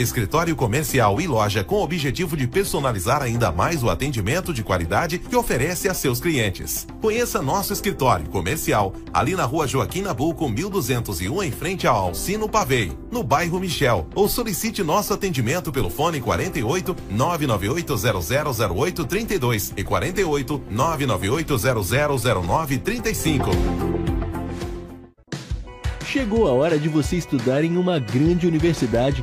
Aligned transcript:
Escritório 0.00 0.56
comercial 0.56 1.20
e 1.20 1.26
loja 1.26 1.62
com 1.62 1.74
o 1.74 1.82
objetivo 1.82 2.34
de 2.34 2.46
personalizar 2.46 3.20
ainda 3.20 3.52
mais 3.52 3.82
o 3.82 3.90
atendimento 3.90 4.50
de 4.50 4.62
qualidade 4.62 5.18
que 5.18 5.36
oferece 5.36 5.90
a 5.90 5.94
seus 5.94 6.18
clientes. 6.18 6.86
Conheça 7.02 7.42
nosso 7.42 7.74
escritório 7.74 8.26
comercial 8.30 8.94
ali 9.12 9.36
na 9.36 9.44
rua 9.44 9.68
Joaquim 9.68 10.00
Nabuco, 10.00 10.48
1201, 10.48 11.42
em 11.42 11.50
frente 11.50 11.86
ao 11.86 11.96
Alcino 11.96 12.48
Pavei, 12.48 12.96
no 13.12 13.22
bairro 13.22 13.60
Michel, 13.60 14.08
ou 14.14 14.26
solicite 14.26 14.82
nosso 14.82 15.12
atendimento 15.12 15.70
pelo 15.70 15.90
fone 15.90 16.18
48 16.18 16.96
998 17.10 17.94
0008 18.72 19.04
32 19.04 19.74
e 19.76 19.84
48 19.84 20.62
998 20.70 21.58
000935. 22.18 23.50
Chegou 26.06 26.48
a 26.48 26.52
hora 26.52 26.78
de 26.78 26.88
você 26.88 27.16
estudar 27.16 27.62
em 27.62 27.76
uma 27.76 27.98
grande 27.98 28.46
universidade 28.46 29.22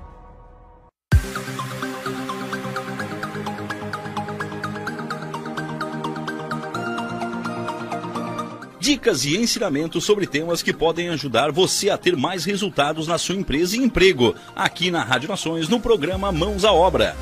Dicas 8.81 9.25
e 9.25 9.37
ensinamentos 9.37 10.03
sobre 10.03 10.25
temas 10.25 10.63
que 10.63 10.73
podem 10.73 11.09
ajudar 11.09 11.51
você 11.51 11.91
a 11.91 11.99
ter 11.99 12.17
mais 12.17 12.45
resultados 12.45 13.05
na 13.05 13.19
sua 13.19 13.35
empresa 13.35 13.77
e 13.77 13.79
emprego. 13.79 14.33
Aqui 14.55 14.89
na 14.89 15.03
Rádio 15.03 15.29
Nações, 15.29 15.69
no 15.69 15.79
programa 15.79 16.31
Mãos 16.31 16.65
à 16.65 16.73
Obra. 16.73 17.15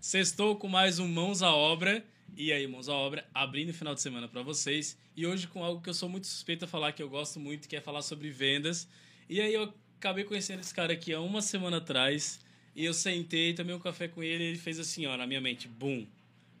Sextou 0.00 0.54
com 0.54 0.68
mais 0.68 1.00
um 1.00 1.08
Mãos 1.08 1.42
à 1.42 1.52
Obra. 1.52 2.04
E 2.36 2.52
aí, 2.52 2.66
Mãos 2.66 2.88
à 2.88 2.94
Obra, 2.94 3.28
abrindo 3.32 3.70
o 3.70 3.74
final 3.74 3.94
de 3.94 4.00
semana 4.00 4.28
para 4.28 4.42
vocês. 4.42 4.98
E 5.16 5.26
hoje 5.26 5.46
com 5.46 5.62
algo 5.62 5.80
que 5.80 5.88
eu 5.88 5.94
sou 5.94 6.08
muito 6.08 6.26
suspeito 6.26 6.64
a 6.64 6.68
falar, 6.68 6.92
que 6.92 7.02
eu 7.02 7.08
gosto 7.08 7.38
muito, 7.38 7.68
que 7.68 7.76
é 7.76 7.80
falar 7.80 8.02
sobre 8.02 8.30
vendas. 8.30 8.88
E 9.28 9.40
aí 9.40 9.54
eu 9.54 9.72
acabei 9.98 10.24
conhecendo 10.24 10.60
esse 10.60 10.74
cara 10.74 10.92
aqui 10.92 11.12
há 11.12 11.20
uma 11.20 11.40
semana 11.40 11.76
atrás. 11.76 12.40
E 12.74 12.84
eu 12.84 12.92
sentei, 12.92 13.54
tomei 13.54 13.74
um 13.74 13.78
café 13.78 14.08
com 14.08 14.22
ele 14.22 14.42
e 14.42 14.46
ele 14.48 14.58
fez 14.58 14.80
assim, 14.80 15.06
ó, 15.06 15.16
na 15.16 15.26
minha 15.26 15.40
mente, 15.40 15.68
bum. 15.68 16.06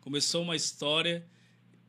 Começou 0.00 0.42
uma 0.42 0.54
história, 0.54 1.26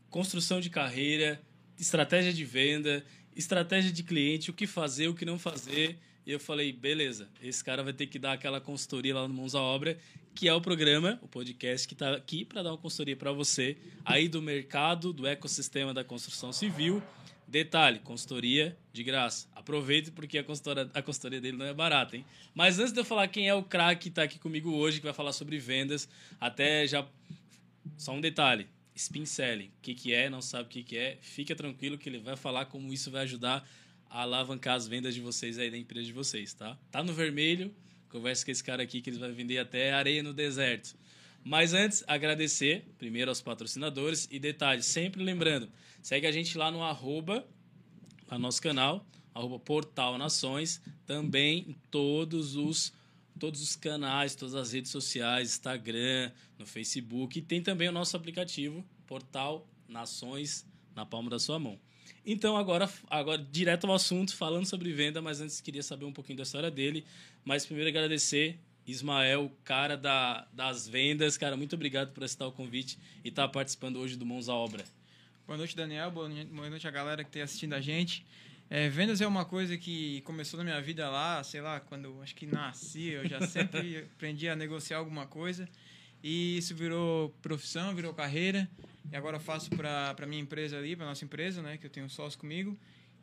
construção 0.10 0.60
de 0.60 0.70
carreira, 0.70 1.40
estratégia 1.80 2.34
de 2.34 2.44
venda, 2.44 3.06
estratégia 3.36 3.92
de 3.92 4.02
cliente, 4.02 4.50
o 4.50 4.54
que 4.54 4.66
fazer, 4.66 5.10
o 5.10 5.14
que 5.14 5.26
não 5.26 5.38
fazer. 5.38 6.00
E 6.26 6.32
eu 6.32 6.40
falei, 6.40 6.74
beleza, 6.74 7.30
esse 7.40 7.64
cara 7.64 7.84
vai 7.84 7.94
ter 7.94 8.08
que 8.08 8.18
dar 8.18 8.34
aquela 8.34 8.60
consultoria 8.60 9.14
lá 9.14 9.28
no 9.28 9.34
Mãos 9.34 9.54
à 9.54 9.62
Obra 9.62 9.96
que 10.36 10.50
é 10.50 10.54
o 10.54 10.60
programa, 10.60 11.18
o 11.22 11.30
podcast 11.30 11.88
que 11.88 11.94
está 11.94 12.14
aqui 12.14 12.44
para 12.44 12.62
dar 12.62 12.72
uma 12.72 12.78
consultoria 12.78 13.16
para 13.16 13.32
você 13.32 13.78
aí 14.04 14.28
do 14.28 14.42
mercado, 14.42 15.14
do 15.14 15.26
ecossistema 15.26 15.94
da 15.94 16.04
construção 16.04 16.52
civil. 16.52 17.02
Detalhe, 17.48 18.00
consultoria 18.00 18.78
de 18.92 19.02
graça. 19.02 19.48
Aproveite 19.56 20.12
porque 20.12 20.38
a 20.38 20.44
consultoria, 20.44 20.92
a 20.94 21.02
consultoria 21.02 21.40
dele 21.40 21.56
não 21.56 21.66
é 21.66 21.74
barata, 21.74 22.18
hein? 22.18 22.26
Mas 22.54 22.80
antes 22.80 22.92
de 22.92 23.00
eu 23.00 23.06
falar 23.06 23.30
quem 23.30 23.48
é 23.48 23.54
o 23.54 23.64
craque 23.64 24.04
que 24.04 24.10
está 24.10 24.24
aqui 24.24 24.38
comigo 24.38 24.72
hoje, 24.72 25.00
que 25.00 25.06
vai 25.06 25.14
falar 25.14 25.32
sobre 25.32 25.58
vendas, 25.58 26.10
até 26.40 26.86
já... 26.86 27.08
Só 27.98 28.12
um 28.12 28.20
detalhe, 28.20 28.68
spin 28.94 29.26
selling. 29.26 29.68
O 29.68 29.82
que, 29.82 29.96
que 29.96 30.14
é, 30.14 30.30
não 30.30 30.42
sabe 30.42 30.66
o 30.66 30.70
que, 30.70 30.84
que 30.84 30.98
é, 30.98 31.18
fica 31.22 31.56
tranquilo 31.56 31.98
que 31.98 32.10
ele 32.10 32.20
vai 32.20 32.36
falar 32.36 32.66
como 32.66 32.92
isso 32.92 33.10
vai 33.10 33.22
ajudar 33.24 33.66
a 34.10 34.24
alavancar 34.24 34.76
as 34.76 34.86
vendas 34.86 35.16
de 35.16 35.22
vocês 35.22 35.58
aí 35.58 35.72
da 35.72 35.78
empresa 35.78 36.08
de 36.08 36.14
vocês, 36.14 36.54
tá? 36.54 36.78
Tá 36.92 37.02
no 37.02 37.14
vermelho, 37.14 37.74
Conversa 38.10 38.46
com 38.46 38.52
esse 38.52 38.64
cara 38.64 38.84
aqui 38.84 39.02
que 39.02 39.10
eles 39.10 39.20
vão 39.20 39.34
vender 39.34 39.58
até 39.58 39.94
areia 39.94 40.24
no 40.24 40.34
deserto. 40.34 40.96
Mas 41.44 41.74
antes, 41.74 42.04
agradecer 42.08 42.86
primeiro 42.98 43.30
aos 43.30 43.42
patrocinadores 43.42 44.28
e 44.32 44.40
detalhe, 44.40 44.82
sempre 44.82 45.24
lembrando, 45.24 45.70
segue 46.02 46.26
a 46.26 46.32
gente 46.32 46.58
lá 46.58 46.72
no 46.72 46.82
arroba, 46.82 47.46
no 48.32 48.40
nosso 48.40 48.62
canal, 48.62 49.06
arroba 49.34 49.60
Portal 49.60 50.18
Nações, 50.18 50.82
também 51.06 51.66
em 51.70 51.74
todos 51.92 52.56
os 52.56 52.92
todos 53.38 53.62
os 53.62 53.76
canais, 53.76 54.34
todas 54.34 54.56
as 54.56 54.72
redes 54.72 54.92
sociais, 54.92 55.50
Instagram, 55.50 56.32
no 56.58 56.66
Facebook, 56.66 57.38
e 57.38 57.42
tem 57.42 57.62
também 57.62 57.90
o 57.90 57.92
nosso 57.92 58.16
aplicativo, 58.16 58.84
Portal 59.06 59.68
Nações, 59.88 60.66
na 60.96 61.06
palma 61.06 61.30
da 61.30 61.38
sua 61.38 61.60
mão. 61.60 61.78
Então, 62.26 62.58
agora, 62.58 62.90
agora 63.08 63.38
direto 63.52 63.86
ao 63.86 63.94
assunto, 63.94 64.36
falando 64.36 64.66
sobre 64.66 64.92
venda, 64.94 65.22
mas 65.22 65.42
antes 65.42 65.62
queria 65.62 65.84
saber 65.84 66.06
um 66.06 66.14
pouquinho 66.14 66.38
da 66.38 66.44
história 66.44 66.72
dele. 66.72 67.06
Mas 67.46 67.64
primeiro 67.64 67.88
agradecer 67.90 68.58
Ismael, 68.88 69.52
cara 69.64 69.96
da, 69.96 70.48
das 70.52 70.88
vendas. 70.88 71.38
Cara, 71.38 71.56
muito 71.56 71.76
obrigado 71.76 72.12
por 72.12 72.24
aceitar 72.24 72.48
o 72.48 72.52
convite 72.52 72.98
e 73.24 73.30
estar 73.30 73.44
tá 73.44 73.48
participando 73.48 73.98
hoje 73.98 74.18
do 74.18 74.26
Mãos 74.26 74.50
à 74.50 74.56
Obra. 74.56 74.84
Boa 75.46 75.56
noite, 75.56 75.76
Daniel. 75.76 76.10
Boa 76.10 76.28
noite 76.28 76.88
a 76.88 76.92
galera 76.92 77.24
que 77.24 77.30
está 77.30 77.44
assistindo 77.44 77.74
a 77.74 77.82
gente. 77.82 78.26
É, 78.68 78.90
vendas 78.90 79.22
é 79.22 79.28
uma 79.28 79.46
coisa 79.46 79.78
que 79.78 80.22
começou 80.22 80.58
na 80.58 80.64
minha 80.64 80.82
vida 80.82 81.08
lá, 81.08 81.44
sei 81.44 81.62
lá, 81.62 81.80
quando 81.80 82.06
eu 82.06 82.24
acho 82.24 82.34
que 82.34 82.48
nasci, 82.48 83.10
eu 83.10 83.30
já 83.30 83.40
sempre 83.46 84.00
aprendi 84.16 84.50
a 84.50 84.56
negociar 84.56 84.98
alguma 84.98 85.28
coisa. 85.28 85.70
E 86.24 86.58
isso 86.58 86.74
virou 86.74 87.30
profissão, 87.44 87.94
virou 87.94 88.12
carreira. 88.12 88.68
E 89.12 89.16
agora 89.16 89.38
eu 89.38 89.40
faço 89.40 89.70
para 89.70 90.16
a 90.20 90.26
minha 90.26 90.42
empresa 90.42 90.80
ali, 90.80 90.96
para 90.96 91.06
nossa 91.06 91.24
empresa, 91.24 91.62
né? 91.62 91.78
Que 91.78 91.86
eu 91.86 91.92
tenho 91.92 92.08
um 92.08 92.10
sócio 92.10 92.40
comigo. 92.40 92.76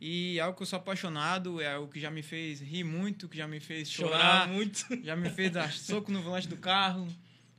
E 0.04 0.36
é 0.36 0.42
algo 0.42 0.56
que 0.56 0.64
eu 0.64 0.66
sou 0.66 0.78
apaixonado, 0.78 1.60
é 1.60 1.74
algo 1.74 1.86
que 1.86 2.00
já 2.00 2.10
me 2.10 2.24
fez 2.24 2.60
rir 2.60 2.82
muito, 2.82 3.28
que 3.28 3.36
já 3.36 3.46
me 3.46 3.60
fez 3.60 3.88
chorar, 3.88 4.18
chorar 4.18 4.48
muito. 4.48 4.84
Já 5.04 5.14
me 5.14 5.30
fez 5.30 5.52
dar 5.52 5.70
soco 5.72 6.10
no 6.10 6.20
volante 6.20 6.48
do 6.48 6.56
carro, 6.56 7.06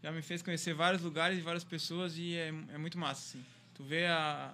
já 0.01 0.11
me 0.11 0.21
fez 0.21 0.41
conhecer 0.41 0.73
vários 0.73 1.01
lugares 1.01 1.37
e 1.37 1.41
várias 1.41 1.63
pessoas 1.63 2.17
e 2.17 2.35
é, 2.35 2.49
é 2.73 2.77
muito 2.77 2.97
massa, 2.97 3.37
assim. 3.37 3.45
Tu 3.73 3.81
vê 3.85 4.07
a, 4.07 4.53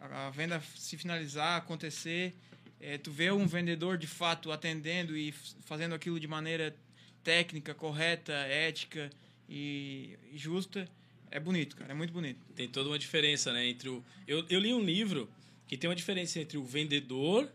a, 0.00 0.26
a 0.26 0.30
venda 0.30 0.60
se 0.74 0.96
finalizar, 0.96 1.58
acontecer, 1.58 2.34
é, 2.80 2.98
tu 2.98 3.12
vê 3.12 3.30
um 3.30 3.46
vendedor 3.46 3.96
de 3.96 4.08
fato 4.08 4.50
atendendo 4.50 5.16
e 5.16 5.30
fazendo 5.64 5.94
aquilo 5.94 6.18
de 6.18 6.26
maneira 6.26 6.74
técnica, 7.22 7.72
correta, 7.72 8.32
ética 8.32 9.10
e, 9.48 10.18
e 10.32 10.36
justa 10.36 10.88
é 11.30 11.38
bonito, 11.38 11.76
cara, 11.76 11.92
é 11.92 11.94
muito 11.94 12.12
bonito. 12.12 12.44
Tem 12.56 12.68
toda 12.68 12.90
uma 12.90 12.98
diferença, 12.98 13.52
né? 13.52 13.64
Entre 13.68 13.88
o. 13.88 14.04
Eu, 14.26 14.44
eu 14.50 14.58
li 14.58 14.74
um 14.74 14.82
livro 14.84 15.30
que 15.72 15.78
tem 15.78 15.88
uma 15.88 15.96
diferença 15.96 16.38
entre 16.38 16.58
o 16.58 16.64
vendedor, 16.64 17.50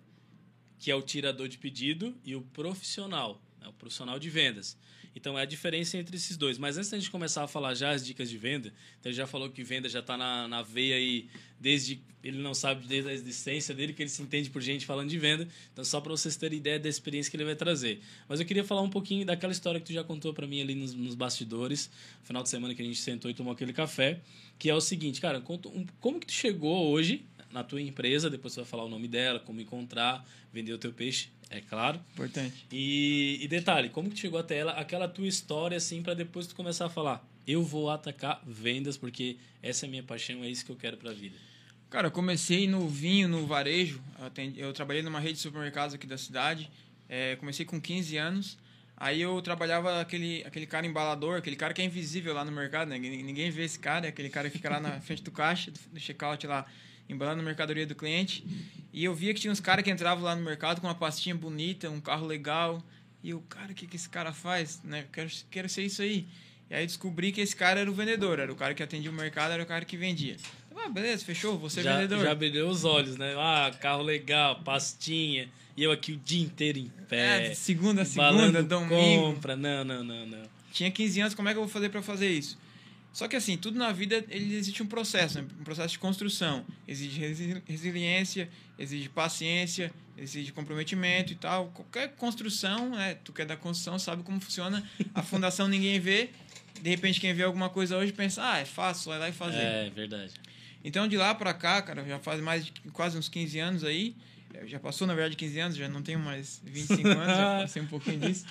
que 0.79 0.89
é 0.89 0.95
o 0.95 1.03
tirador 1.03 1.47
de 1.47 1.59
pedido, 1.59 2.15
e 2.25 2.35
o 2.35 2.41
profissional, 2.41 3.39
né? 3.61 3.67
o 3.67 3.73
profissional 3.73 4.17
de 4.17 4.27
vendas. 4.27 4.75
Então 5.15 5.37
é 5.37 5.43
a 5.43 5.45
diferença 5.45 5.99
entre 5.99 6.15
esses 6.15 6.35
dois. 6.35 6.57
Mas 6.57 6.79
antes 6.79 6.89
da 6.89 6.97
gente 6.97 7.11
começar 7.11 7.43
a 7.43 7.47
falar 7.47 7.75
já 7.75 7.91
as 7.91 8.03
dicas 8.03 8.27
de 8.27 8.35
venda, 8.35 8.73
então 8.99 9.11
ele 9.11 9.15
já 9.15 9.27
falou 9.27 9.51
que 9.51 9.63
venda 9.63 9.87
já 9.87 9.99
está 9.99 10.17
na, 10.17 10.47
na 10.47 10.63
veia 10.63 10.95
aí 10.95 11.29
desde. 11.59 12.01
Ele 12.23 12.39
não 12.39 12.55
sabe 12.55 12.87
desde 12.87 13.07
a 13.07 13.13
existência 13.13 13.75
dele, 13.75 13.93
que 13.93 14.01
ele 14.01 14.09
se 14.09 14.23
entende 14.23 14.49
por 14.49 14.63
gente 14.63 14.83
falando 14.83 15.09
de 15.09 15.19
venda. 15.19 15.47
Então, 15.71 15.85
só 15.85 16.01
para 16.01 16.09
vocês 16.09 16.35
terem 16.35 16.57
ideia 16.57 16.79
da 16.79 16.89
experiência 16.89 17.29
que 17.29 17.37
ele 17.37 17.45
vai 17.45 17.55
trazer. 17.55 18.01
Mas 18.27 18.39
eu 18.39 18.47
queria 18.47 18.63
falar 18.63 18.81
um 18.81 18.89
pouquinho 18.89 19.27
daquela 19.27 19.53
história 19.53 19.79
que 19.79 19.85
tu 19.85 19.93
já 19.93 20.03
contou 20.03 20.33
para 20.33 20.47
mim 20.47 20.59
ali 20.59 20.73
nos, 20.73 20.91
nos 20.91 21.13
bastidores, 21.13 21.91
no 22.21 22.25
final 22.25 22.41
de 22.41 22.49
semana 22.49 22.73
que 22.73 22.81
a 22.81 22.85
gente 22.85 22.99
sentou 22.99 23.29
e 23.29 23.33
tomou 23.35 23.53
aquele 23.53 23.73
café, 23.73 24.21
que 24.57 24.71
é 24.71 24.73
o 24.73 24.81
seguinte, 24.81 25.21
cara, 25.21 25.39
conta 25.39 25.69
um, 25.69 25.85
como 25.99 26.19
que 26.19 26.25
tu 26.25 26.33
chegou 26.33 26.87
hoje 26.89 27.23
na 27.51 27.63
tua 27.63 27.81
empresa, 27.81 28.29
depois 28.29 28.53
você 28.53 28.61
vai 28.61 28.69
falar 28.69 28.83
o 28.83 28.89
nome 28.89 29.07
dela, 29.07 29.39
como 29.39 29.61
encontrar, 29.61 30.25
vender 30.51 30.73
o 30.73 30.77
teu 30.77 30.91
peixe, 30.93 31.29
é 31.49 31.61
claro. 31.61 31.99
Importante. 32.13 32.65
E, 32.71 33.39
e 33.41 33.47
detalhe, 33.47 33.89
como 33.89 34.09
que 34.09 34.19
chegou 34.19 34.39
até 34.39 34.57
ela, 34.57 34.73
aquela 34.73 35.07
tua 35.07 35.27
história, 35.27 35.77
assim, 35.77 36.01
para 36.01 36.13
depois 36.13 36.47
tu 36.47 36.55
começar 36.55 36.85
a 36.85 36.89
falar, 36.89 37.25
eu 37.47 37.63
vou 37.63 37.89
atacar 37.89 38.41
vendas, 38.45 38.97
porque 38.97 39.37
essa 39.63 39.85
é 39.85 39.87
a 39.87 39.89
minha 39.89 40.03
paixão, 40.03 40.43
é 40.43 40.49
isso 40.49 40.65
que 40.65 40.71
eu 40.71 40.75
quero 40.75 40.97
pra 40.97 41.13
vida. 41.13 41.35
Cara, 41.89 42.07
eu 42.07 42.11
comecei 42.11 42.67
no 42.67 42.87
vinho, 42.87 43.29
no 43.29 43.45
varejo. 43.45 44.01
Eu, 44.19 44.25
atendi, 44.25 44.59
eu 44.59 44.73
trabalhei 44.73 45.01
numa 45.01 45.19
rede 45.19 45.35
de 45.35 45.39
supermercados 45.39 45.95
aqui 45.95 46.05
da 46.05 46.17
cidade. 46.17 46.69
É, 47.07 47.37
comecei 47.37 47.65
com 47.65 47.79
15 47.79 48.17
anos. 48.17 48.57
Aí 48.99 49.21
eu 49.21 49.41
trabalhava 49.41 50.01
aquele, 50.01 50.43
aquele 50.43 50.65
cara 50.65 50.85
embalador, 50.85 51.37
aquele 51.37 51.55
cara 51.55 51.73
que 51.73 51.81
é 51.81 51.85
invisível 51.85 52.33
lá 52.33 52.43
no 52.43 52.51
mercado, 52.51 52.89
né? 52.89 52.97
Ninguém 52.97 53.49
vê 53.51 53.63
esse 53.63 53.77
cara, 53.77 54.07
é 54.07 54.09
aquele 54.09 54.29
cara 54.29 54.49
que 54.49 54.57
fica 54.57 54.69
lá 54.69 54.79
na 54.79 54.99
frente 55.01 55.21
do 55.23 55.31
caixa, 55.31 55.71
do 55.71 55.99
checkout 55.99 56.45
lá, 56.47 56.65
embalando 57.09 57.41
a 57.41 57.43
mercadoria 57.43 57.85
do 57.85 57.95
cliente. 57.95 58.45
E 58.93 59.03
eu 59.03 59.13
via 59.13 59.33
que 59.33 59.39
tinha 59.39 59.51
uns 59.51 59.59
caras 59.59 59.83
que 59.83 59.91
entravam 59.91 60.23
lá 60.23 60.35
no 60.35 60.43
mercado 60.43 60.81
com 60.81 60.87
uma 60.87 60.95
pastinha 60.95 61.35
bonita, 61.35 61.89
um 61.89 62.01
carro 62.01 62.25
legal. 62.25 62.83
E 63.23 63.31
eu, 63.31 63.41
cara, 63.49 63.71
o 63.71 63.75
que, 63.75 63.85
que 63.87 63.95
esse 63.95 64.09
cara 64.09 64.33
faz? 64.33 64.81
Né? 64.83 65.05
Quero, 65.11 65.29
quero 65.49 65.69
ser 65.69 65.83
isso 65.83 66.01
aí. 66.01 66.27
E 66.69 66.75
aí 66.75 66.85
descobri 66.85 67.31
que 67.31 67.39
esse 67.39 67.55
cara 67.55 67.79
era 67.79 67.89
o 67.89 67.93
vendedor, 67.93 68.39
era 68.39 68.51
o 68.51 68.55
cara 68.55 68.73
que 68.73 68.83
atendia 68.83 69.09
o 69.09 69.13
mercado, 69.13 69.51
era 69.51 69.63
o 69.63 69.65
cara 69.65 69.85
que 69.85 69.95
vendia. 69.95 70.35
Ah, 70.75 70.89
beleza, 70.89 71.25
fechou, 71.25 71.57
você 71.57 71.79
é 71.79 71.83
já, 71.83 71.95
vendedor. 71.95 72.23
Já 72.23 72.35
brilhou 72.35 72.69
os 72.69 72.85
olhos, 72.85 73.17
né? 73.17 73.33
Ah, 73.37 73.71
carro 73.79 74.03
legal, 74.03 74.61
pastinha. 74.63 75.49
E 75.75 75.83
eu 75.83 75.91
aqui 75.91 76.13
o 76.13 76.17
dia 76.17 76.43
inteiro 76.43 76.79
em 76.79 76.91
pé. 77.09 77.51
É, 77.51 77.53
segunda, 77.53 78.05
segunda, 78.05 78.63
domingo. 78.63 79.33
compra. 79.33 79.55
Não, 79.55 79.83
não, 79.83 80.03
não, 80.03 80.25
não. 80.25 80.43
Tinha 80.71 80.91
15 80.91 81.21
anos, 81.21 81.33
como 81.35 81.49
é 81.49 81.53
que 81.53 81.57
eu 81.57 81.63
vou 81.63 81.71
fazer 81.71 81.89
para 81.89 82.01
fazer 82.01 82.29
isso? 82.29 82.57
Só 83.17 83.27
que 83.27 83.35
assim, 83.35 83.57
tudo 83.57 83.79
na 83.79 83.91
vida 83.91 84.23
ele 84.29 84.55
existe 84.55 84.83
um 84.83 84.85
processo, 84.85 85.41
né? 85.41 85.47
um 85.59 85.63
processo 85.63 85.93
de 85.93 85.97
construção. 85.97 86.63
Exige 86.87 87.19
resiliência, 87.65 88.47
exige 88.77 89.09
paciência, 89.09 89.91
exige 90.15 90.51
comprometimento 90.51 91.33
e 91.33 91.35
tal. 91.35 91.65
Qualquer 91.73 92.09
construção, 92.09 92.91
né? 92.91 93.17
Tu 93.23 93.33
que 93.33 93.41
é 93.41 93.45
da 93.45 93.57
construção, 93.57 93.97
sabe 93.97 94.21
como 94.21 94.39
funciona. 94.39 94.87
A 95.15 95.23
fundação 95.23 95.67
ninguém 95.67 95.99
vê. 95.99 96.29
De 96.79 96.91
repente, 96.91 97.19
quem 97.19 97.33
vê 97.33 97.41
alguma 97.41 97.71
coisa 97.71 97.97
hoje 97.97 98.13
pensa, 98.13 98.51
ah, 98.51 98.59
é 98.59 98.65
fácil, 98.65 99.09
vai 99.09 99.17
lá 99.17 99.29
e 99.29 99.33
fazer. 99.33 99.63
É, 99.63 99.89
verdade. 99.89 100.33
Então, 100.83 101.07
de 101.07 101.17
lá 101.17 101.33
para 101.33 101.55
cá, 101.55 101.81
cara, 101.81 102.05
já 102.05 102.19
faz 102.19 102.39
mais 102.39 102.65
de 102.65 102.71
quase 102.93 103.17
uns 103.17 103.27
15 103.27 103.57
anos 103.57 103.83
aí. 103.83 104.15
Já 104.67 104.79
passou, 104.79 105.07
na 105.07 105.15
verdade, 105.15 105.35
15 105.35 105.59
anos, 105.59 105.75
já 105.75 105.89
não 105.89 106.03
tenho 106.03 106.19
mais 106.19 106.61
25 106.63 107.07
anos, 107.07 107.35
já 107.35 107.59
passei 107.65 107.81
um 107.81 107.87
pouquinho 107.87 108.19
disso. 108.19 108.45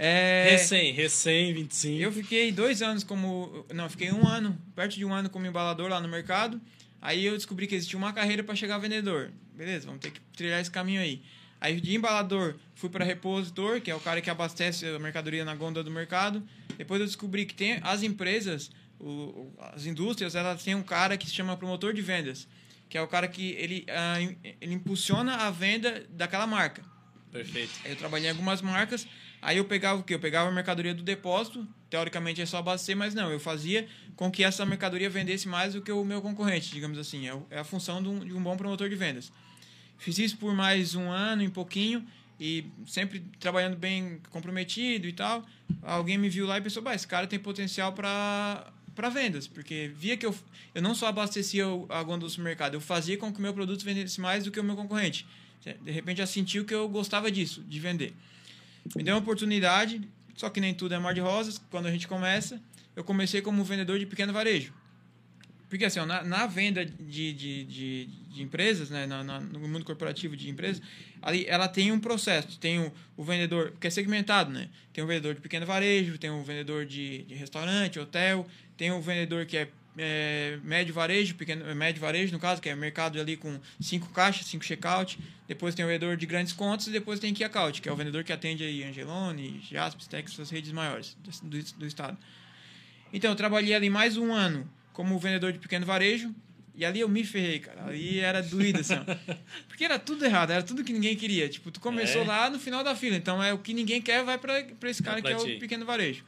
É, 0.00 0.50
recém, 0.52 0.92
recém, 0.92 1.52
25. 1.52 2.00
Eu 2.00 2.12
fiquei 2.12 2.52
dois 2.52 2.82
anos 2.82 3.02
como. 3.02 3.66
Não, 3.74 3.90
fiquei 3.90 4.12
um 4.12 4.26
ano, 4.26 4.56
perto 4.74 4.94
de 4.94 5.04
um 5.04 5.12
ano 5.12 5.28
como 5.28 5.44
embalador 5.44 5.90
lá 5.90 6.00
no 6.00 6.06
mercado. 6.06 6.60
Aí 7.02 7.26
eu 7.26 7.34
descobri 7.34 7.66
que 7.66 7.74
existia 7.74 7.98
uma 7.98 8.12
carreira 8.12 8.44
para 8.44 8.54
chegar 8.54 8.76
a 8.76 8.78
vendedor. 8.78 9.32
Beleza, 9.54 9.86
vamos 9.86 10.00
ter 10.00 10.12
que 10.12 10.20
trilhar 10.36 10.60
esse 10.60 10.70
caminho 10.70 11.00
aí. 11.00 11.20
Aí 11.60 11.80
de 11.80 11.96
embalador 11.96 12.54
fui 12.76 12.88
para 12.88 13.04
repositor, 13.04 13.80
que 13.80 13.90
é 13.90 13.94
o 13.94 13.98
cara 13.98 14.20
que 14.20 14.30
abastece 14.30 14.86
a 14.86 14.98
mercadoria 15.00 15.44
na 15.44 15.56
gôndola 15.56 15.82
do 15.82 15.90
mercado. 15.90 16.46
Depois 16.76 17.00
eu 17.00 17.06
descobri 17.06 17.44
que 17.44 17.54
tem 17.54 17.80
as 17.82 18.04
empresas 18.04 18.70
o, 19.00 19.52
as 19.58 19.86
indústrias 19.86 20.34
elas 20.34 20.62
têm 20.62 20.74
um 20.74 20.82
cara 20.82 21.16
que 21.16 21.26
se 21.26 21.34
chama 21.34 21.56
promotor 21.56 21.92
de 21.92 22.02
vendas, 22.02 22.48
que 22.88 22.98
é 22.98 23.02
o 23.02 23.06
cara 23.06 23.28
que 23.28 23.52
ele, 23.52 23.86
uh, 23.88 24.36
ele 24.60 24.74
impulsiona 24.74 25.34
a 25.34 25.50
venda 25.50 26.06
daquela 26.10 26.46
marca. 26.46 26.82
Perfeito. 27.30 27.72
Eu 27.84 27.94
trabalhei 27.96 28.28
em 28.28 28.30
algumas 28.30 28.62
marcas, 28.62 29.06
aí 29.40 29.56
eu 29.56 29.64
pegava 29.64 30.00
o 30.00 30.02
quê? 30.02 30.14
Eu 30.14 30.18
pegava 30.18 30.48
a 30.48 30.52
mercadoria 30.52 30.94
do 30.94 31.02
depósito, 31.02 31.66
teoricamente 31.90 32.40
é 32.40 32.46
só 32.46 32.58
abastecer, 32.58 32.96
mas 32.96 33.14
não, 33.14 33.30
eu 33.30 33.40
fazia 33.40 33.86
com 34.16 34.30
que 34.30 34.42
essa 34.44 34.64
mercadoria 34.66 35.08
vendesse 35.08 35.48
mais 35.48 35.74
do 35.74 35.82
que 35.82 35.92
o 35.92 36.04
meu 36.04 36.20
concorrente, 36.20 36.70
digamos 36.70 36.98
assim. 36.98 37.28
É, 37.28 37.36
é 37.50 37.58
a 37.60 37.64
função 37.64 38.02
de 38.02 38.08
um, 38.08 38.18
de 38.20 38.34
um 38.34 38.42
bom 38.42 38.56
promotor 38.56 38.88
de 38.88 38.96
vendas. 38.96 39.32
Fiz 39.98 40.18
isso 40.18 40.36
por 40.36 40.54
mais 40.54 40.94
um 40.94 41.10
ano 41.10 41.42
e 41.42 41.48
pouquinho, 41.48 42.06
e 42.40 42.66
sempre 42.86 43.20
trabalhando 43.40 43.76
bem 43.76 44.20
comprometido 44.30 45.06
e 45.08 45.12
tal. 45.12 45.44
Alguém 45.82 46.16
me 46.16 46.28
viu 46.28 46.46
lá 46.46 46.58
e 46.58 46.60
pensou, 46.60 46.82
bah, 46.82 46.94
esse 46.94 47.06
cara 47.06 47.26
tem 47.26 47.38
potencial 47.38 47.92
para 47.92 48.72
para 48.94 49.10
vendas, 49.10 49.46
porque 49.46 49.92
via 49.94 50.16
que 50.16 50.26
eu, 50.26 50.34
eu 50.74 50.82
não 50.82 50.92
só 50.92 51.06
abastecia 51.06 51.64
a 51.88 52.02
gôndola 52.02 52.18
do 52.18 52.30
supermercado, 52.30 52.74
eu 52.74 52.80
fazia 52.80 53.16
com 53.16 53.32
que 53.32 53.38
o 53.38 53.42
meu 53.42 53.54
produto 53.54 53.84
vendesse 53.84 54.20
mais 54.20 54.42
do 54.42 54.50
que 54.50 54.58
o 54.58 54.64
meu 54.64 54.74
concorrente. 54.74 55.24
De 55.80 55.92
repente 55.92 56.18
já 56.18 56.26
sentiu 56.26 56.64
que 56.64 56.74
eu 56.74 56.88
gostava 56.88 57.30
disso, 57.30 57.62
de 57.62 57.78
vender. 57.78 58.12
Me 58.96 59.02
deu 59.02 59.14
uma 59.14 59.20
oportunidade, 59.20 60.00
só 60.34 60.48
que 60.48 60.60
nem 60.60 60.74
tudo 60.74 60.94
é 60.94 60.98
mar 60.98 61.14
de 61.14 61.20
rosas. 61.20 61.60
Quando 61.70 61.86
a 61.86 61.90
gente 61.90 62.06
começa, 62.06 62.60
eu 62.94 63.04
comecei 63.04 63.40
como 63.40 63.62
vendedor 63.64 63.98
de 63.98 64.06
pequeno 64.06 64.32
varejo. 64.32 64.72
Porque 65.68 65.84
assim, 65.84 66.00
na, 66.06 66.24
na 66.24 66.46
venda 66.46 66.84
de, 66.84 67.32
de, 67.32 67.64
de, 67.64 68.06
de 68.06 68.42
empresas, 68.42 68.88
né, 68.88 69.06
na, 69.06 69.22
na, 69.22 69.40
no 69.40 69.68
mundo 69.68 69.84
corporativo 69.84 70.34
de 70.34 70.48
empresas, 70.48 70.80
ali 71.20 71.44
ela 71.46 71.68
tem 71.68 71.92
um 71.92 72.00
processo. 72.00 72.58
Tem 72.58 72.78
o, 72.78 72.92
o 73.16 73.22
vendedor, 73.22 73.74
que 73.78 73.86
é 73.86 73.90
segmentado, 73.90 74.50
né? 74.50 74.68
Tem 74.92 75.04
o 75.04 75.06
vendedor 75.06 75.34
de 75.34 75.40
pequeno 75.40 75.66
varejo, 75.66 76.16
tem 76.16 76.30
o 76.30 76.42
vendedor 76.42 76.86
de, 76.86 77.22
de 77.24 77.34
restaurante, 77.34 77.98
hotel, 77.98 78.46
tem 78.78 78.90
o 78.92 79.00
vendedor 79.00 79.44
que 79.44 79.58
é, 79.58 79.68
é, 79.96 80.58
médio 80.62 80.92
varejo, 80.94 81.34
pequeno, 81.34 81.74
médio 81.74 82.00
varejo, 82.00 82.32
no 82.32 82.38
caso, 82.38 82.60
que 82.60 82.68
é 82.68 82.74
mercado 82.74 83.20
ali 83.20 83.36
com 83.36 83.58
cinco 83.80 84.08
caixas, 84.10 84.46
cinco 84.46 84.64
checkout. 84.64 85.18
Depois 85.46 85.74
tem 85.74 85.84
o 85.84 85.88
vendedor 85.88 86.16
de 86.16 86.26
grandes 86.26 86.52
contas 86.52 86.86
e 86.86 86.90
depois 86.90 87.18
tem 87.18 87.32
key 87.32 87.44
account, 87.44 87.80
que 87.80 87.88
é 87.88 87.92
o 87.92 87.96
vendedor 87.96 88.22
que 88.22 88.32
atende 88.32 88.64
aí 88.64 88.84
Angelone, 88.84 89.60
Jaspis, 89.68 90.06
Texas, 90.06 90.40
as 90.40 90.50
redes 90.50 90.72
maiores 90.72 91.16
do, 91.42 91.62
do 91.78 91.86
estado. 91.86 92.16
Então, 93.12 93.30
eu 93.30 93.36
trabalhei 93.36 93.74
ali 93.74 93.88
mais 93.88 94.16
um 94.16 94.32
ano 94.32 94.68
como 94.92 95.18
vendedor 95.18 95.52
de 95.52 95.58
pequeno 95.58 95.86
varejo. 95.86 96.34
E 96.74 96.84
ali 96.84 97.00
eu 97.00 97.08
me 97.08 97.24
ferrei, 97.24 97.58
cara. 97.58 97.86
Ali 97.86 98.20
era 98.20 98.40
doído, 98.40 98.80
assim. 98.80 98.94
Porque 99.66 99.84
era 99.84 99.98
tudo 99.98 100.24
errado, 100.24 100.52
era 100.52 100.62
tudo 100.62 100.84
que 100.84 100.92
ninguém 100.92 101.16
queria. 101.16 101.48
Tipo, 101.48 101.72
tu 101.72 101.80
começou 101.80 102.22
é. 102.22 102.26
lá 102.26 102.48
no 102.48 102.58
final 102.58 102.84
da 102.84 102.94
fila. 102.94 103.16
Então 103.16 103.42
é 103.42 103.52
o 103.52 103.58
que 103.58 103.74
ninguém 103.74 104.00
quer, 104.00 104.22
vai 104.22 104.38
para 104.38 104.64
esse 104.88 105.02
cara 105.02 105.20
que 105.20 105.26
é 105.26 105.36
o 105.36 105.58
pequeno 105.58 105.84
varejo. 105.84 106.24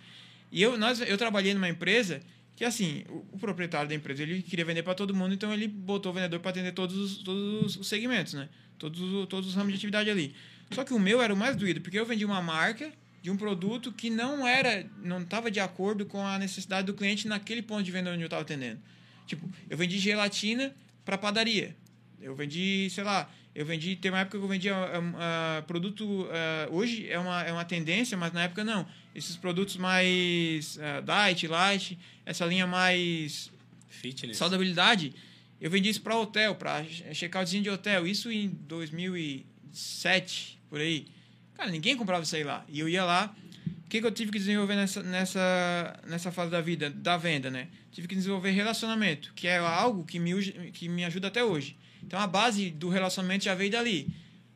E 0.51 0.61
eu, 0.61 0.77
nós, 0.77 1.01
eu 1.01 1.17
trabalhei 1.17 1.55
numa 1.55 1.69
empresa 1.69 2.21
que, 2.61 2.65
assim, 2.67 3.05
o, 3.09 3.39
proprietário 3.39 3.89
da 3.89 3.95
empresa, 3.95 4.23
ele 4.23 4.43
queria 4.43 4.67
vender 4.67 4.83
para 4.83 4.95
todo 4.95 5.15
mundo, 5.15 5.33
então 5.33 5.51
ele 5.51 5.67
botou 5.67 6.13
o 6.13 6.15
vendedor 6.15 6.41
para 6.41 6.51
atender 6.51 6.73
todos 6.73 6.95
os, 6.95 7.17
todos 7.23 7.77
os 7.79 7.89
segmentos, 7.89 8.35
né? 8.35 8.51
Todos, 8.79 9.27
todos 9.29 9.49
os 9.49 9.55
ramos 9.55 9.73
de 9.73 9.79
atividade 9.79 10.11
ali. 10.11 10.35
Só 10.71 10.85
que 10.85 10.93
o 10.93 10.99
meu 10.99 11.23
era 11.23 11.33
o 11.33 11.37
mais 11.39 11.57
doído, 11.57 11.81
porque 11.81 11.99
eu 11.99 12.05
vendi 12.05 12.23
uma 12.23 12.43
marca 12.43 12.93
de 13.23 13.31
um 13.31 13.37
produto 13.39 13.91
que 13.91 14.11
não 14.11 14.47
era, 14.47 14.87
não 15.03 15.23
estava 15.23 15.51
de 15.51 15.59
acordo 15.59 16.05
com 16.05 16.21
a 16.21 16.39
necessidade 16.39 16.87
do 16.87 16.93
cliente 16.93 17.27
naquele 17.27 17.63
ponto 17.63 17.83
de 17.83 17.91
venda 17.91 18.11
onde 18.11 18.21
eu 18.21 18.27
estava 18.27 18.43
atendendo. 18.43 18.79
Tipo, 19.27 19.51
eu 19.71 19.79
vendi 19.79 19.99
gelatina 19.99 20.77
para 21.03 21.17
padaria. 21.17 21.75
Eu 22.21 22.37
vendi, 22.37 22.91
sei 22.91 23.05
lá, 23.05 23.27
eu 23.55 23.67
vendi, 23.67 23.97
tem 23.97 24.11
uma 24.11 24.21
época 24.21 24.39
que 24.39 24.45
eu 24.45 24.49
vendia 24.49 24.75
uh, 24.75 24.79
uh, 24.79 25.63
produto, 25.67 26.05
uh, 26.05 26.29
hoje 26.71 27.11
é 27.11 27.19
uma, 27.19 27.43
é 27.43 27.53
uma 27.53 27.65
tendência, 27.65 28.17
mas 28.17 28.33
na 28.33 28.45
época 28.45 28.63
não. 28.63 28.87
Esses 29.15 29.37
produtos 29.37 29.77
mais 29.77 30.79
diet, 31.05 31.47
light, 31.49 31.99
essa 32.25 32.47
linha 32.47 32.67
mais 32.67 33.51
Fitness. 33.89 34.37
saudabilidade, 34.37 35.13
eu 35.61 35.69
vendi 35.69 35.91
isso 35.91 36.01
para 36.01 36.17
hotel, 36.17 36.55
para 36.55 36.85
checkoutzinho 37.13 37.63
de 37.63 37.71
hotel, 37.71 38.07
isso 38.07 38.31
em 38.31 38.49
2007, 38.49 40.59
por 40.69 40.81
aí. 40.81 41.07
Cara, 41.55 41.71
ninguém 41.71 41.97
comprava 41.97 42.23
isso 42.23 42.37
aí 42.37 42.45
lá. 42.45 42.65
E 42.69 42.79
eu 42.79 42.89
ia 42.89 43.05
lá. 43.05 43.35
O 43.91 43.93
que, 43.93 44.01
que 44.01 44.07
eu 44.07 44.13
tive 44.13 44.31
que 44.31 44.39
desenvolver 44.39 44.77
nessa, 44.77 45.03
nessa, 45.03 46.01
nessa 46.07 46.31
fase 46.31 46.49
da 46.49 46.61
vida, 46.61 46.89
da 46.91 47.17
venda, 47.17 47.51
né? 47.51 47.67
Tive 47.91 48.07
que 48.07 48.15
desenvolver 48.15 48.53
relacionamento, 48.53 49.33
que 49.35 49.49
é 49.49 49.59
algo 49.59 50.05
que 50.05 50.21
me, 50.21 50.71
que 50.71 50.89
me 50.89 51.05
ajuda 51.05 51.27
até 51.27 51.43
hoje. 51.43 51.77
Então 52.01 52.17
a 52.21 52.25
base 52.25 52.71
do 52.71 52.89
relacionamento 52.89 53.47
já 53.47 53.55
veio 53.57 53.73
dali. 53.73 54.07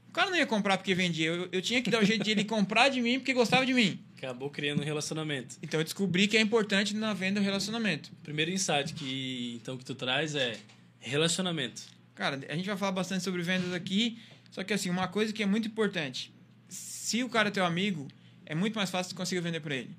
O 0.09 0.13
cara 0.13 0.31
não 0.31 0.39
ia 0.39 0.47
comprar 0.47 0.79
porque 0.79 0.95
vendia. 0.95 1.27
Eu, 1.27 1.49
eu 1.51 1.61
tinha 1.61 1.83
que 1.83 1.91
dar 1.91 2.01
o 2.01 2.05
jeito 2.05 2.23
de 2.23 2.31
ele 2.31 2.45
comprar 2.45 2.91
de 2.91 3.01
mim 3.01 3.19
porque 3.19 3.35
gostava 3.35 3.67
de 3.67 3.75
mim. 3.75 3.99
Acabou 4.17 4.49
criando 4.51 4.83
um 4.83 4.85
relacionamento. 4.85 5.57
Então 5.61 5.81
eu 5.81 5.85
descobri 5.85 6.29
que 6.29 6.37
é 6.37 6.41
importante 6.41 6.95
na 6.95 7.13
venda 7.13 7.41
o 7.41 7.43
relacionamento. 7.43 8.13
Primeiro 8.23 8.53
insight 8.53 8.95
que 8.95 9.59
então 9.61 9.77
que 9.77 9.85
tu 9.85 9.97
traz 9.97 10.37
é 10.37 10.57
relacionamento. 11.01 11.83
Cara, 12.15 12.39
a 12.49 12.55
gente 12.55 12.67
vai 12.67 12.77
falar 12.77 12.93
bastante 12.93 13.25
sobre 13.25 13.43
vendas 13.43 13.73
aqui, 13.73 14.17
só 14.53 14.63
que 14.63 14.73
assim, 14.73 14.91
uma 14.91 15.09
coisa 15.09 15.33
que 15.33 15.43
é 15.43 15.47
muito 15.47 15.67
importante 15.67 16.33
se 16.69 17.25
o 17.25 17.29
cara 17.29 17.49
é 17.49 17.51
teu 17.51 17.65
amigo, 17.65 18.07
é 18.47 18.55
muito 18.55 18.75
mais 18.77 18.91
fácil 18.91 19.11
de 19.11 19.15
conseguir 19.17 19.41
vender 19.41 19.61
para 19.61 19.75
ele. 19.75 19.91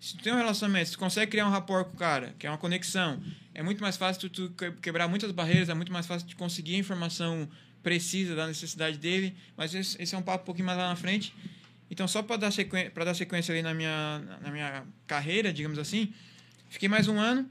Se 0.00 0.16
tu 0.16 0.22
tem 0.22 0.32
um 0.32 0.36
relacionamento, 0.36 0.86
se 0.86 0.92
tu 0.92 0.98
consegue 0.98 1.30
criar 1.30 1.46
um 1.46 1.50
rapport 1.50 1.86
com 1.86 1.94
o 1.94 1.98
cara, 1.98 2.34
que 2.38 2.46
é 2.46 2.50
uma 2.50 2.56
conexão, 2.58 3.22
é 3.52 3.62
muito 3.62 3.82
mais 3.82 3.96
fácil 3.96 4.30
tu, 4.30 4.48
tu 4.48 4.54
que- 4.56 4.72
quebrar 4.80 5.06
muitas 5.08 5.30
barreiras, 5.30 5.68
é 5.68 5.74
muito 5.74 5.92
mais 5.92 6.06
fácil 6.06 6.26
de 6.26 6.34
conseguir 6.34 6.76
a 6.76 6.78
informação 6.78 7.48
precisa 7.82 8.34
da 8.34 8.46
necessidade 8.46 8.96
dele, 8.98 9.34
mas 9.56 9.74
esse, 9.74 10.00
esse 10.02 10.14
é 10.14 10.18
um 10.18 10.22
papo 10.22 10.42
um 10.42 10.46
pouquinho 10.46 10.66
mais 10.66 10.78
lá 10.78 10.88
na 10.88 10.96
frente. 10.96 11.34
Então, 11.90 12.06
só 12.08 12.22
para 12.22 12.36
dar, 12.36 12.50
sequen 12.50 12.90
dar 12.94 13.14
sequência 13.14 13.52
ali 13.52 13.62
na 13.62 13.74
minha, 13.74 14.18
na 14.40 14.50
minha 14.50 14.84
carreira, 15.06 15.52
digamos 15.52 15.78
assim, 15.78 16.12
fiquei 16.68 16.88
mais 16.88 17.08
um 17.08 17.18
ano, 17.18 17.48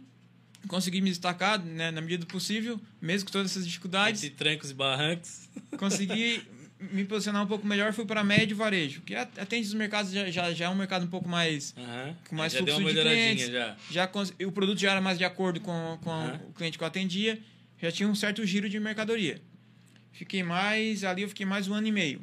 consegui 0.67 1.01
me 1.01 1.09
destacar 1.09 1.59
né, 1.63 1.91
na 1.91 1.99
medida 2.01 2.25
do 2.25 2.27
possível, 2.27 2.79
mesmo 3.01 3.27
com 3.27 3.31
todas 3.33 3.51
essas 3.51 3.65
dificuldades 3.65 4.23
Entre 4.23 4.35
trancos 4.37 4.71
e 4.71 4.73
barrancos. 4.73 5.49
consegui 5.77 6.41
me 6.79 7.03
posicionar 7.03 7.43
um 7.43 7.47
pouco 7.47 7.67
melhor, 7.67 7.91
fui 7.93 8.05
para 8.05 8.23
médio 8.23 8.55
varejo, 8.55 9.01
que 9.01 9.13
at- 9.13 9.37
atende 9.37 9.67
os 9.67 9.73
mercados 9.73 10.11
já, 10.11 10.29
já, 10.31 10.53
já 10.53 10.65
é 10.65 10.69
um 10.69 10.75
mercado 10.75 11.03
um 11.05 11.09
pouco 11.09 11.27
mais 11.27 11.73
Aham. 11.77 12.15
com 12.29 12.35
mais 12.35 12.53
já 12.53 12.59
deu 12.61 12.75
fluxo 12.75 12.81
uma 12.81 12.93
de 12.93 13.01
clientes, 13.09 13.47
já. 13.49 13.75
já 13.91 14.09
o 14.45 14.51
produto 14.51 14.79
já 14.79 14.91
era 14.91 15.01
mais 15.01 15.17
de 15.17 15.25
acordo 15.25 15.59
com, 15.59 15.99
com 16.01 16.09
Aham. 16.09 16.39
o 16.49 16.53
cliente 16.53 16.77
que 16.77 16.83
eu 16.83 16.87
atendia, 16.87 17.37
já 17.81 17.91
tinha 17.91 18.07
um 18.07 18.15
certo 18.15 18.45
giro 18.45 18.69
de 18.69 18.79
mercadoria. 18.79 19.41
Fiquei 20.11 20.41
mais 20.43 21.03
ali, 21.03 21.21
eu 21.23 21.29
fiquei 21.29 21.45
mais 21.45 21.67
um 21.67 21.73
ano 21.73 21.87
e 21.87 21.91
meio. 21.91 22.21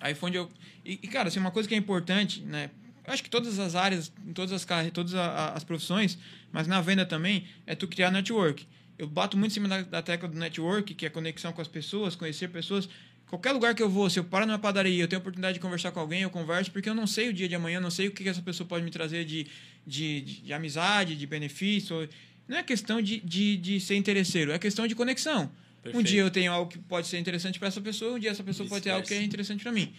Aí 0.00 0.14
foi 0.14 0.28
onde 0.28 0.38
eu 0.38 0.48
e, 0.84 0.98
e, 1.02 1.08
cara, 1.08 1.28
assim, 1.28 1.38
uma 1.40 1.50
coisa 1.50 1.68
que 1.68 1.74
é 1.74 1.78
importante, 1.78 2.42
né? 2.42 2.70
Eu 3.06 3.12
acho 3.12 3.22
que 3.22 3.30
todas 3.30 3.58
as 3.58 3.74
áreas, 3.74 4.12
em 4.26 4.32
todas 4.32 4.52
as 4.52 4.64
carre- 4.64 4.90
todas 4.90 5.14
as 5.14 5.64
profissões, 5.64 6.16
mas 6.52 6.66
na 6.66 6.80
venda 6.80 7.04
também, 7.04 7.46
é 7.66 7.74
tu 7.74 7.86
criar 7.88 8.10
network. 8.10 8.66
Eu 8.98 9.06
bato 9.08 9.36
muito 9.36 9.50
em 9.50 9.54
cima 9.54 9.68
da, 9.68 9.82
da 9.82 10.02
tecla 10.02 10.28
do 10.28 10.38
network, 10.38 10.94
que 10.94 11.04
é 11.06 11.10
conexão 11.10 11.52
com 11.52 11.60
as 11.60 11.68
pessoas, 11.68 12.14
conhecer 12.16 12.48
pessoas. 12.48 12.88
Qualquer 13.28 13.52
lugar 13.52 13.74
que 13.74 13.82
eu 13.82 13.88
vou, 13.88 14.08
se 14.08 14.18
eu 14.18 14.24
paro 14.24 14.46
numa 14.46 14.58
padaria, 14.58 15.02
eu 15.02 15.08
tenho 15.08 15.18
a 15.18 15.22
oportunidade 15.22 15.54
de 15.54 15.60
conversar 15.60 15.90
com 15.92 16.00
alguém, 16.00 16.22
eu 16.22 16.30
converso, 16.30 16.70
porque 16.70 16.88
eu 16.88 16.94
não 16.94 17.06
sei 17.06 17.30
o 17.30 17.32
dia 17.32 17.48
de 17.48 17.54
amanhã, 17.54 17.78
eu 17.78 17.80
não 17.80 17.90
sei 17.90 18.08
o 18.08 18.12
que 18.12 18.28
essa 18.28 18.42
pessoa 18.42 18.66
pode 18.66 18.84
me 18.84 18.90
trazer 18.90 19.24
de, 19.24 19.46
de, 19.86 20.20
de, 20.20 20.42
de 20.42 20.52
amizade, 20.52 21.16
de 21.16 21.26
benefício. 21.26 22.08
Não 22.46 22.58
é 22.58 22.62
questão 22.62 23.00
de, 23.00 23.20
de, 23.20 23.56
de 23.56 23.80
ser 23.80 23.96
interesseiro, 23.96 24.52
é 24.52 24.58
questão 24.58 24.86
de 24.86 24.94
conexão. 24.94 25.50
Um 25.80 25.82
Perfeito. 25.82 26.06
dia 26.06 26.20
eu 26.20 26.30
tenho 26.30 26.52
algo 26.52 26.70
que 26.70 26.78
pode 26.78 27.06
ser 27.06 27.18
interessante 27.18 27.58
para 27.58 27.68
essa 27.68 27.80
pessoa, 27.80 28.14
um 28.14 28.18
dia 28.18 28.30
essa 28.30 28.44
pessoa 28.44 28.68
pode 28.68 28.82
ter 28.84 28.90
algo 28.90 29.06
que 29.06 29.14
é 29.14 29.22
interessante 29.22 29.62
para 29.62 29.72
mim. 29.72 29.92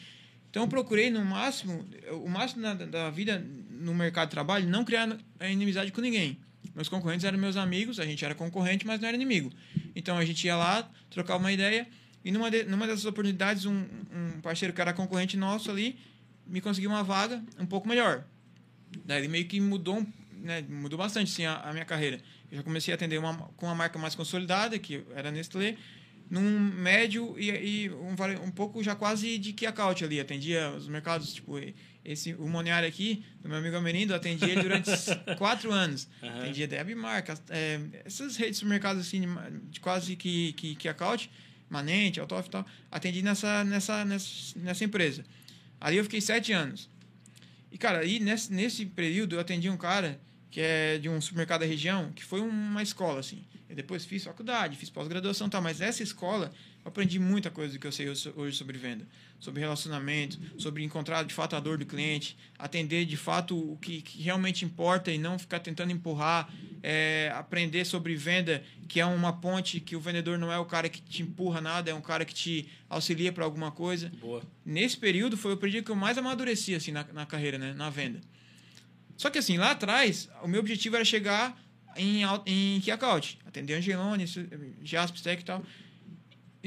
Então 0.49 0.63
eu 0.63 0.69
procurei 0.69 1.09
no 1.09 1.23
máximo, 1.25 1.85
o 2.23 2.29
máximo 2.29 2.61
da, 2.61 2.73
da 2.73 3.09
vida 3.09 3.45
no 3.69 3.93
mercado 3.93 4.29
de 4.29 4.31
trabalho, 4.31 4.67
não 4.67 4.85
criar 4.85 5.17
inimizade 5.41 5.91
com 5.91 6.01
ninguém. 6.01 6.39
Meus 6.73 6.89
concorrentes 6.89 7.23
eram 7.23 7.37
meus 7.37 7.57
amigos, 7.57 7.99
a 7.99 8.05
gente 8.05 8.23
era 8.23 8.33
concorrente, 8.33 8.87
mas 8.87 8.99
não 8.99 9.07
era 9.07 9.15
inimigo. 9.15 9.51
Então 9.95 10.17
a 10.17 10.25
gente 10.25 10.45
ia 10.45 10.55
lá, 10.55 10.89
trocava 11.09 11.39
uma 11.39 11.51
ideia, 11.51 11.87
e 12.25 12.31
numa, 12.31 12.49
de, 12.49 12.63
numa 12.63 12.87
dessas 12.87 13.05
oportunidades, 13.05 13.65
um, 13.65 13.85
um 14.11 14.41
parceiro 14.41 14.73
que 14.73 14.81
era 14.81 14.91
concorrente 14.91 15.37
nosso 15.37 15.69
ali 15.69 15.95
me 16.47 16.59
conseguiu 16.59 16.89
uma 16.89 17.03
vaga 17.03 17.41
um 17.59 17.67
pouco 17.67 17.87
melhor. 17.87 18.25
Daí 19.05 19.19
ele 19.19 19.27
meio 19.27 19.45
que 19.45 19.61
mudou, 19.61 20.05
né, 20.33 20.63
mudou 20.67 20.97
bastante 20.97 21.29
sim, 21.29 21.45
a, 21.45 21.57
a 21.57 21.71
minha 21.71 21.85
carreira. 21.85 22.19
Eu 22.51 22.57
já 22.57 22.63
comecei 22.63 22.91
a 22.91 22.95
atender 22.95 23.19
uma, 23.19 23.35
com 23.55 23.67
uma 23.67 23.75
marca 23.75 23.99
mais 23.99 24.15
consolidada, 24.15 24.77
que 24.79 25.03
era 25.15 25.29
a 25.29 25.31
Nestlé, 25.31 25.77
num 26.27 26.59
médio 26.59 27.35
e, 27.37 27.49
e 27.51 27.89
um, 27.91 28.15
um 28.43 28.49
pouco 28.49 28.81
já 28.83 28.95
quase 28.95 29.37
de 29.37 29.53
key 29.53 29.67
account 29.67 30.03
ali. 30.03 30.19
Atendia 30.19 30.71
os 30.71 30.87
mercados, 30.87 31.31
tipo, 31.31 31.59
esse, 32.03 32.33
o 32.33 32.47
Moniari 32.47 32.87
aqui, 32.87 33.23
do 33.41 33.49
meu 33.49 33.59
amigo 33.59 33.75
Amerindo, 33.75 34.15
atendia 34.15 34.49
ele 34.49 34.63
durante 34.63 34.89
quatro 35.37 35.71
anos. 35.71 36.07
Aham. 36.23 36.39
Atendia 36.39 36.67
Deb 36.67 36.95
Marca, 36.95 37.37
é, 37.49 37.79
essas 38.03 38.35
redes 38.35 38.53
de 38.53 38.57
supermercados 38.59 39.05
assim, 39.05 39.21
de, 39.21 39.27
de 39.69 39.79
quase 39.79 40.15
que, 40.15 40.53
que, 40.53 40.75
que 40.75 40.87
account, 40.87 41.29
Manente, 41.69 42.19
Autof 42.19 42.47
e 42.47 42.51
tal, 42.51 42.65
atendi 42.91 43.21
nessa, 43.21 43.63
nessa, 43.63 44.05
nessa, 44.05 44.59
nessa 44.59 44.83
empresa. 44.83 45.23
Ali 45.79 45.97
eu 45.97 46.03
fiquei 46.03 46.21
sete 46.21 46.53
anos. 46.53 46.89
E, 47.71 47.77
cara, 47.77 47.99
aí 47.99 48.19
nesse, 48.19 48.53
nesse 48.53 48.85
período 48.85 49.35
eu 49.35 49.39
atendi 49.39 49.69
um 49.69 49.77
cara 49.77 50.19
que 50.49 50.61
é 50.61 50.97
de 50.97 51.09
um 51.09 51.19
supermercado 51.19 51.61
da 51.61 51.65
região, 51.65 52.11
que 52.13 52.23
foi 52.23 52.39
uma 52.39 52.81
escola, 52.81 53.19
assim. 53.19 53.43
Eu 53.67 53.75
depois 53.75 54.05
fiz 54.05 54.23
faculdade, 54.23 54.77
fiz 54.77 54.89
pós-graduação 54.89 55.47
e 55.47 55.49
tal, 55.49 55.61
mas 55.61 55.79
nessa 55.79 56.01
escola 56.01 56.51
aprendi 56.85 57.19
muita 57.19 57.49
coisa 57.49 57.73
do 57.73 57.79
que 57.79 57.87
eu 57.87 57.91
sei 57.91 58.07
hoje 58.07 58.55
sobre 58.55 58.77
venda. 58.77 59.05
Sobre 59.39 59.59
relacionamento, 59.59 60.39
sobre 60.57 60.81
encontrar 60.83 61.23
de 61.23 61.33
fato 61.33 61.55
a 61.55 61.59
dor 61.59 61.77
do 61.77 61.85
cliente, 61.85 62.37
atender 62.57 63.05
de 63.05 63.17
fato 63.17 63.57
o 63.57 63.75
que, 63.77 64.01
que 64.01 64.21
realmente 64.23 64.63
importa 64.63 65.11
e 65.11 65.17
não 65.17 65.37
ficar 65.37 65.59
tentando 65.59 65.91
empurrar, 65.91 66.49
é, 66.81 67.31
aprender 67.35 67.83
sobre 67.85 68.15
venda, 68.15 68.63
que 68.87 68.99
é 68.99 69.05
uma 69.05 69.33
ponte 69.33 69.79
que 69.81 69.95
o 69.95 69.99
vendedor 69.99 70.37
não 70.39 70.51
é 70.53 70.57
o 70.57 70.65
cara 70.65 70.87
que 70.87 71.01
te 71.01 71.21
empurra 71.21 71.59
nada, 71.59 71.91
é 71.91 71.93
um 71.93 72.01
cara 72.01 72.23
que 72.23 72.33
te 72.33 72.69
auxilia 72.89 73.31
para 73.33 73.43
alguma 73.43 73.71
coisa 73.71 74.09
Boa. 74.21 74.41
nesse 74.65 74.95
período 74.95 75.35
foi 75.35 75.53
o 75.53 75.57
período 75.57 75.83
que 75.85 75.91
eu 75.91 75.95
mais 75.97 76.17
amadureci 76.17 76.73
assim 76.73 76.91
na, 76.91 77.03
na 77.11 77.25
carreira, 77.25 77.57
né, 77.57 77.73
na 77.73 77.89
venda. 77.89 78.21
Só 79.17 79.29
que 79.29 79.37
assim, 79.37 79.57
lá 79.57 79.71
atrás, 79.71 80.29
o 80.43 80.47
meu 80.47 80.59
objetivo 80.61 80.95
era 80.95 81.05
chegar 81.05 81.61
em 81.97 82.21
em 82.45 82.79
key 82.81 82.91
account, 82.91 83.37
atender 83.45 83.75
Angelone, 83.75 84.27
su- 84.27 84.45
Jaspis 84.83 85.21
Tech 85.21 85.41
e 85.41 85.45
tal. 85.45 85.63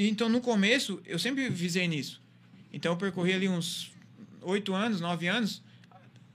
Então 0.06 0.28
no 0.28 0.40
começo 0.40 1.02
eu 1.04 1.18
sempre 1.18 1.48
visei 1.48 1.88
nisso. 1.88 2.22
Então 2.72 2.92
eu 2.92 2.96
percorri 2.96 3.32
ali 3.32 3.48
uns 3.48 3.90
oito 4.42 4.72
anos, 4.72 5.00
nove 5.00 5.26
anos, 5.26 5.62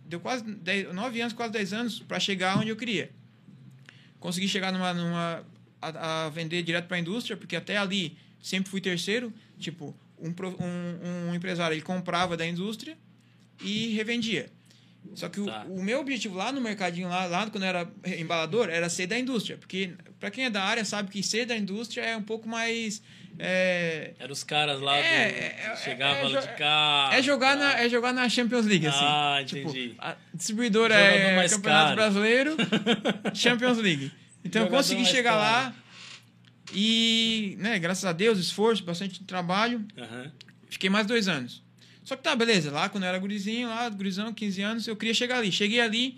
deu 0.05 0.19
quase 0.19 0.43
dez, 0.43 0.93
nove 0.93 1.21
anos, 1.21 1.33
quase 1.33 1.53
dez 1.53 1.71
anos 1.71 1.99
para 1.99 2.19
chegar 2.19 2.57
onde 2.59 2.69
eu 2.69 2.75
queria. 2.75 3.09
Consegui 4.19 4.47
chegar 4.47 4.71
numa, 4.71 4.93
numa 4.93 5.45
a, 5.81 6.25
a 6.25 6.29
vender 6.29 6.61
direto 6.63 6.87
para 6.87 6.97
a 6.97 6.99
indústria, 6.99 7.37
porque 7.37 7.55
até 7.55 7.77
ali 7.77 8.17
sempre 8.41 8.69
fui 8.69 8.81
terceiro. 8.81 9.33
Tipo, 9.57 9.95
um, 10.19 10.29
um, 10.29 11.29
um 11.29 11.35
empresário 11.35 11.73
ele 11.73 11.81
comprava 11.81 12.35
da 12.35 12.45
indústria 12.45 12.97
e 13.61 13.93
revendia. 13.93 14.49
Só 15.15 15.29
que 15.29 15.39
o- 15.39 15.45
Tá. 15.45 15.65
o, 15.69 15.81
meu 15.83 15.99
objetivo 15.99 16.35
lá 16.35 16.51
no 16.51 16.59
mercadinho, 16.59 17.07
lá, 17.07 17.25
lá 17.25 17.47
quando 17.49 17.63
eu 17.63 17.69
era 17.69 17.87
embalador, 18.17 18.69
era 18.69 18.89
ser 18.89 19.05
da 19.07 19.17
indústria. 19.19 19.57
Porque, 19.57 19.93
para 20.19 20.31
quem 20.31 20.45
é 20.45 20.49
da 20.49 20.63
área, 20.63 20.83
sabe 20.83 21.09
que 21.11 21.21
ser 21.21 21.45
da 21.45 21.55
indústria 21.55 22.01
é 22.01 22.17
um 22.17 22.23
pouco 22.23 22.47
mais. 22.49 23.01
É, 23.37 24.13
Eram 24.19 24.31
os 24.31 24.43
caras 24.43 24.79
lá 24.79 24.95
É, 24.97 25.01
do. 25.01 25.35
é, 25.37 25.71
é, 25.71 25.75
chegava 25.77 26.19
é 26.19 26.23
lá 26.29 26.39
de 26.41 26.47
carro. 26.57 27.13
é, 27.13 27.21
jogar 27.21 27.57
tá. 27.57 27.63
na, 27.63 27.79
é 27.81 27.89
jogar 27.89 28.13
na 28.13 28.29
Champions 28.29 28.65
League, 28.65 28.85
assim. 28.87 28.99
Ah, 29.01 29.43
Tipo, 29.45 29.69
entendi. 29.69 29.95
a 29.99 30.15
distribuidora 30.33 30.93
Jogador 30.95 31.15
é 31.19 31.35
mais 31.35 31.53
Campeonato 31.53 31.83
caro. 31.85 31.95
Brasileiro, 31.95 32.57
Champions 33.33 33.77
League. 33.79 34.11
Então 34.45 34.61
eu 34.61 34.65
Jogador 34.67 34.77
consegui 34.83 35.01
mais 35.01 35.15
chegar 35.15 35.31
caro. 35.31 35.41
lá 35.41 35.75
e, 36.73 37.55
né, 37.59 37.77
graças 37.79 38.05
a 38.05 38.11
Deus, 38.13 38.39
esforço, 38.39 38.83
bastante 38.83 39.23
trabalho, 39.23 39.85
Aham. 39.97 40.31
fiquei 40.69 40.89
mais 40.89 41.05
dois 41.07 41.27
anos. 41.27 41.62
Só 42.03 42.15
que 42.15 42.23
tá, 42.23 42.35
beleza, 42.35 42.71
lá 42.71 42.89
quando 42.89 43.03
eu 43.03 43.09
era 43.09 43.17
gurizinho, 43.17 43.67
lá, 43.69 43.87
gurizão, 43.89 44.33
15 44.33 44.61
anos, 44.61 44.87
eu 44.87 44.95
queria 44.95 45.13
chegar 45.13 45.37
ali. 45.37 45.51
Cheguei 45.51 45.79
ali 45.79 46.17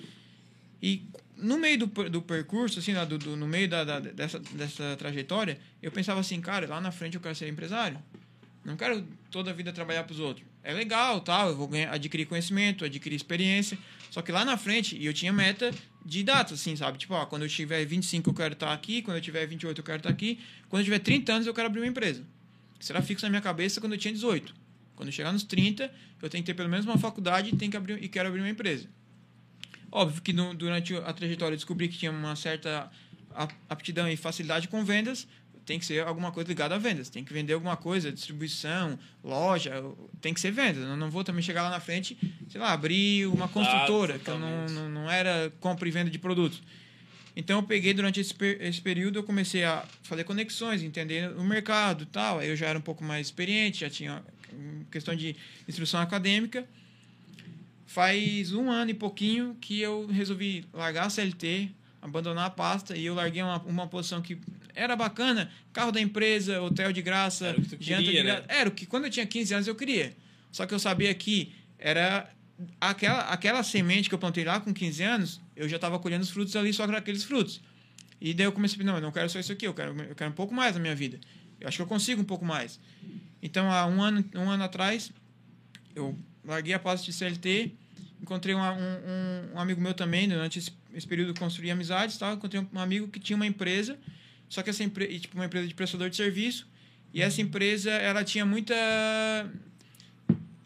e 0.82 1.04
no 1.38 1.58
meio 1.58 1.78
do, 1.80 1.86
do 2.10 2.22
percurso, 2.22 2.80
assim, 2.80 2.94
do, 3.06 3.18
do- 3.18 3.36
no 3.38 3.48
meio 3.48 3.68
da, 3.70 3.84
da- 3.84 4.00
dessa, 4.00 4.40
dessa 4.40 4.96
trajetória, 4.98 5.60
eu 5.82 5.92
pensava 5.92 6.20
assim, 6.20 6.40
cara, 6.42 6.68
lá 6.68 6.80
na 6.82 6.92
frente 6.92 7.16
eu 7.16 7.22
quero 7.22 7.36
ser 7.36 7.48
empresário. 7.48 8.02
Não 8.64 8.76
quero 8.76 9.06
toda 9.30 9.52
a 9.52 9.54
vida 9.54 9.72
trabalhar 9.72 10.04
para 10.06 10.14
os 10.14 10.20
outros. 10.20 10.46
É 10.64 10.74
legal, 10.74 11.22
tal, 11.22 11.50
eu 11.50 11.56
vou 11.56 11.68
ganhar, 11.68 11.94
adquirir 11.94 12.26
conhecimento, 12.26 12.84
adquirir 12.84 13.16
experiência. 13.16 13.78
Só 14.10 14.24
que 14.24 14.32
lá 14.32 14.44
na 14.44 14.58
frente, 14.58 14.98
e 14.98 15.06
eu 15.06 15.14
tinha 15.14 15.32
meta 15.32 15.72
de 16.04 16.24
data, 16.24 16.56
assim, 16.56 16.76
sabe? 16.76 16.98
Tipo, 16.98 17.14
ó, 17.14 17.26
quando 17.28 17.44
eu 17.44 17.50
tiver 17.50 17.86
25 17.86 18.30
eu 18.30 18.34
quero 18.34 18.54
estar 18.54 18.74
aqui, 18.74 19.04
quando 19.04 19.18
eu 19.18 19.22
tiver 19.22 19.46
28 19.46 19.78
eu 19.80 19.84
quero 19.84 19.98
estar 19.98 20.10
aqui, 20.10 20.40
quando 20.68 20.80
eu 20.80 20.86
tiver 20.86 21.00
30 21.00 21.34
anos 21.34 21.48
eu 21.48 21.54
quero 21.54 21.68
abrir 21.68 21.82
uma 21.82 21.88
empresa. 21.88 22.24
Era 22.90 23.02
fixo 23.04 23.26
na 23.26 23.30
minha 23.30 23.42
cabeça 23.42 23.80
quando 23.80 23.94
eu 23.94 24.00
tinha 24.00 24.14
18. 24.14 24.56
Quando 24.96 25.10
eu 25.10 25.14
chegar 25.14 25.32
nos 25.32 25.44
30, 25.44 25.92
eu 26.22 26.30
tenho 26.30 26.44
que 26.44 26.48
ter 26.48 26.54
pelo 26.54 26.70
menos 26.70 26.86
uma 26.86 26.98
faculdade 26.98 27.50
e, 27.54 27.56
tenho 27.58 27.70
que 27.72 27.78
abrir, 27.78 28.02
e 28.04 28.08
quero 28.08 28.28
abrir 28.30 28.42
uma 28.42 28.50
empresa. 28.50 28.88
Óbvio 29.92 30.22
que 30.22 30.34
no- 30.34 30.54
durante 30.54 30.96
a 30.96 31.14
trajetória 31.14 31.54
eu 31.54 31.58
descobri 31.58 31.88
que 31.88 31.98
tinha 31.98 32.12
uma 32.12 32.36
certa 32.36 32.90
aptidão 33.70 34.10
e 34.10 34.16
facilidade 34.16 34.68
com 34.68 34.84
vendas, 34.84 35.28
tem 35.66 35.80
que 35.80 35.86
ser 35.86 36.06
alguma 36.06 36.32
coisa 36.32 36.48
ligada 36.48 36.76
a 36.76 36.78
vendas. 36.78 37.10
Tem 37.10 37.24
que 37.24 37.34
vender 37.34 37.54
alguma 37.54 37.76
coisa, 37.76 38.12
distribuição, 38.12 39.00
loja, 39.24 39.74
tem 40.22 40.34
que 40.34 40.40
ser 40.40 40.52
vendas. 40.52 40.84
Eu 40.84 40.96
não 40.96 41.10
vou 41.10 41.24
também 41.24 41.42
chegar 41.42 41.64
lá 41.64 41.70
na 41.72 41.80
frente, 41.80 42.18
sei 42.50 42.62
lá, 42.62 42.72
abrir 42.72 43.26
uma 43.28 43.48
construtora, 43.48 44.20
que 44.20 44.30
eu 44.30 44.38
não, 44.38 44.66
não, 44.68 44.90
não 44.90 45.12
era 45.12 45.52
compra 45.60 45.88
e 45.88 45.92
venda 45.92 46.10
de 46.12 46.20
produtos. 46.20 46.62
Então 47.36 47.58
eu 47.60 47.64
peguei 47.64 47.94
durante 47.94 48.20
esse, 48.20 48.34
esse 48.62 48.80
período, 48.80 49.20
eu 49.20 49.24
comecei 49.24 49.64
a 49.66 49.84
fazer 50.04 50.24
conexões, 50.24 50.82
entender 50.84 51.32
o 51.38 51.44
mercado 51.44 52.06
tal. 52.06 52.40
Aí 52.40 52.48
eu 52.48 52.56
já 52.56 52.68
era 52.68 52.78
um 52.78 52.82
pouco 52.82 53.04
mais 53.04 53.28
experiente, 53.28 53.80
já 53.82 53.90
tinha 53.90 54.24
questão 54.92 55.16
de 55.16 55.36
instrução 55.68 56.00
acadêmica. 56.00 56.68
Faz 57.86 58.52
um 58.54 58.70
ano 58.70 58.92
e 58.92 58.94
pouquinho 58.94 59.56
que 59.62 59.80
eu 59.80 60.08
resolvi 60.08 60.66
largar 60.74 61.06
a 61.06 61.10
CLT, 61.10 61.70
abandonar 62.02 62.46
a 62.46 62.50
pasta 62.50 62.98
e 62.98 63.06
eu 63.06 63.14
larguei 63.14 63.42
uma, 63.42 63.62
uma 63.62 63.88
posição 63.88 64.22
que 64.22 64.38
era 64.74 64.96
bacana, 64.96 65.50
carro 65.72 65.92
da 65.92 66.02
empresa, 66.02 66.62
hotel 66.62 66.92
de 66.92 67.02
graça, 67.02 67.48
Era 67.48 67.58
o 67.58 67.62
que 67.62 67.78
queria, 67.78 68.02
de 68.02 68.24
graça. 68.24 68.42
né? 68.42 68.46
Era 68.50 68.70
o 68.70 68.72
que 68.72 68.86
quando 68.86 69.06
eu 69.06 69.10
tinha 69.10 69.26
15 69.26 69.54
anos 69.54 69.68
eu 69.68 69.76
queria. 69.76 70.16
Só 70.52 70.66
que 70.66 70.74
eu 70.74 70.80
sabia 70.80 71.14
que 71.14 71.54
era 71.78 72.30
aquela, 72.80 73.22
aquela 73.30 73.64
semente 73.64 74.10
que 74.10 74.16
eu 74.16 74.20
plantei 74.20 74.44
lá 74.44 74.60
com 74.60 74.74
15 74.74 75.04
anos, 75.04 75.42
eu 75.56 75.68
já 75.68 75.76
estava 75.78 76.00
colhendo 76.00 76.24
os 76.24 76.30
frutos 76.30 76.56
ali, 76.56 76.74
só 76.74 76.84
aqueles 76.84 77.24
frutos. 77.24 77.62
E 78.20 78.34
daí 78.34 78.46
eu 78.46 78.52
comecei 78.52 78.76
a 78.76 78.80
pensar, 78.80 78.92
não, 78.92 78.98
eu 78.98 79.02
não 79.02 79.12
quero 79.12 79.30
só 79.30 79.40
isso 79.40 79.52
aqui, 79.52 79.68
eu 79.68 79.74
quero, 79.74 79.96
eu 80.02 80.16
quero 80.16 80.32
um 80.32 80.34
pouco 80.34 80.54
mais 80.54 80.76
na 80.76 80.82
minha 80.82 80.96
vida. 80.96 81.20
Eu 81.66 81.70
acho 81.70 81.78
que 81.78 81.82
eu 81.82 81.88
consigo 81.88 82.22
um 82.22 82.26
pouco 82.26 82.46
mais. 82.46 82.80
Então, 83.42 83.72
há 83.72 83.86
um 83.88 84.02
ano, 84.02 84.24
um 84.36 84.50
ano 84.50 84.64
atrás, 84.64 85.12
eu 85.96 86.18
larguei 86.44 86.74
a 86.74 86.80
pasta 86.80 87.04
de 87.06 87.12
CLT 87.12 87.72
encontrei 88.22 88.56
uma- 88.56 88.74
um, 88.74 89.54
um, 89.56 89.60
amigo 89.60 89.80
meu 89.80 89.94
também, 89.94 90.28
durante 90.28 90.60
esse, 90.60 90.72
esse 90.94 91.08
período 91.08 91.38
construí 91.40 91.70
amizades 91.70 92.18
tal. 92.18 92.34
Encontrei 92.34 92.66
um 92.74 92.80
amigo 92.80 93.08
que 93.08 93.20
tinha 93.20 93.36
uma 93.36 93.46
empresa, 93.46 93.98
só 94.50 94.64
que 94.64 94.70
essa 94.70 94.84
empresa, 94.84 95.20
tipo, 95.20 95.36
uma 95.36 95.46
empresa 95.46 95.68
de 95.68 95.74
prestador 95.74 96.10
de 96.10 96.16
serviço. 96.16 96.68
E 97.14 97.22
essa 97.22 97.42
empresa, 97.42 97.92
ela 97.92 98.24
tinha 98.24 98.46
muita. 98.46 98.76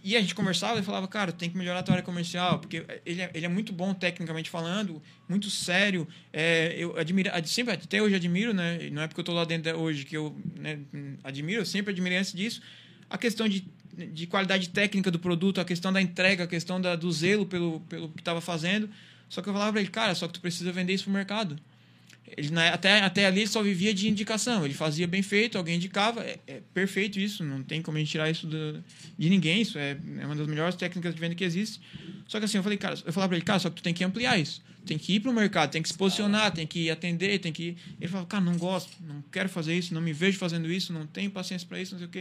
E 0.10 0.18
a 0.18 0.22
gente 0.22 0.34
conversava 0.34 0.80
e 0.80 0.82
falava, 0.82 1.08
cara, 1.08 1.32
tem 1.32 1.52
que 1.52 1.56
melhorar 1.56 1.82
a 1.82 1.84
tua 1.84 1.94
área 1.94 2.04
comercial, 2.04 2.58
porque 2.58 2.84
ele 3.06 3.22
é, 3.22 3.30
ele 3.32 3.46
é 3.46 3.50
muito 3.50 3.72
bom 3.72 3.94
tecnicamente 3.94 4.50
falando, 4.50 5.00
muito 5.28 5.52
sério. 5.52 6.08
É, 6.34 6.74
eu 6.76 6.98
admiro, 6.98 7.30
ad- 7.32 7.48
sempre, 7.48 7.76
até 7.76 8.02
hoje 8.02 8.16
admiro, 8.16 8.52
né? 8.52 8.90
Não 8.92 9.04
é 9.04 9.08
porque 9.08 9.20
eu 9.20 9.24
tô 9.24 9.34
lá 9.34 9.46
dentro 9.46 9.78
hoje 9.78 10.06
que 10.06 10.18
eu 10.18 10.36
né, 10.60 10.80
admiro, 11.24 11.62
eu 11.62 11.66
sempre 11.66 11.92
admirei 11.92 12.18
antes 12.18 12.34
disso. 12.34 12.60
A 13.08 13.20
questão 13.20 13.48
de, 13.48 13.64
de 14.12 14.26
qualidade 14.26 14.70
técnica 14.70 15.12
do 15.12 15.20
produto, 15.20 15.62
a 15.62 15.66
questão 15.66 15.94
da 15.94 16.02
entrega, 16.02 16.46
a 16.46 16.48
questão 16.48 16.82
da, 16.82 16.96
do 16.96 17.12
zelo 17.12 17.46
pelo, 17.46 17.80
pelo 17.82 18.10
que 18.10 18.22
estava 18.22 18.42
fazendo. 18.42 18.90
Só 19.30 19.44
que 19.44 19.50
eu 19.50 19.54
falava 19.54 19.72
pra 19.74 19.80
ele, 19.82 19.92
cara, 19.92 20.16
só 20.16 20.26
que 20.26 20.34
tu 20.34 20.42
precisa 20.42 20.72
vender 20.72 20.94
isso 20.94 21.04
pro 21.04 21.14
mercado. 21.14 21.56
Ele, 22.38 22.50
na- 22.52 22.70
até, 22.70 23.02
até 23.02 23.26
ali 23.26 23.46
só 23.48 23.62
vivia 23.64 23.94
de 23.94 24.08
indicação. 24.10 24.66
Ele 24.66 24.74
fazia 24.74 25.08
bem 25.08 25.22
feito, 25.22 25.58
alguém 25.58 25.76
indicava. 25.76 26.22
É, 26.24 26.40
é 26.48 26.62
perfeito 26.74 27.20
isso, 27.20 27.44
não 27.44 27.64
tem 27.64 27.82
como 27.82 27.98
a 27.98 28.00
gente 28.00 28.12
tirar 28.12 28.30
isso 28.30 28.48
do- 28.48 28.84
de 29.18 29.30
ninguém. 29.30 29.62
Isso 29.62 29.78
é, 29.78 29.98
é 30.20 30.26
uma 30.26 30.36
das 30.36 30.48
melhores 30.48 30.76
técnicas 30.76 31.14
de 31.14 31.20
venda 31.20 31.36
que 31.36 31.44
existe. 31.44 31.80
Só 32.28 32.40
que 32.40 32.46
assim, 32.46 32.58
eu 32.58 32.64
falei, 32.64 32.78
cara, 32.78 32.96
eu 33.06 33.12
falava 33.14 33.30
pra 33.30 33.38
ele, 33.38 33.46
cara, 33.46 33.60
só 33.60 33.70
que 33.70 33.76
tu 33.78 33.84
tem 33.84 33.94
que 33.94 34.04
ampliar 34.04 34.40
isso. 34.40 34.62
Tem 34.86 34.98
que 34.98 35.14
ir 35.16 35.20
pro 35.20 35.34
mercado, 35.34 35.72
tem 35.72 35.82
que 35.82 35.90
se 35.90 35.98
posicionar, 35.98 36.52
tem 36.52 36.66
que 36.66 36.90
atender, 36.90 37.40
tem 37.40 37.52
que. 37.52 37.76
Ele 38.00 38.08
falava, 38.08 38.28
cara, 38.28 38.44
não 38.44 38.58
gosto, 38.58 38.92
não 39.02 39.22
quero 39.32 39.50
fazer 39.50 39.78
isso, 39.78 39.94
não 39.94 40.02
me 40.02 40.14
vejo 40.14 40.38
fazendo 40.38 40.72
isso, 40.72 40.94
não 40.94 41.06
tenho 41.06 41.30
paciência 41.30 41.68
para 41.68 41.80
isso, 41.82 41.92
não 41.94 42.00
sei 42.00 42.08
o 42.08 42.10
quê. 42.12 42.20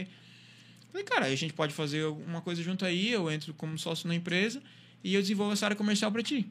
Eu 0.81 0.91
Falei, 0.91 1.05
cara, 1.05 1.25
a 1.27 1.35
gente 1.35 1.53
pode 1.53 1.73
fazer 1.73 2.03
uma 2.05 2.41
coisa 2.41 2.61
junto 2.61 2.83
aí, 2.83 3.11
eu 3.11 3.31
entro 3.31 3.53
como 3.53 3.77
sócio 3.77 4.07
na 4.07 4.15
empresa 4.15 4.61
e 5.03 5.13
eu 5.13 5.21
desenvolvo 5.21 5.53
essa 5.53 5.65
área 5.65 5.75
comercial 5.77 6.11
para 6.11 6.21
ti. 6.23 6.45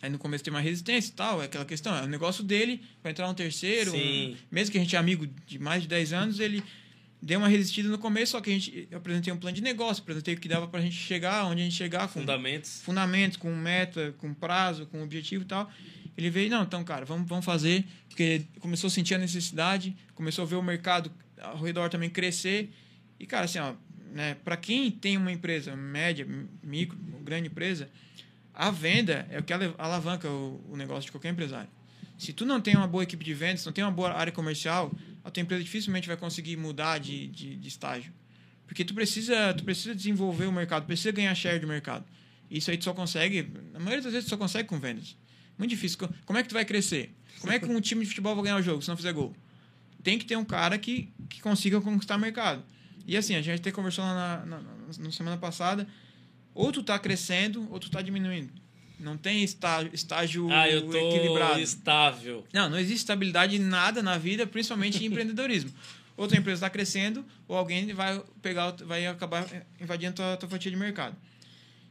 Aí 0.00 0.08
no 0.10 0.18
começo 0.18 0.44
tem 0.44 0.52
uma 0.52 0.60
resistência 0.60 1.10
e 1.10 1.14
tal, 1.14 1.42
é 1.42 1.46
aquela 1.46 1.64
questão, 1.64 1.96
é 1.96 2.02
o 2.02 2.06
negócio 2.06 2.44
dele, 2.44 2.80
vai 3.02 3.10
entrar 3.12 3.28
um 3.28 3.34
terceiro, 3.34 3.92
um- 3.94 4.36
mesmo 4.50 4.70
que 4.72 4.78
a 4.78 4.80
gente 4.80 4.94
é 4.94 4.98
amigo 4.98 5.26
de 5.46 5.58
mais 5.58 5.82
de 5.82 5.88
10 5.88 6.12
anos, 6.12 6.38
ele 6.38 6.62
deu 7.20 7.40
uma 7.40 7.48
resistida 7.48 7.88
no 7.88 7.98
começo, 7.98 8.32
só 8.32 8.40
que 8.40 8.48
a 8.48 8.52
gente, 8.52 8.86
eu 8.90 8.98
apresentei 8.98 9.32
um 9.32 9.36
plano 9.36 9.56
de 9.56 9.60
negócio, 9.62 10.00
apresentei 10.02 10.34
o 10.34 10.38
que 10.38 10.46
dava 10.46 10.68
pra 10.68 10.80
gente 10.80 10.94
chegar, 10.94 11.46
onde 11.46 11.62
a 11.62 11.64
gente 11.64 11.74
chegar, 11.74 12.06
com 12.06 12.20
Fundamentos. 12.20 12.80
fundamentos, 12.82 13.36
com 13.36 13.52
meta, 13.56 14.14
com 14.18 14.32
prazo, 14.32 14.86
com 14.86 15.02
objetivo 15.02 15.42
e 15.42 15.46
tal. 15.46 15.68
Ele 16.16 16.30
veio, 16.30 16.48
não, 16.48 16.62
então, 16.62 16.84
cara, 16.84 17.04
vamos, 17.04 17.28
vamos 17.28 17.44
fazer, 17.44 17.84
porque 18.08 18.42
começou 18.60 18.86
a 18.86 18.90
sentir 18.90 19.14
a 19.14 19.18
necessidade, 19.18 19.96
começou 20.14 20.44
a 20.44 20.46
ver 20.46 20.54
o 20.56 20.62
mercado 20.62 21.10
ao 21.40 21.60
redor 21.60 21.88
também 21.88 22.08
crescer. 22.08 22.70
E, 23.18 23.26
cara, 23.26 23.46
assim, 23.46 23.58
ó, 23.58 23.74
né, 24.12 24.36
para 24.44 24.56
quem 24.56 24.90
tem 24.92 25.16
uma 25.16 25.32
empresa 25.32 25.74
média, 25.76 26.24
micro, 26.62 26.96
grande 27.24 27.48
empresa, 27.48 27.88
a 28.58 28.70
venda 28.70 29.26
é 29.30 29.38
o 29.38 29.42
que 29.42 29.52
alavanca 29.78 30.28
o, 30.28 30.60
o 30.70 30.76
negócio 30.76 31.04
de 31.04 31.12
qualquer 31.12 31.30
empresário. 31.30 31.68
Se 32.18 32.32
tu 32.32 32.44
não 32.44 32.60
tem 32.60 32.76
uma 32.76 32.88
boa 32.88 33.04
equipe 33.04 33.24
de 33.24 33.32
vendas, 33.32 33.64
não 33.64 33.72
tem 33.72 33.84
uma 33.84 33.92
boa 33.92 34.12
área 34.12 34.32
comercial, 34.32 34.92
a 35.24 35.30
tua 35.30 35.40
empresa 35.40 35.62
dificilmente 35.62 36.08
vai 36.08 36.16
conseguir 36.16 36.56
mudar 36.56 36.98
de, 36.98 37.28
de, 37.28 37.54
de 37.56 37.68
estágio. 37.68 38.12
Porque 38.66 38.84
tu 38.84 38.92
precisa, 38.92 39.54
tu 39.54 39.62
precisa 39.64 39.94
desenvolver 39.94 40.46
o 40.46 40.52
mercado, 40.52 40.84
precisa 40.84 41.12
ganhar 41.12 41.34
share 41.34 41.60
do 41.60 41.66
mercado. 41.68 42.04
Isso 42.50 42.70
aí 42.70 42.76
tu 42.76 42.84
só 42.84 42.92
consegue, 42.92 43.50
na 43.72 43.78
maioria 43.78 44.02
das 44.02 44.12
vezes 44.12 44.26
tu 44.26 44.30
só 44.30 44.36
consegue 44.36 44.68
com 44.68 44.78
vendas. 44.80 45.16
Muito 45.56 45.70
difícil. 45.70 45.96
Co- 45.98 46.08
Como 46.26 46.38
é 46.38 46.42
que 46.42 46.48
tu 46.48 46.54
vai 46.54 46.64
crescer? 46.64 47.14
Como 47.40 47.52
é 47.52 47.58
que 47.60 47.66
um 47.66 47.80
time 47.80 48.02
de 48.02 48.08
futebol 48.08 48.34
vai 48.34 48.44
ganhar 48.44 48.56
o 48.56 48.62
jogo 48.62 48.82
se 48.82 48.88
não 48.88 48.96
fizer 48.96 49.12
gol? 49.12 49.32
Tem 50.02 50.18
que 50.18 50.24
ter 50.24 50.36
um 50.36 50.44
cara 50.44 50.76
que, 50.78 51.08
que 51.28 51.40
consiga 51.40 51.80
conquistar 51.80 52.16
o 52.16 52.18
mercado. 52.20 52.64
E 53.06 53.16
assim, 53.16 53.34
a 53.36 53.40
gente 53.42 53.60
até 53.60 53.70
conversou 53.70 54.04
na, 54.04 54.44
na- 54.44 54.60
na 54.98 55.10
semana 55.12 55.36
passada, 55.36 55.86
ou 56.58 56.72
tu 56.72 56.82
tá 56.82 56.98
crescendo 56.98 57.68
ou 57.70 57.78
tu 57.78 57.88
tá 57.88 58.02
diminuindo. 58.02 58.52
Não 58.98 59.16
tem 59.16 59.44
estágio, 59.44 59.90
estágio 59.94 60.50
Ah, 60.50 60.68
eu 60.68 60.82
tô 60.90 60.96
equilibrado. 60.96 61.60
estável. 61.60 62.44
Não, 62.52 62.68
não 62.68 62.76
existe 62.78 62.98
estabilidade 62.98 63.54
em 63.54 63.60
nada 63.60 64.02
na 64.02 64.18
vida, 64.18 64.44
principalmente 64.44 65.00
em 65.02 65.06
empreendedorismo. 65.08 65.72
Ou 66.16 66.26
tua 66.26 66.36
empresa 66.36 66.56
está 66.66 66.68
crescendo, 66.70 67.24
ou 67.46 67.56
alguém 67.56 67.92
vai 67.94 68.20
pegar, 68.42 68.72
vai 68.72 69.06
acabar 69.06 69.46
invadindo 69.80 70.14
tua, 70.14 70.36
tua 70.36 70.48
fatia 70.48 70.68
de 70.68 70.76
mercado. 70.76 71.16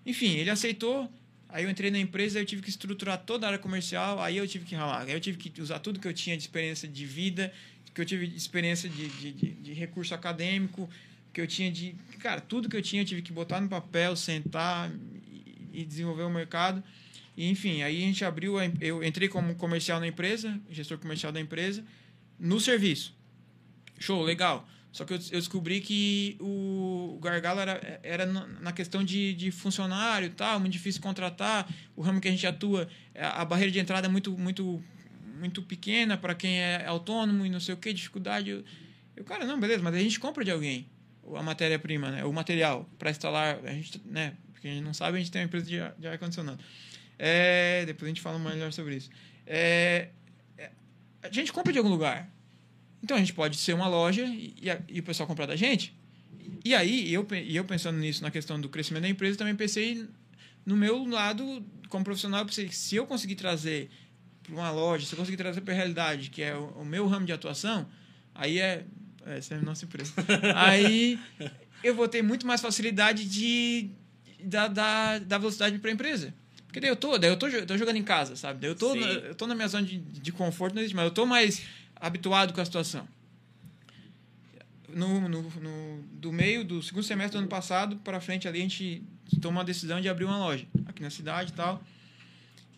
Enfim, 0.06 0.32
ele 0.36 0.50
aceitou. 0.50 1.10
Aí 1.48 1.64
eu 1.64 1.70
entrei 1.70 1.90
na 1.90 1.98
empresa, 1.98 2.38
eu 2.38 2.46
tive 2.46 2.62
que 2.62 2.70
estruturar 2.70 3.20
toda 3.20 3.46
a 3.46 3.50
área 3.52 3.60
comercial, 3.60 4.22
aí 4.22 4.36
eu 4.36 4.46
tive 4.46 4.66
que 4.66 4.76
ralar. 4.76 5.04
Aí 5.04 5.14
eu 5.14 5.20
tive 5.22 5.38
que 5.38 5.62
usar 5.62 5.80
tudo 5.80 5.98
que 5.98 6.08
eu 6.08 6.14
tinha 6.14 6.36
de 6.36 6.44
experiência 6.44 6.90
de 6.90 7.06
vida, 7.06 7.54
que 7.96 8.02
eu 8.02 8.06
tive 8.06 8.28
de 8.28 8.36
experiência 8.36 8.90
de, 8.90 9.08
de, 9.08 9.32
de, 9.32 9.52
de 9.52 9.74
recurso 9.74 10.14
acadêmico, 10.14 10.90
que 11.38 11.42
eu 11.42 11.46
tinha 11.46 11.72
de. 11.72 11.96
Cara, 12.18 12.42
tudo 12.42 12.68
que 12.68 12.76
eu 12.76 12.82
tinha 12.82 13.04
eu 13.04 13.06
tive 13.06 13.22
que 13.22 13.32
botar 13.32 13.62
no 13.62 13.70
papel, 13.70 14.16
sentar 14.16 14.92
e, 15.72 15.86
desenvolver 15.86 16.24
o 16.24 16.32
mercado. 16.32 16.84
E, 17.36 17.48
enfim, 17.48 17.84
aí 17.84 18.04
a 18.04 18.08
gente 18.08 18.26
abriu, 18.26 18.56
eu 18.82 19.04
entrei 19.04 19.30
como 19.30 19.54
comercial 19.54 20.00
na 20.00 20.08
empresa, 20.08 20.60
gestor 20.68 20.98
comercial 20.98 21.32
da 21.32 21.40
empresa, 21.40 21.86
no 22.40 22.60
serviço. 22.60 23.16
Show, 24.00 24.24
legal. 24.24 24.68
Só 24.92 25.06
que 25.06 25.14
eu, 25.14 25.20
descobri 25.20 25.80
que 25.80 26.36
o, 26.40 27.20
gargalo 27.22 27.60
era, 27.60 28.00
era 28.02 28.26
na 28.26 28.72
questão 28.72 29.04
de, 29.04 29.36
de 29.36 29.52
funcionário 29.52 30.26
e 30.26 30.32
tal, 30.32 30.60
muito 30.60 30.74
difícil 30.74 31.00
contratar. 31.00 31.72
O 31.96 32.02
ramo 32.02 32.20
que 32.20 32.28
a 32.28 32.32
gente 32.32 32.48
atua, 32.48 32.90
a 33.14 33.46
barreira 33.46 33.72
de 33.72 33.78
entrada 33.78 34.08
é 34.08 34.10
muito, 34.10 34.36
muito, 34.36 34.84
muito 35.40 35.62
pequena 35.62 36.18
para 36.18 36.34
quem 36.34 36.58
é 36.58 36.84
autônomo 36.88 37.46
e 37.46 37.50
não 37.50 37.60
sei 37.60 37.76
o 37.76 37.78
que, 37.78 37.94
dificuldade. 37.94 38.50
Eu, 38.50 38.64
eu, 39.16 39.24
cara, 39.24 39.46
não, 39.46 39.60
beleza, 39.60 39.84
mas 39.84 39.94
a 39.94 40.00
gente 40.00 40.20
compra 40.20 40.44
de 40.44 40.50
alguém 40.50 40.88
a 41.36 41.44
matéria-prima, 41.44 42.12
né? 42.12 42.24
o 42.24 42.32
material 42.32 42.88
para 42.98 43.10
instalar. 43.10 43.60
A 43.66 43.74
gente, 43.74 44.02
né? 44.06 44.34
Porque 44.54 44.68
a 44.68 44.72
gente 44.72 44.84
não 44.84 44.94
sabe, 44.94 45.18
a 45.18 45.20
gente 45.20 45.32
tem 45.32 45.42
uma 45.42 45.46
empresa 45.46 45.66
de, 45.66 45.80
ar- 45.80 45.96
de 45.98 46.08
ar-condicionado. 46.08 46.60
É, 47.20 47.84
depois 47.86 48.08
a 48.08 48.10
gente 48.10 48.22
fala 48.22 48.38
melhor 48.40 48.72
sobre 48.72 48.96
isso. 48.96 49.10
É, 49.46 50.10
é, 50.58 50.72
a 51.22 51.32
gente 51.32 51.52
compra 51.52 51.72
de 51.72 51.80
algum 51.80 51.90
lugar. 51.90 52.30
Então 53.04 53.16
a 53.18 53.20
gente 53.20 53.34
pode 53.34 53.58
ser 53.58 53.74
uma 53.74 53.88
loja 53.88 54.26
e, 54.26 54.56
e 54.88 55.00
o 55.00 55.04
pessoal 55.04 55.28
comprar 55.28 55.46
da 55.46 55.56
gente. 55.56 55.96
E 56.64 56.74
aí, 56.74 57.14
eu, 57.14 57.28
eu 57.48 57.64
pensando 57.66 57.98
nisso, 57.98 58.22
na 58.24 58.32
questão 58.32 58.60
do 58.60 58.70
crescimento 58.70 59.04
da 59.04 59.10
empresa, 59.10 59.38
também 59.38 59.56
pensei 59.56 60.08
no 60.66 60.76
meu 60.76 61.06
lado 61.06 61.66
como 61.90 62.04
profissional. 62.04 62.42
Eu 62.42 62.46
pensei, 62.46 62.70
se 62.72 62.96
eu 62.96 63.06
conseguir 63.06 63.36
trazer 63.36 63.90
para 64.44 64.54
uma 64.54 64.72
loja, 64.72 65.06
se 65.06 65.14
eu 65.14 65.18
conseguir 65.18 65.38
trazer 65.38 65.62
para 65.62 65.74
a 65.74 65.78
realidade, 65.78 66.30
que 66.30 66.42
é 66.42 66.56
o, 66.56 66.68
o 66.70 66.86
meu 66.86 67.06
ramo 67.08 67.26
de 67.26 67.34
atuação, 67.34 67.88
aí 68.34 68.60
é. 68.60 68.86
Essa 69.28 69.56
é 69.56 69.58
a 69.58 69.62
nossa 69.62 69.86
empresa. 69.86 70.14
aí 70.56 71.20
eu 71.84 71.94
vou 71.96 72.08
ter 72.08 72.22
muito 72.22 72.46
mais 72.48 72.62
facilidade 72.62 73.26
de 73.26 73.90
da, 74.44 74.68
da, 74.68 75.20
da 75.20 75.38
velocidade 75.38 75.78
para 75.80 75.90
a 75.90 75.94
empresa. 75.94 76.34
Porque 76.66 76.80
daí 76.80 76.90
eu 76.90 76.96
tô, 76.96 77.18
daí 77.18 77.30
eu 77.30 77.38
tô, 77.38 77.50
jo- 77.50 77.66
tô 77.66 77.78
jogando 77.78 77.96
em 77.96 78.04
casa, 78.04 78.36
sabe? 78.36 78.60
Daí 78.62 78.70
eu 78.70 78.76
tô, 78.76 78.94
na, 78.96 79.08
eu 79.08 79.36
tô 79.36 79.48
na 79.48 79.56
minha 79.56 79.68
zona 79.68 79.86
de, 79.86 79.98
de 79.98 80.32
conforto, 80.32 80.74
não 80.76 80.82
existe, 80.82 80.96
mas 80.96 81.06
eu 81.06 81.12
tô 81.12 81.26
mais 81.26 81.62
habituado 81.96 82.54
com 82.54 82.62
a 82.62 82.66
situação. 82.66 83.08
No, 84.90 85.28
no, 85.28 85.42
no- 85.42 86.02
do 86.14 86.32
meio 86.32 86.64
do 86.64 86.82
segundo 86.82 87.04
semestre 87.04 87.38
do 87.38 87.40
ano 87.40 87.48
passado 87.48 87.98
para 87.98 88.20
frente 88.22 88.48
ali 88.48 88.60
a 88.60 88.62
gente 88.64 89.04
tomou 89.42 89.60
uma 89.60 89.66
decisão 89.66 90.00
de 90.00 90.08
abrir 90.08 90.24
uma 90.26 90.38
loja 90.38 90.66
aqui 90.86 91.02
na 91.02 91.10
cidade 91.10 91.52
e 91.52 91.56
tal. 91.56 91.84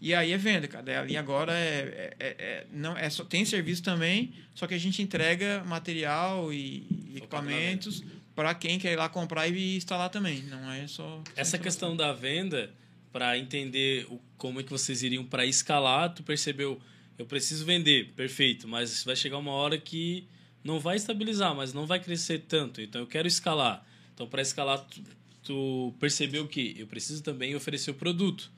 E 0.01 0.13
aí 0.13 0.31
é 0.31 0.37
venda, 0.37 0.67
cara. 0.67 1.01
Ali 1.01 1.17
agora 1.17 1.53
é, 1.53 2.15
é, 2.19 2.25
é- 2.27 2.35
é- 2.39 2.67
não 2.71 2.97
é 2.97 3.09
só 3.09 3.23
tem 3.25 3.43
serviço 3.43 3.83
também, 3.83 4.33
só 4.55 4.65
que 4.65 4.73
a 4.73 4.77
gente 4.77 5.01
entrega 5.01 5.63
material 5.65 6.53
e, 6.53 6.87
e 6.89 7.17
equipamentos 7.17 8.03
para 8.33 8.53
quem 8.55 8.79
quer 8.79 8.93
ir 8.93 8.95
lá 8.95 9.09
comprar 9.09 9.47
e 9.47 9.75
instalar 9.75 10.09
também. 10.09 10.43
Não 10.43 10.71
é 10.71 10.87
só 10.87 11.21
Essa 11.35 11.57
questão 11.57 11.95
da 11.97 12.13
venda, 12.13 12.71
para 13.11 13.37
entender 13.37 14.05
o, 14.09 14.19
como 14.37 14.59
é 14.59 14.63
que 14.63 14.69
vocês 14.69 15.03
iriam 15.03 15.25
para 15.25 15.45
escalar, 15.45 16.13
tu 16.13 16.23
percebeu, 16.23 16.79
eu 17.17 17.25
preciso 17.25 17.65
vender, 17.65 18.13
perfeito, 18.15 18.67
mas 18.67 19.03
vai 19.03 19.15
chegar 19.15 19.37
uma 19.37 19.51
hora 19.51 19.77
que 19.77 20.25
não 20.63 20.79
vai 20.79 20.95
estabilizar, 20.95 21.53
mas 21.55 21.73
não 21.73 21.85
vai 21.85 21.99
crescer 21.99 22.39
tanto. 22.47 22.81
Então 22.81 23.01
eu 23.01 23.07
quero 23.07 23.27
escalar. 23.27 23.85
Então 24.13 24.27
para 24.27 24.41
escalar, 24.41 24.79
tu, 24.85 25.01
tu 25.43 25.93
percebeu 25.99 26.47
que 26.47 26.75
eu 26.77 26.87
preciso 26.87 27.21
também 27.23 27.55
oferecer 27.55 27.91
o 27.91 27.95
produto. 27.95 28.49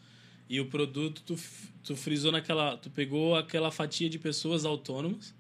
E 0.51 0.59
o 0.59 0.65
produto 0.65 1.21
tu, 1.25 1.39
tu 1.81 1.95
frisou 1.95 2.29
naquela, 2.29 2.75
tu 2.75 2.89
pegou 2.89 3.37
aquela 3.37 3.71
fatia 3.71 4.09
de 4.09 4.19
pessoas 4.19 4.65
autônomas 4.65 5.33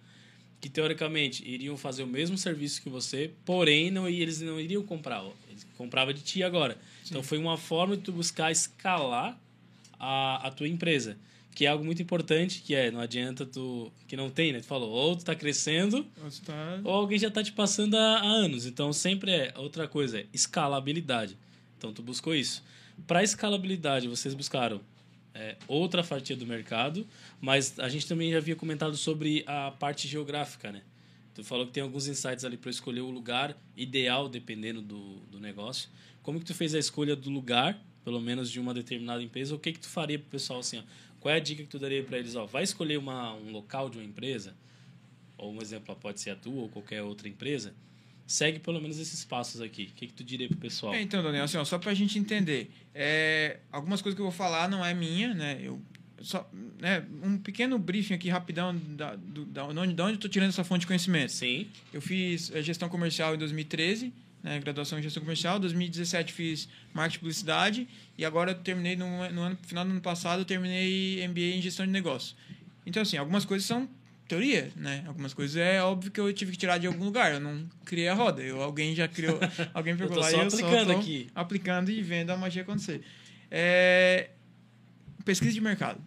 que 0.61 0.69
teoricamente 0.69 1.43
iriam 1.45 1.75
fazer 1.75 2.03
o 2.03 2.07
mesmo 2.07 2.37
serviço 2.37 2.81
que 2.81 2.87
você, 2.89 3.29
porém 3.43 3.91
não 3.91 4.07
eles 4.07 4.39
não 4.39 4.57
iriam 4.57 4.81
comprar, 4.83 5.21
eles 5.49 5.67
compravam 5.77 6.13
de 6.13 6.21
ti 6.21 6.41
agora. 6.43 6.77
Então 7.05 7.21
foi 7.21 7.37
uma 7.37 7.57
forma 7.57 7.97
de 7.97 8.03
tu 8.03 8.13
buscar 8.13 8.53
escalar 8.53 9.37
a, 9.99 10.47
a 10.47 10.51
tua 10.51 10.69
empresa, 10.69 11.17
que 11.53 11.65
é 11.65 11.67
algo 11.67 11.83
muito 11.83 12.01
importante, 12.01 12.61
que 12.61 12.73
é 12.73 12.89
não 12.89 13.01
adianta 13.01 13.45
tu 13.45 13.91
que 14.07 14.15
não 14.15 14.29
tem, 14.29 14.53
né? 14.53 14.61
Tu 14.61 14.65
falou, 14.67 14.89
ou 14.91 15.15
tu 15.17 15.25
tá 15.25 15.35
crescendo, 15.35 16.05
Você 16.23 16.41
tá- 16.45 16.79
ou 16.85 16.93
alguém 16.93 17.19
já 17.19 17.29
tá 17.29 17.43
te 17.43 17.51
passando 17.51 17.95
há, 17.95 18.19
há 18.19 18.25
anos. 18.25 18.65
Então 18.65 18.93
sempre 18.93 19.29
é 19.31 19.53
outra 19.57 19.89
coisa, 19.89 20.21
é 20.21 20.25
escalabilidade. 20.31 21.37
Então 21.77 21.91
tu 21.91 22.01
buscou 22.01 22.33
isso. 22.33 22.63
Para 23.05 23.21
escalabilidade, 23.23 24.07
vocês 24.07 24.33
buscaram 24.33 24.79
é, 25.33 25.57
outra 25.67 26.03
fatia 26.03 26.35
do 26.35 26.45
mercado, 26.45 27.07
mas 27.39 27.79
a 27.79 27.89
gente 27.89 28.07
também 28.07 28.31
já 28.31 28.37
havia 28.37 28.55
comentado 28.55 28.95
sobre 28.95 29.43
a 29.47 29.71
parte 29.71 30.07
geográfica, 30.07 30.71
né? 30.71 30.81
Tu 31.33 31.43
falou 31.43 31.65
que 31.65 31.71
tem 31.71 31.81
alguns 31.81 32.07
insights 32.07 32.43
ali 32.43 32.57
para 32.57 32.69
escolher 32.69 33.01
o 33.01 33.09
lugar 33.09 33.57
ideal 33.75 34.27
dependendo 34.27 34.81
do, 34.81 35.15
do 35.31 35.39
negócio. 35.39 35.89
Como 36.21 36.39
que 36.39 36.45
tu 36.45 36.53
fez 36.53 36.75
a 36.75 36.79
escolha 36.79 37.15
do 37.15 37.29
lugar 37.29 37.81
pelo 38.03 38.19
menos 38.19 38.51
de 38.51 38.59
uma 38.59 38.73
determinada 38.73 39.21
empresa, 39.21 39.55
o 39.55 39.59
que 39.59 39.73
que 39.73 39.79
tu 39.79 39.87
faria 39.87 40.17
pro 40.17 40.27
pessoal 40.29 40.59
assim, 40.59 40.79
ó? 40.79 40.83
Qual 41.19 41.33
é 41.33 41.37
a 41.37 41.39
dica 41.39 41.61
que 41.61 41.69
tu 41.69 41.77
daria 41.77 42.03
para 42.03 42.17
eles, 42.17 42.35
ó? 42.35 42.45
Vai 42.45 42.63
escolher 42.63 42.97
uma, 42.97 43.33
um 43.35 43.51
local 43.51 43.89
de 43.89 43.97
uma 43.97 44.03
empresa, 44.03 44.55
ou 45.37 45.53
um 45.53 45.61
exemplo 45.61 45.95
pode 45.95 46.19
ser 46.19 46.31
a 46.31 46.35
tua 46.35 46.63
ou 46.63 46.69
qualquer 46.69 47.03
outra 47.03 47.27
empresa, 47.27 47.75
segue 48.25 48.59
pelo 48.59 48.81
menos 48.81 48.99
esses 48.99 49.25
passos 49.25 49.61
aqui. 49.61 49.89
O 49.91 49.95
que 49.95 50.07
que 50.07 50.13
tu 50.13 50.23
diria 50.23 50.47
pro 50.47 50.57
pessoal? 50.57 50.93
É, 50.93 51.01
então, 51.01 51.21
Daniel, 51.21 51.43
assim, 51.43 51.57
ó, 51.57 51.65
só 51.65 51.77
pra 51.77 51.93
gente 51.93 52.17
entender, 52.17 52.71
é, 52.93 53.59
algumas 53.71 54.01
coisas 54.01 54.15
que 54.15 54.21
eu 54.21 54.25
vou 54.25 54.31
falar 54.33 54.69
não 54.69 54.85
é 54.85 54.93
minha, 54.93 55.33
né? 55.33 55.59
Eu 55.61 55.81
só, 56.23 56.49
né, 56.79 57.03
um 57.23 57.37
pequeno 57.37 57.77
briefing 57.79 58.13
aqui 58.13 58.29
rapidão 58.29 58.75
da, 58.75 59.15
do, 59.15 59.45
da, 59.45 59.65
onde, 59.65 59.93
da 59.93 60.03
onde 60.03 60.13
eu 60.13 60.15
estou 60.15 60.29
tirando 60.29 60.49
essa 60.49 60.63
fonte 60.63 60.81
de 60.81 60.87
conhecimento. 60.87 61.31
Sim. 61.31 61.67
Eu 61.91 62.01
fiz 62.01 62.51
eh, 62.53 62.61
gestão 62.61 62.87
comercial 62.89 63.35
em 63.35 63.37
2013, 63.37 64.13
né, 64.43 64.59
graduação 64.59 64.99
em 64.99 65.01
gestão 65.01 65.21
comercial. 65.21 65.59
2017 65.59 66.31
fiz 66.33 66.69
marketing 66.93 67.17
e 67.17 67.19
publicidade 67.19 67.87
e 68.17 68.25
agora 68.25 68.51
eu 68.51 68.55
terminei 68.55 68.95
no, 68.95 69.07
no 69.31 69.41
ano, 69.41 69.57
final 69.63 69.83
do 69.83 69.91
ano 69.91 70.01
passado 70.01 70.41
eu 70.41 70.45
terminei 70.45 71.27
MBA 71.27 71.57
em 71.57 71.61
gestão 71.61 71.85
de 71.85 71.91
negócio. 71.91 72.35
Então 72.85 73.01
assim, 73.01 73.17
algumas 73.17 73.45
coisas 73.45 73.67
são 73.67 73.89
teoria, 74.31 74.71
né? 74.77 75.03
Algumas 75.05 75.33
coisas 75.33 75.57
é 75.57 75.83
óbvio 75.83 76.09
que 76.09 76.19
eu 76.19 76.31
tive 76.31 76.53
que 76.53 76.57
tirar 76.57 76.77
de 76.77 76.87
algum 76.87 77.03
lugar. 77.03 77.33
Eu 77.33 77.39
não 77.41 77.67
criei 77.83 78.07
a 78.07 78.13
roda. 78.13 78.41
Eu, 78.41 78.61
alguém 78.61 78.95
já 78.95 79.05
criou, 79.05 79.37
alguém 79.73 79.95
pegou 79.97 80.15
Eu 80.15 80.21
lá 80.21 80.31
e 80.31 80.35
eu 80.35 80.41
aplicando 80.41 80.93
só 80.93 80.99
aqui. 80.99 81.27
aplicando 81.35 81.91
e 81.91 82.01
vendo 82.01 82.29
a 82.29 82.37
magia 82.37 82.61
acontecer. 82.61 83.01
É, 83.49 84.29
pesquisa 85.25 85.51
de 85.51 85.59
mercado. 85.59 86.01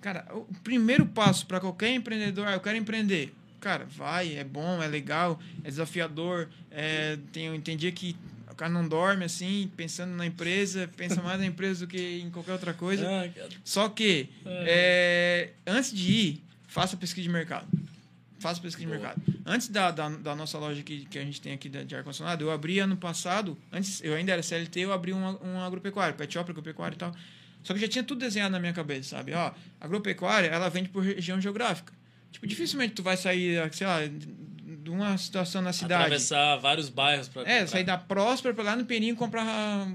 Cara, 0.00 0.26
o 0.32 0.46
primeiro 0.62 1.04
passo 1.04 1.46
para 1.46 1.60
qualquer 1.60 1.90
empreendedor, 1.94 2.46
ah, 2.48 2.52
eu 2.52 2.60
quero 2.60 2.78
empreender. 2.78 3.34
Cara, 3.60 3.84
vai, 3.84 4.36
é 4.36 4.44
bom, 4.44 4.82
é 4.82 4.88
legal, 4.88 5.38
é 5.62 5.68
desafiador. 5.68 6.48
É, 6.70 7.18
tem, 7.30 7.60
tem 7.60 7.76
dia 7.76 7.92
que 7.92 8.16
o 8.50 8.54
cara 8.54 8.72
não 8.72 8.88
dorme 8.88 9.24
assim, 9.24 9.70
pensando 9.76 10.14
na 10.14 10.24
empresa, 10.24 10.88
pensa 10.96 11.20
mais 11.20 11.38
na 11.38 11.46
empresa 11.46 11.84
do 11.84 11.90
que 11.90 12.20
em 12.20 12.30
qualquer 12.30 12.52
outra 12.52 12.72
coisa. 12.72 13.04
Ah. 13.14 13.28
Só 13.62 13.88
que, 13.88 14.30
é, 14.46 15.50
antes 15.66 15.92
de 15.92 16.12
ir, 16.12 16.44
faça 16.74 16.96
pesquisa 16.96 17.22
de 17.22 17.32
mercado. 17.32 17.68
Faça 18.40 18.60
pesquisa 18.60 18.88
Boa. 18.88 18.98
de 18.98 19.04
mercado. 19.04 19.22
Antes 19.46 19.68
da, 19.68 19.92
da, 19.92 20.08
da 20.08 20.34
nossa 20.34 20.58
loja 20.58 20.82
que, 20.82 21.04
que 21.06 21.18
a 21.20 21.24
gente 21.24 21.40
tem 21.40 21.52
aqui 21.52 21.68
de, 21.68 21.84
de 21.84 21.94
ar-condicionado, 21.94 22.44
eu 22.44 22.50
abri 22.50 22.80
ano 22.80 22.96
passado, 22.96 23.56
antes 23.72 24.02
eu 24.02 24.12
ainda 24.12 24.32
era 24.32 24.42
CLT, 24.42 24.80
eu 24.80 24.92
abri 24.92 25.12
um, 25.12 25.38
um 25.40 25.60
agropecuário, 25.60 26.16
pet 26.16 26.34
shop, 26.34 26.50
agropecuário 26.50 26.96
e 26.96 26.98
tal. 26.98 27.14
Só 27.62 27.72
que 27.72 27.78
já 27.80 27.86
tinha 27.86 28.02
tudo 28.02 28.18
desenhado 28.18 28.50
na 28.50 28.58
minha 28.58 28.72
cabeça, 28.72 29.10
sabe? 29.16 29.32
Ó, 29.32 29.52
agropecuária, 29.80 30.48
ela 30.48 30.68
vende 30.68 30.88
por 30.88 31.04
região 31.04 31.40
geográfica. 31.40 31.92
Tipo, 32.32 32.46
dificilmente 32.48 32.94
tu 32.94 33.04
vai 33.04 33.16
sair, 33.16 33.72
sei 33.72 33.86
lá, 33.86 34.00
de 34.04 34.90
uma 34.90 35.16
situação 35.16 35.62
na 35.62 35.72
cidade. 35.72 36.02
Atravessar 36.02 36.56
vários 36.56 36.88
bairros 36.88 37.28
para 37.28 37.48
É, 37.48 37.64
sair 37.68 37.84
da 37.84 37.96
Próspera 37.96 38.52
pra 38.52 38.64
lá 38.64 38.76
no 38.76 38.84
Peninho 38.84 39.14
comprar 39.14 39.46
ah, 39.46 39.88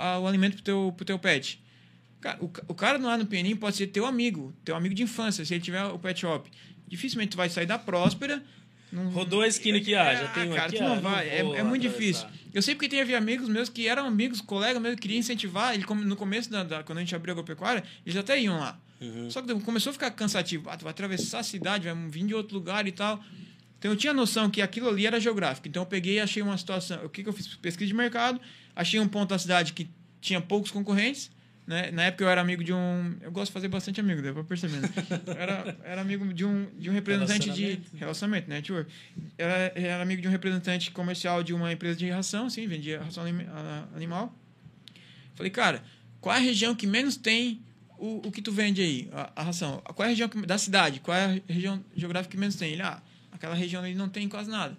ah, 0.00 0.18
o 0.18 0.26
alimento 0.26 0.54
pro 0.54 0.62
teu, 0.64 0.92
pro 0.96 1.04
teu 1.06 1.18
pet. 1.18 1.62
Cara, 2.20 2.38
o, 2.42 2.50
o 2.66 2.74
cara 2.74 2.98
lá 2.98 3.16
no 3.16 3.26
Peninho 3.26 3.56
pode 3.56 3.76
ser 3.76 3.86
teu 3.88 4.04
amigo, 4.04 4.52
teu 4.64 4.74
amigo 4.74 4.94
de 4.94 5.02
infância, 5.02 5.44
se 5.44 5.54
ele 5.54 5.62
tiver 5.62 5.84
o 5.84 5.98
pet 5.98 6.20
shop. 6.20 6.50
Dificilmente 6.88 7.30
tu 7.30 7.36
vai 7.36 7.48
sair 7.48 7.66
da 7.66 7.78
Próspera. 7.78 8.42
Não, 8.90 9.10
Rodou 9.10 9.42
a 9.42 9.46
esquina 9.46 9.76
aqui, 9.78 9.94
ah, 9.94 10.14
já 10.14 10.28
tem 10.28 10.50
um 10.50 10.54
cara, 10.54 10.66
aqui, 10.66 10.76
tu 10.76 10.82
não 10.82 10.92
ah, 10.92 10.94
não 10.96 11.02
vai. 11.02 11.28
É, 11.28 11.42
vou 11.42 11.54
é 11.54 11.62
muito 11.62 11.86
atravessar. 11.86 12.26
difícil. 12.26 12.26
Eu 12.54 12.62
sei 12.62 12.74
porque 12.74 12.88
teve 12.88 13.14
amigos 13.14 13.48
meus 13.48 13.68
que 13.68 13.86
eram 13.86 14.06
amigos, 14.06 14.40
colegas 14.40 14.80
meus, 14.80 14.94
que 14.94 15.02
queriam 15.02 15.18
incentivar. 15.18 15.74
Ele, 15.74 15.84
no 16.04 16.16
começo, 16.16 16.50
da, 16.50 16.62
da- 16.64 16.82
quando 16.82 16.98
a 16.98 17.00
gente 17.02 17.14
abriu 17.14 17.32
a 17.32 17.34
agropecuária, 17.34 17.84
eles 18.04 18.16
até 18.18 18.40
iam 18.40 18.58
lá. 18.58 18.80
Uhum. 19.00 19.30
Só 19.30 19.42
que 19.42 19.54
começou 19.60 19.90
a 19.90 19.92
ficar 19.92 20.10
cansativo. 20.10 20.70
Ah, 20.70 20.76
tu 20.76 20.84
vai 20.84 20.90
atravessar 20.90 21.40
a 21.40 21.42
cidade, 21.42 21.84
vai 21.86 22.08
vir 22.08 22.24
de 22.26 22.34
outro 22.34 22.54
lugar 22.54 22.86
e 22.86 22.92
tal. 22.92 23.22
Então 23.78 23.92
eu 23.92 23.96
tinha 23.96 24.12
noção 24.12 24.50
que 24.50 24.60
aquilo 24.60 24.88
ali 24.88 25.06
era 25.06 25.20
geográfico. 25.20 25.68
Então 25.68 25.82
eu 25.82 25.86
peguei 25.86 26.14
e 26.14 26.20
achei 26.20 26.42
uma 26.42 26.56
situação. 26.56 27.04
O 27.04 27.08
que, 27.08 27.22
que 27.22 27.28
eu 27.28 27.32
fiz? 27.32 27.46
Pesquisa 27.56 27.86
de 27.86 27.94
mercado. 27.94 28.40
Achei 28.74 28.98
um 28.98 29.06
ponto 29.06 29.28
da 29.28 29.38
cidade 29.38 29.72
que 29.74 29.88
tinha 30.20 30.40
poucos 30.40 30.70
concorrentes. 30.70 31.30
Né? 31.68 31.90
Na 31.90 32.04
época 32.04 32.24
eu 32.24 32.30
era 32.30 32.40
amigo 32.40 32.64
de 32.64 32.72
um. 32.72 33.14
Eu 33.20 33.30
gosto 33.30 33.48
de 33.48 33.52
fazer 33.52 33.68
bastante 33.68 34.00
amigo, 34.00 34.22
deu 34.22 34.32
pra 34.32 34.42
perceber. 34.42 34.80
Né? 34.80 34.88
Era, 35.36 35.76
era 35.84 36.00
amigo 36.00 36.32
de 36.32 36.42
um, 36.42 36.66
de 36.78 36.88
um 36.88 36.94
representante 36.94 37.50
de. 37.50 37.62
Relacionamento. 37.62 37.96
Relacionamento, 37.98 38.48
network. 38.48 38.90
Era, 39.36 39.72
era 39.74 40.02
amigo 40.02 40.22
de 40.22 40.28
um 40.28 40.30
representante 40.30 40.90
comercial 40.90 41.42
de 41.42 41.52
uma 41.52 41.70
empresa 41.70 41.98
de 41.98 42.08
ração, 42.08 42.46
assim, 42.46 42.66
vendia 42.66 43.02
ração 43.02 43.22
animal. 43.94 44.34
Falei, 45.34 45.50
cara, 45.50 45.84
qual 46.22 46.34
é 46.34 46.38
a 46.38 46.42
região 46.42 46.74
que 46.74 46.86
menos 46.86 47.16
tem 47.18 47.60
o, 47.98 48.26
o 48.26 48.32
que 48.32 48.40
tu 48.40 48.50
vende 48.50 48.80
aí, 48.80 49.08
a, 49.12 49.30
a 49.36 49.42
ração? 49.42 49.82
Qual 49.94 50.04
é 50.04 50.06
a 50.06 50.10
região 50.10 50.26
que- 50.28 50.46
da 50.46 50.56
cidade? 50.56 51.00
Qual 51.00 51.14
é 51.14 51.24
a 51.26 51.52
região 51.52 51.84
geográfica 51.94 52.30
que 52.32 52.38
menos 52.40 52.56
tem? 52.56 52.72
Ele, 52.72 52.80
ah, 52.82 53.02
aquela 53.30 53.54
região 53.54 53.82
ali 53.82 53.94
não 53.94 54.08
tem 54.08 54.26
quase 54.26 54.50
nada. 54.50 54.74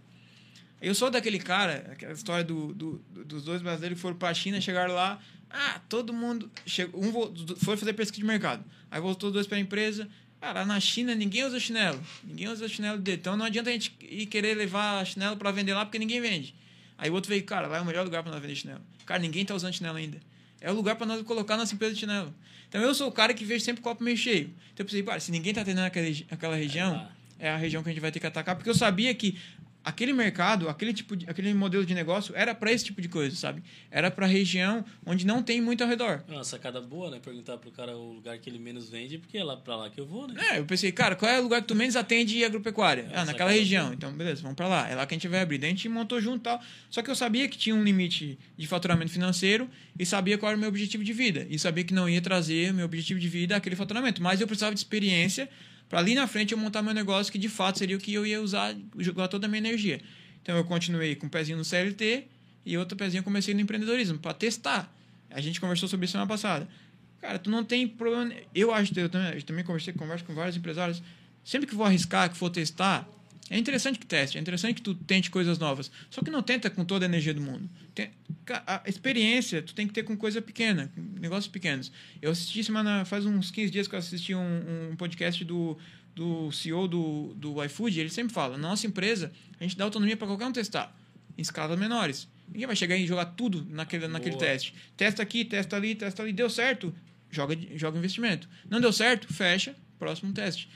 Eu 0.82 0.96
sou 0.96 1.12
daquele 1.12 1.38
cara, 1.38 1.88
aquela 1.92 2.14
história 2.14 2.44
do, 2.44 2.74
do- 2.74 3.02
do- 3.14 3.26
dos 3.26 3.44
dois 3.44 3.62
brasileiros 3.62 3.98
que 3.98 4.02
foram 4.02 4.16
para 4.18 4.30
a 4.30 4.34
China, 4.34 4.60
chegaram 4.60 4.94
lá, 4.96 5.20
ah, 5.50 5.82
todo 5.90 6.14
mundo. 6.14 6.50
Chegou, 6.66 7.04
um 7.04 7.12
foi 7.58 7.76
fazer 7.76 7.94
pesquisa 7.94 8.22
de 8.22 8.28
mercado. 8.28 8.64
Aí 8.92 9.02
voltou 9.02 9.32
dois 9.32 9.48
para 9.48 9.58
a 9.58 9.60
empresa. 9.60 10.08
Cara, 10.40 10.66
na 10.66 10.80
China 10.80 11.14
ninguém 11.16 11.44
usa 11.44 11.60
chinelo. 11.60 12.02
Ninguém 12.24 12.48
usa 12.48 12.68
chinelo 12.68 12.98
de. 12.98 13.14
Então 13.14 13.36
não 13.36 13.46
adianta 13.46 13.70
a 13.70 13.74
gente 13.74 13.94
ir 14.02 14.26
querer 14.28 14.56
levar 14.56 15.06
chinelo 15.06 15.36
para 15.36 15.52
vender 15.52 15.74
lá 15.74 15.86
porque 15.86 16.00
ninguém 16.00 16.22
vende. 16.22 16.56
Aí 16.98 17.10
o 17.10 17.14
outro 17.14 17.30
veio, 17.30 17.44
cara, 17.44 17.68
lá 17.68 17.78
é 17.78 17.82
o 17.82 17.86
melhor 17.86 18.06
lugar 18.06 18.24
para 18.24 18.32
nós 18.32 18.42
vender 18.42 18.56
chinelo. 18.56 18.82
Cara, 19.06 19.20
ninguém 19.20 19.44
tá 19.44 19.56
usando 19.56 19.74
chinelo 19.74 19.98
ainda. 19.98 20.20
É 20.62 20.72
o 20.72 20.76
lugar 20.76 20.96
para 20.96 21.08
nós 21.08 21.22
colocar 21.24 21.58
nossa 21.58 21.74
empresa 21.74 21.94
de 21.94 22.00
chinelo. 22.00 22.34
Então 22.68 22.82
eu 22.82 22.94
sou 22.94 23.08
o 23.08 23.12
cara 23.12 23.34
que 23.34 23.44
vejo 23.44 23.66
sempre 23.66 23.82
o 23.82 23.84
copo 23.84 24.04
meio 24.04 24.18
cheio. 24.18 24.54
Então 24.74 24.84
eu 24.84 24.86
pensei, 24.86 25.04
cara, 25.04 25.20
se 25.20 25.32
ninguém 25.32 25.54
tá 25.54 25.62
atendendo 25.62 25.88
aquela, 25.88 26.08
aquela 26.30 26.56
região, 26.56 26.94
lá. 26.94 27.12
é 27.40 27.50
a 27.50 27.58
região 27.58 27.82
que 27.82 27.90
a 27.90 27.92
gente 27.92 28.02
vai 28.02 28.12
ter 28.12 28.20
que 28.20 28.28
atacar, 28.28 28.56
porque 28.56 28.70
eu 28.70 28.76
sabia 28.76 29.14
que 29.16 29.38
aquele 29.84 30.14
mercado, 30.14 30.70
aquele 30.70 30.94
tipo 30.94 31.16
de, 31.16 31.30
aquele 31.30 31.54
modelo 31.54 31.86
de 31.86 31.94
negócio 31.94 32.36
era 32.36 32.54
para 32.54 32.72
esse 32.72 32.86
tipo 32.86 33.02
de 33.02 33.08
coisa, 33.08 33.36
sabe? 33.36 33.64
Era 33.90 34.12
para 34.12 34.26
região 34.26 34.84
onde 35.06 35.26
não 35.26 35.42
tem 35.42 35.62
muito 35.62 35.84
ao 35.84 35.90
redor. 35.90 36.24
É 36.28 36.34
uma 36.34 36.44
sacada 36.44 36.82
boa, 36.82 37.10
né? 37.10 37.20
Perguntar 37.24 37.58
pro 37.58 37.72
cara 37.72 37.98
o 37.98 38.14
lugar 38.14 38.38
que 38.38 38.50
ele 38.50 38.60
menos 38.60 38.90
vende, 38.90 39.18
porque 39.18 39.38
é 39.38 39.44
lá 39.44 39.58
pra 39.58 39.76
lá 39.76 39.90
que 39.90 40.00
eu 40.00 40.06
vou, 40.06 40.28
né? 40.28 40.36
É, 40.52 40.60
eu 40.60 40.66
pensei, 40.66 40.92
cara, 40.92 41.16
qual 41.16 41.32
é 41.32 41.40
o 41.40 41.44
lugar 41.44 41.62
que 41.62 41.68
tu 41.68 41.76
menos 41.76 41.96
atende 41.96 42.44
agropecuária? 42.44 43.10
ah, 43.14 43.26
naquela 43.26 43.52
região. 43.52 43.86
boa. 43.86 43.96
Então, 43.96 44.12
beleza, 44.12 44.42
vamos 44.42 44.56
pra 44.56 44.68
lá. 44.68 44.88
É 44.90 44.96
lá 44.96 45.06
que 45.06 45.14
a 45.14 45.18
gente 45.18 45.28
vai 45.28 45.42
abrir. 45.42 45.58
Daí 45.58 45.70
a 45.70 45.74
gente 45.74 45.88
montou 45.90 46.22
junto 46.22 46.38
e 46.38 46.44
tal. 46.44 46.62
Só 46.90 47.02
que 47.02 47.10
eu 47.10 47.16
sabia 47.16 47.48
que 47.48 47.58
tinha 47.58 47.76
um 47.76 47.84
limite 47.84 48.38
de 48.58 48.68
faturamento 48.68 49.12
financeiro 49.12 49.70
e 49.98 50.06
sabia 50.06 50.38
qual 50.38 50.50
era 50.50 50.58
o 50.58 50.60
meu 50.60 50.70
objetivo 50.70 51.04
de 51.04 51.14
vida. 51.14 51.48
E 51.50 51.58
sabia 51.58 51.84
que 51.84 51.94
não 51.94 52.10
ia 52.10 52.22
trazer 52.22 52.74
meu 52.74 52.86
objetivo 52.86 53.20
de 53.20 53.28
vida 53.28 53.56
aquele 53.56 53.76
faturamento. 53.76 54.22
Mas 54.22 54.42
eu 54.42 54.48
precisava 54.48 54.74
de 54.74 54.80
experiência 54.80 55.50
para 55.90 56.00
ali 56.00 56.14
na 56.14 56.28
frente 56.28 56.52
eu 56.52 56.58
montar 56.58 56.82
meu 56.84 56.94
negócio 56.94 57.32
que 57.32 57.40
de 57.40 57.50
fato 57.50 57.80
seria 57.80 57.98
o 57.98 58.00
que 58.00 58.14
eu 58.14 58.26
ia 58.26 58.42
usar, 58.42 58.76
jogar 59.00 59.28
toda 59.28 59.48
a 59.48 59.50
minha 59.50 59.58
energia. 59.58 60.00
Então 60.42 60.56
eu 60.56 60.64
continuei 60.64 61.16
com 61.16 61.26
um 61.26 61.30
pezinho 61.30 61.58
no 61.58 61.66
CLT 61.66 62.28
e 62.66 62.78
outro 62.78 62.96
pezinho 62.96 63.20
eu 63.20 63.24
comecei 63.24 63.54
no 63.54 63.60
empreendedorismo 63.60 64.20
para 64.20 64.34
testar. 64.34 64.96
A 65.30 65.42
gente 65.42 65.60
conversou 65.60 65.90
sobre 65.90 66.06
isso 66.06 66.12
semana 66.12 66.28
passada. 66.28 66.68
Cara, 67.20 67.38
tu 67.38 67.50
não 67.50 67.64
tem 67.64 67.88
problema. 67.88 68.34
Eu 68.56 68.72
acho, 68.72 68.98
eu 68.98 69.10
também, 69.10 69.34
eu 69.34 69.44
também 69.44 69.64
conversei, 69.64 69.94
converso 69.94 70.24
com 70.24 70.34
vários 70.34 70.56
empresários. 70.56 71.02
Sempre 71.44 71.68
que 71.68 71.76
vou 71.76 71.86
arriscar, 71.86 72.30
que 72.30 72.38
for 72.38 72.50
testar, 72.50 73.08
é 73.50 73.58
interessante 73.58 73.98
que 73.98 74.06
teste, 74.06 74.38
é 74.38 74.42
interessante 74.42 74.76
que 74.76 74.82
tu 74.82 74.94
tente 74.94 75.32
coisas 75.32 75.58
novas. 75.58 75.92
Só 76.10 76.22
que 76.22 76.30
não 76.30 76.42
tenta 76.42 76.70
com 76.70 76.86
toda 76.86 77.06
a 77.06 77.08
energia 77.08 77.34
do 77.34 77.42
mundo. 77.42 77.70
A 78.66 78.84
experiência 78.86 79.62
tu 79.62 79.74
tem 79.74 79.88
que 79.88 79.94
ter 79.94 80.04
com 80.04 80.16
coisa 80.16 80.42
pequena, 80.42 80.92
com 80.94 81.02
negócios 81.20 81.52
pequenos. 81.52 81.92
Eu 82.22 82.32
assisti 82.32 82.64
semana, 82.64 83.06
faz 83.06 83.26
uns 83.26 83.50
15 83.50 83.72
dias 83.72 83.88
que 83.88 83.96
eu 83.96 84.00
assisti 84.00 84.36
um, 84.36 84.92
um 84.92 84.96
podcast 84.96 85.44
do, 85.44 85.78
do 86.16 86.52
CEO 86.52 86.88
do, 86.88 87.34
do 87.36 87.64
iFood. 87.64 88.00
Ele 88.00 88.10
sempre 88.10 88.34
fala: 88.34 88.58
nossa 88.58 88.86
empresa, 88.86 89.32
a 89.60 89.64
gente 89.64 89.76
dá 89.76 89.84
autonomia 89.84 90.16
para 90.16 90.28
qualquer 90.28 90.46
um 90.46 90.52
testar, 90.52 90.96
em 91.38 91.42
escalas 91.42 91.80
menores. 91.80 92.28
Ninguém 92.48 92.68
vai 92.68 92.76
chegar 92.76 92.96
e 92.98 93.06
jogar 93.06 93.26
tudo 93.26 93.66
naquele, 93.70 94.08
naquele 94.08 94.36
teste. 94.36 94.74
Testa 94.98 95.22
aqui, 95.24 95.46
testa 95.46 95.76
ali, 95.76 95.96
testa 95.96 96.22
ali. 96.22 96.34
Deu 96.34 96.50
certo, 96.50 96.94
joga, 97.30 97.56
joga 97.76 97.98
investimento. 97.98 98.48
Não 98.70 98.82
deu 98.82 98.92
certo, 98.92 99.32
fecha, 99.32 99.76
próximo 99.98 100.34
teste. 100.34 100.70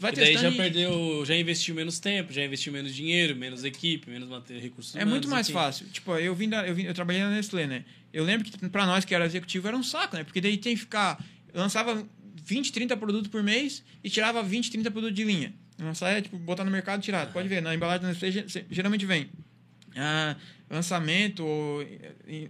Vai 0.00 0.12
daí 0.12 0.32
já 0.34 0.48
e- 0.50 0.56
perdeu, 0.56 1.24
já 1.26 1.36
investiu 1.36 1.74
menos 1.74 2.00
tempo, 2.00 2.32
já 2.32 2.42
investiu 2.44 2.72
menos 2.72 2.94
dinheiro, 2.94 3.36
menos 3.36 3.62
equipe, 3.64 4.08
menos 4.10 4.28
recursos 4.48 4.94
É 4.94 4.98
humanos, 4.98 5.10
muito 5.12 5.28
mais 5.28 5.48
fácil. 5.50 5.86
Tipo, 5.88 6.16
eu 6.16 6.34
vim 6.34 6.48
da, 6.48 6.66
eu, 6.66 6.74
vim, 6.74 6.84
eu 6.84 6.94
trabalhei 6.94 7.20
na 7.22 7.30
Nestlé, 7.30 7.66
né? 7.66 7.84
Eu 8.12 8.24
lembro 8.24 8.44
que 8.50 8.68
pra 8.70 8.86
nós 8.86 9.04
que 9.04 9.14
era 9.14 9.24
executivo 9.26 9.68
era 9.68 9.76
um 9.76 9.82
saco, 9.82 10.16
né? 10.16 10.24
Porque 10.24 10.40
daí 10.40 10.56
tem 10.56 10.74
que 10.74 10.80
ficar. 10.80 11.22
Eu 11.52 11.60
lançava 11.60 12.04
20, 12.44 12.72
30 12.72 12.96
produtos 12.96 13.30
por 13.30 13.42
mês 13.42 13.84
e 14.02 14.08
tirava 14.10 14.42
20, 14.42 14.70
30 14.70 14.90
produtos 14.90 15.14
de 15.14 15.22
linha. 15.24 15.52
Lançar 15.78 16.10
é 16.10 16.20
tipo 16.22 16.38
botar 16.38 16.64
no 16.64 16.70
mercado 16.70 17.00
e 17.00 17.02
tirar. 17.02 17.30
Pode 17.32 17.46
ver, 17.48 17.60
na 17.60 17.74
embalagem 17.74 18.02
da 18.02 18.08
Nestlé 18.08 18.30
ge- 18.32 18.64
geralmente 18.70 19.04
vem. 19.06 19.28
ah, 19.96 20.34
lançamento, 20.68 21.44
ou, 21.44 21.82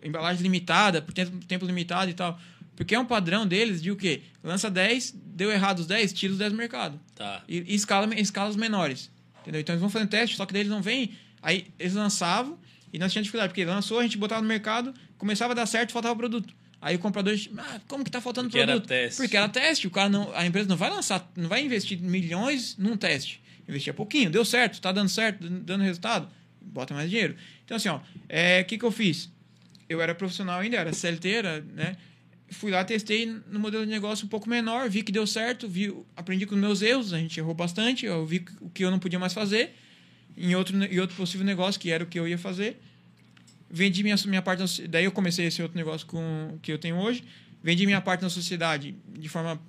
embalagem 0.04 0.42
limitada, 0.42 1.00
por 1.02 1.12
tempo, 1.12 1.44
tempo 1.46 1.64
limitado 1.66 2.10
e 2.10 2.14
tal. 2.14 2.38
Porque 2.80 2.94
é 2.94 2.98
um 2.98 3.04
padrão 3.04 3.46
deles 3.46 3.82
de 3.82 3.90
o 3.90 3.96
quê? 3.96 4.22
Lança 4.42 4.70
10, 4.70 5.14
deu 5.14 5.52
errado 5.52 5.80
os 5.80 5.86
10, 5.86 6.14
tira 6.14 6.32
os 6.32 6.38
10 6.38 6.52
do 6.52 6.56
mercado. 6.56 6.98
Tá. 7.14 7.44
E, 7.46 7.58
e 7.58 7.74
escala, 7.74 8.08
escalas 8.18 8.56
menores. 8.56 9.10
Entendeu? 9.42 9.60
Então 9.60 9.74
eles 9.74 9.82
vão 9.82 9.90
fazendo 9.90 10.08
teste, 10.08 10.34
só 10.34 10.46
que 10.46 10.54
daí 10.54 10.62
eles 10.62 10.72
não 10.72 10.80
vêm. 10.80 11.12
Aí 11.42 11.66
eles 11.78 11.92
lançavam 11.92 12.58
e 12.90 12.98
nós 12.98 13.12
tínhamos 13.12 13.26
dificuldade, 13.26 13.50
porque 13.50 13.66
lançou, 13.66 13.98
a 13.98 14.02
gente 14.02 14.16
botava 14.16 14.40
no 14.40 14.48
mercado, 14.48 14.94
começava 15.18 15.52
a 15.52 15.56
dar 15.56 15.66
certo, 15.66 15.92
faltava 15.92 16.16
produto. 16.16 16.54
Aí 16.80 16.96
o 16.96 16.98
comprador, 16.98 17.34
ah, 17.58 17.80
como 17.86 18.02
que 18.02 18.10
tá 18.10 18.18
faltando 18.18 18.48
Porque 18.48 18.58
era 18.60 18.72
produto? 18.72 18.88
teste. 18.88 19.20
Porque 19.20 19.36
era 19.36 19.46
teste. 19.50 19.86
O 19.86 19.90
cara 19.90 20.08
não, 20.08 20.34
a 20.34 20.46
empresa 20.46 20.66
não 20.66 20.76
vai 20.78 20.88
lançar, 20.88 21.30
não 21.36 21.50
vai 21.50 21.62
investir 21.62 22.00
milhões 22.00 22.78
num 22.78 22.96
teste. 22.96 23.42
Investir 23.68 23.92
pouquinho, 23.92 24.30
deu 24.30 24.42
certo, 24.42 24.80
tá 24.80 24.90
dando 24.90 25.10
certo, 25.10 25.46
dando- 25.46 25.82
resultado, 25.82 26.30
bota 26.62 26.94
mais 26.94 27.10
dinheiro. 27.10 27.36
Então 27.62 27.76
assim, 27.76 27.90
ó, 27.90 28.00
é, 28.26 28.62
o 28.62 28.64
que 28.64 28.78
que 28.78 28.84
eu 28.86 28.90
fiz? 28.90 29.30
eu 29.86 30.00
era 30.00 30.14
profissional 30.14 30.60
ainda, 30.60 30.76
era 30.76 30.92
CLT, 30.92 31.28
era, 31.30 31.60
né? 31.74 31.96
Fui 32.50 32.70
lá, 32.70 32.84
testei 32.84 33.26
no 33.26 33.60
modelo 33.60 33.84
de 33.84 33.90
negócio 33.90 34.26
um 34.26 34.28
pouco 34.28 34.48
menor, 34.48 34.90
vi 34.90 35.02
que 35.02 35.12
deu 35.12 35.26
certo, 35.26 35.68
vi, 35.68 35.94
aprendi 36.16 36.46
com 36.46 36.56
meus 36.56 36.82
erros, 36.82 37.12
a 37.12 37.18
gente 37.18 37.38
errou 37.38 37.54
bastante, 37.54 38.06
eu 38.06 38.26
vi 38.26 38.44
o 38.60 38.68
que 38.68 38.84
eu 38.84 38.90
não 38.90 38.98
podia 38.98 39.18
mais 39.18 39.32
fazer 39.32 39.72
em 40.36 40.54
outro, 40.54 40.76
em 40.82 40.98
outro 40.98 41.16
possível 41.16 41.46
negócio, 41.46 41.80
que 41.80 41.90
era 41.90 42.02
o 42.02 42.06
que 42.06 42.18
eu 42.18 42.26
ia 42.26 42.38
fazer. 42.38 42.80
Vendi 43.70 44.02
minha, 44.02 44.16
minha 44.26 44.42
parte, 44.42 44.88
daí 44.88 45.04
eu 45.04 45.12
comecei 45.12 45.46
esse 45.46 45.62
outro 45.62 45.76
negócio 45.76 46.06
com 46.06 46.58
que 46.60 46.72
eu 46.72 46.78
tenho 46.78 46.96
hoje. 46.96 47.22
Vendi 47.62 47.86
minha 47.86 48.00
parte 48.00 48.22
na 48.22 48.30
sociedade 48.30 48.96
de 49.06 49.28
forma 49.28 49.60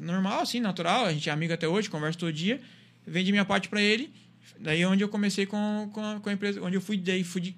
normal, 0.00 0.40
assim, 0.40 0.60
natural, 0.60 1.06
a 1.06 1.12
gente 1.12 1.28
é 1.28 1.32
amigo 1.32 1.52
até 1.52 1.68
hoje, 1.68 1.90
conversa 1.90 2.18
todo 2.18 2.32
dia. 2.32 2.60
Vendi 3.06 3.32
minha 3.32 3.44
parte 3.44 3.68
para 3.68 3.82
ele, 3.82 4.10
daí 4.58 4.80
é 4.80 4.88
onde 4.88 5.02
eu 5.02 5.08
comecei 5.08 5.44
com, 5.44 5.90
com, 5.92 6.02
a, 6.02 6.20
com 6.20 6.28
a 6.28 6.32
empresa, 6.32 6.62
onde 6.62 6.76
eu 6.76 6.80
fui, 6.80 6.96
daí 6.96 7.22
fui 7.22 7.40
de, 7.40 7.56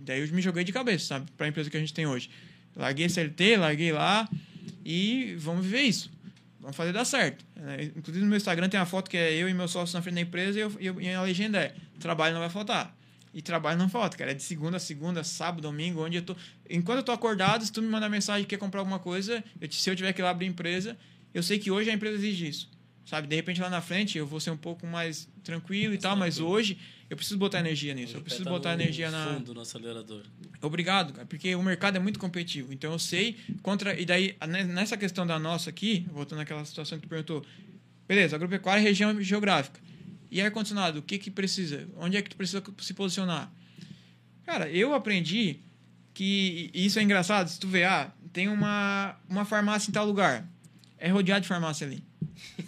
daí 0.00 0.20
eu 0.20 0.34
me 0.34 0.42
joguei 0.42 0.64
de 0.64 0.72
cabeça, 0.72 1.04
sabe, 1.04 1.30
para 1.36 1.46
a 1.46 1.48
empresa 1.48 1.70
que 1.70 1.76
a 1.76 1.80
gente 1.80 1.94
tem 1.94 2.06
hoje. 2.06 2.28
Larguei 2.78 3.08
CLT, 3.08 3.56
larguei 3.56 3.92
lá 3.92 4.28
e 4.84 5.34
vamos 5.36 5.64
viver 5.64 5.82
isso. 5.82 6.10
Vamos 6.60 6.76
fazer 6.76 6.92
dar 6.92 7.04
certo. 7.04 7.44
É, 7.56 7.84
Inclusive 7.84 8.20
no 8.20 8.26
meu 8.26 8.36
Instagram 8.36 8.68
tem 8.68 8.78
uma 8.78 8.86
foto 8.86 9.10
que 9.10 9.16
é 9.16 9.34
eu 9.34 9.48
e 9.48 9.54
meu 9.54 9.66
sócio 9.66 9.96
na 9.96 10.00
frente 10.00 10.14
da 10.14 10.20
empresa 10.20 10.58
e, 10.58 10.62
eu, 10.62 11.00
e, 11.00 11.12
a 11.12 11.22
legenda 11.22 11.58
é: 11.58 11.74
trabalho 11.98 12.34
não 12.34 12.40
vai 12.40 12.50
faltar. 12.50 12.96
E 13.34 13.42
trabalho 13.42 13.78
não 13.78 13.88
falta, 13.88 14.16
cara. 14.16 14.30
É 14.30 14.34
de 14.34 14.42
segunda 14.42 14.78
a 14.78 14.80
segunda, 14.80 15.22
sábado, 15.24 15.62
domingo, 15.62 16.04
onde 16.04 16.18
eu 16.18 16.22
tô. 16.22 16.36
Enquanto 16.70 16.98
eu 16.98 17.02
tô 17.02 17.12
acordado, 17.12 17.64
se 17.64 17.72
tu 17.72 17.82
me 17.82 17.88
mandar 17.88 18.08
mensagem 18.08 18.44
que 18.44 18.50
quer 18.50 18.58
comprar 18.58 18.80
alguma 18.80 18.98
coisa, 18.98 19.42
eu, 19.60 19.70
se 19.70 19.90
eu 19.90 19.96
tiver 19.96 20.12
que 20.12 20.20
ir 20.20 20.24
lá 20.24 20.30
abrir 20.30 20.46
empresa, 20.46 20.96
eu 21.34 21.42
sei 21.42 21.58
que 21.58 21.70
hoje 21.70 21.90
a 21.90 21.92
empresa 21.92 22.16
exige 22.16 22.48
isso. 22.48 22.70
Sabe? 23.04 23.26
De 23.26 23.34
repente 23.34 23.60
lá 23.60 23.68
na 23.68 23.80
frente 23.80 24.18
eu 24.18 24.26
vou 24.26 24.38
ser 24.38 24.50
um 24.50 24.56
pouco 24.56 24.86
mais 24.86 25.28
tranquilo 25.52 25.94
e 25.94 25.98
tal, 25.98 26.14
mas 26.16 26.38
hoje 26.38 26.78
eu 27.10 27.16
preciso 27.16 27.38
botar 27.38 27.60
energia 27.60 27.94
nisso. 27.94 28.16
Eu 28.16 28.20
preciso 28.20 28.44
Tá 28.44 28.50
botar 28.50 28.74
energia 28.74 29.10
na. 29.10 29.34
fundo 29.34 29.54
no 29.54 29.60
acelerador. 29.62 30.22
Obrigado, 30.60 31.12
cara, 31.14 31.26
porque 31.26 31.54
o 31.54 31.62
mercado 31.62 31.96
é 31.96 31.98
muito 32.00 32.18
competitivo. 32.18 32.72
Então 32.72 32.92
eu 32.92 32.98
sei 32.98 33.36
contra. 33.62 33.98
E 33.98 34.04
daí, 34.04 34.36
ne- 34.46 34.64
nessa 34.64 34.96
questão 34.96 35.26
da 35.26 35.38
nossa 35.38 35.70
aqui, 35.70 36.06
voltando 36.12 36.40
àquela 36.40 36.64
situação 36.64 36.98
que 36.98 37.06
tu 37.06 37.08
perguntou, 37.10 37.44
beleza, 38.06 38.36
agropecuária 38.36 38.80
é 38.80 38.84
região 38.84 39.20
geográfica. 39.22 39.80
E 40.30 40.40
ar-condicionado, 40.42 40.98
o 40.98 41.02
que 41.02 41.16
que 41.18 41.30
precisa? 41.30 41.88
Onde 41.96 42.16
é 42.18 42.22
que 42.22 42.28
tu 42.30 42.36
precisa 42.36 42.62
se 42.78 42.92
posicionar? 42.92 43.50
Cara, 44.44 44.68
eu 44.70 44.92
aprendi 44.94 45.60
que 46.12 46.70
e 46.74 46.84
isso 46.86 46.98
é 46.98 47.02
engraçado, 47.02 47.48
se 47.48 47.58
tu 47.58 47.66
ver, 47.68 47.84
ah, 47.84 48.12
tem 48.32 48.48
uma, 48.48 49.16
uma 49.28 49.44
farmácia 49.46 49.88
em 49.90 49.92
tal 49.92 50.04
lugar. 50.06 50.46
É 50.98 51.08
rodeado 51.08 51.42
de 51.42 51.48
farmácia 51.48 51.86
ali. 51.86 52.02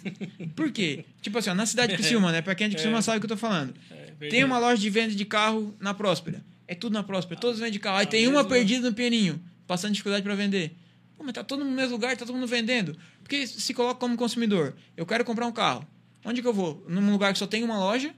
Por 0.55 0.71
quê? 0.71 1.05
Tipo 1.21 1.37
assim, 1.37 1.49
ó, 1.49 1.55
na 1.55 1.65
cidade 1.65 1.91
de 1.91 1.97
Criciúma, 1.97 2.31
né? 2.31 2.41
Pra 2.41 2.55
quem 2.55 2.65
é 2.65 2.67
de 2.69 2.75
Criciúma 2.75 3.01
sabe 3.01 3.17
o 3.17 3.19
que 3.21 3.25
eu 3.25 3.29
tô 3.29 3.37
falando. 3.37 3.73
É, 4.19 4.27
Tem 4.29 4.43
uma 4.43 4.57
loja 4.59 4.81
de 4.81 4.89
venda 4.89 5.13
de 5.15 5.25
carro 5.25 5.75
na 5.79 5.93
Próspera. 5.93 6.43
É 6.67 6.75
tudo 6.75 6.93
na 6.93 7.03
Próspera, 7.03 7.39
todos 7.39 7.57
vendem 7.59 7.73
de 7.73 7.79
carro. 7.79 7.97
Aí 7.97 8.05
a 8.05 8.09
tem 8.09 8.27
uma 8.27 8.37
mesma- 8.43 8.49
perdida 8.49 8.89
no 8.89 8.95
pianinho, 8.95 9.41
passando 9.67 9.91
dificuldade 9.91 10.23
para 10.23 10.35
vender. 10.35 10.75
Pô, 11.17 11.23
mas 11.23 11.33
tá 11.33 11.43
todo 11.43 11.59
mundo 11.59 11.69
no 11.71 11.75
mesmo 11.75 11.91
lugar, 11.93 12.15
tá 12.15 12.25
todo 12.25 12.35
mundo 12.35 12.47
vendendo. 12.47 12.97
Porque 13.23 13.45
se 13.47 13.73
coloca 13.73 13.99
como 13.99 14.15
consumidor, 14.17 14.75
eu 14.95 15.05
quero 15.05 15.23
comprar 15.25 15.45
um 15.45 15.51
carro. 15.51 15.85
Onde 16.23 16.41
que 16.41 16.47
eu 16.47 16.53
vou? 16.53 16.85
Num 16.87 17.11
lugar 17.11 17.33
que 17.33 17.39
só 17.39 17.47
tem 17.47 17.63
uma 17.63 17.77
loja 17.79 18.13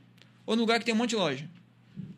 ou 0.45 0.55
num 0.55 0.61
lugar 0.61 0.77
que 0.79 0.85
tem 0.85 0.93
um 0.93 0.97
monte 0.97 1.11
de 1.11 1.15
loja? 1.15 1.45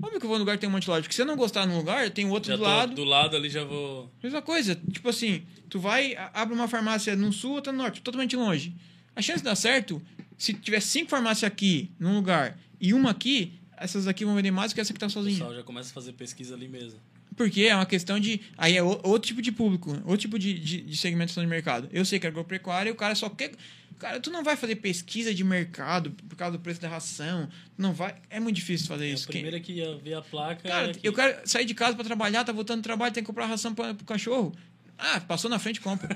Óbvio 0.01 0.19
que 0.19 0.25
eu 0.25 0.30
vou 0.30 0.38
num 0.38 0.43
lugar 0.43 0.56
que 0.58 0.62
tem 0.62 0.69
um 0.69 0.71
monte 0.71 0.84
de 0.84 0.89
loja. 0.89 1.01
Porque 1.04 1.15
se 1.15 1.21
eu 1.21 1.25
não 1.25 1.36
gostar 1.36 1.65
num 1.65 1.78
lugar, 1.78 2.10
tem 2.10 2.30
outro 2.30 2.49
Já 2.51 2.56
do 2.58 2.63
lado. 2.63 2.95
do 2.95 3.04
lado 3.04 3.36
ali, 3.36 3.49
já 3.49 3.63
vou. 3.63 4.12
Mesma 4.21 4.41
coisa. 4.41 4.75
Tipo 4.91 5.10
assim, 5.10 5.43
tu 5.69 5.80
vai, 5.80 6.15
abre 6.34 6.54
uma 6.54 6.67
farmácia 6.67 7.15
no 7.15 7.32
sul, 7.34 7.54
outra 7.54 7.71
no 7.73 7.80
norte, 7.80 8.01
totalmente 8.01 8.36
longe. 8.36 8.73
A 9.15 9.21
chance 9.21 9.39
de 9.39 9.45
dar 9.45 9.56
certo, 9.56 10.01
se 10.38 10.54
tiver 10.54 10.80
cinco 10.82 11.10
farmácias 11.10 11.49
aqui, 11.49 11.89
num 11.99 12.15
lugar, 12.15 12.58
e 12.80 12.93
uma 12.93 13.12
aqui, 13.12 13.54
essas 13.78 14.08
aqui 14.08 14.25
vão 14.25 14.36
vender 14.36 14.51
mais 14.51 14.71
do 14.71 14.75
que 14.75 14.82
essa 14.82 14.93
que 14.93 14.99
tá 14.99 15.06
O 15.08 15.10
sozinha. 15.10 15.36
pessoal 15.38 15.56
já 15.56 15.63
começa 15.63 15.91
a 15.91 15.93
fazer 15.93 16.13
pesquisa 16.13 16.54
ali 16.56 16.67
mesmo. 16.67 16.99
Porque 17.36 17.63
é 17.63 17.75
uma 17.75 17.86
questão 17.86 18.17
de. 18.19 18.39
Aí 18.58 18.78
é 18.78 18.82
o- 18.84 18.99
outro 19.04 19.28
tipo 19.28 19.41
de 19.41 19.51
público, 19.51 19.91
outro 20.06 20.17
tipo 20.17 20.39
de, 20.39 20.54
de, 20.58 20.82
de 20.82 20.97
segmentação 20.97 21.43
de 21.43 21.49
mercado. 21.49 21.89
Eu 21.91 22.06
sei 22.06 22.17
que 22.17 22.25
é 22.25 22.30
agropecuária 22.30 22.89
e 22.89 22.93
o 22.93 22.95
cara 22.95 23.13
só 23.15 23.30
quer. 23.30 23.51
Cara, 23.99 24.19
tu 24.21 24.30
não 24.30 24.43
vai 24.43 24.56
fazer 24.58 24.75
pesquisa 24.78 25.34
de 25.34 25.43
mercado 25.43 26.12
por 26.30 26.36
causa 26.38 26.58
do 26.58 26.62
preço 26.62 26.80
da 26.82 26.88
ração. 26.89 27.49
Não 27.78 27.93
vai. 27.93 28.15
É 28.30 28.39
muito 28.39 28.56
difícil 28.56 28.88
fazer 28.88 29.06
É, 29.08 29.10
isso. 29.13 29.25
a 29.25 29.32
primeira 29.32 29.60
que 29.60 29.73
ia 29.73 29.97
ver 29.97 30.13
a 30.15 30.21
placa. 30.21 30.67
Cara, 30.67 30.88
é 30.88 30.91
aqui. 30.91 30.99
eu 31.04 31.13
quero 31.13 31.47
sair 31.47 31.65
de 31.65 31.73
casa 31.73 31.93
para 31.95 32.04
trabalhar, 32.06 32.43
tá 32.45 32.51
voltando 32.54 32.80
do 32.82 32.84
trabalho, 32.84 33.13
tem 33.13 33.23
que 33.23 33.28
comprar 33.28 33.45
ração 33.47 33.73
pra, 33.75 33.93
pro 33.93 34.06
cachorro. 34.06 34.54
Ah, 34.97 35.19
passou 35.19 35.49
na 35.49 35.60
frente, 35.60 35.81
compra. 35.81 36.10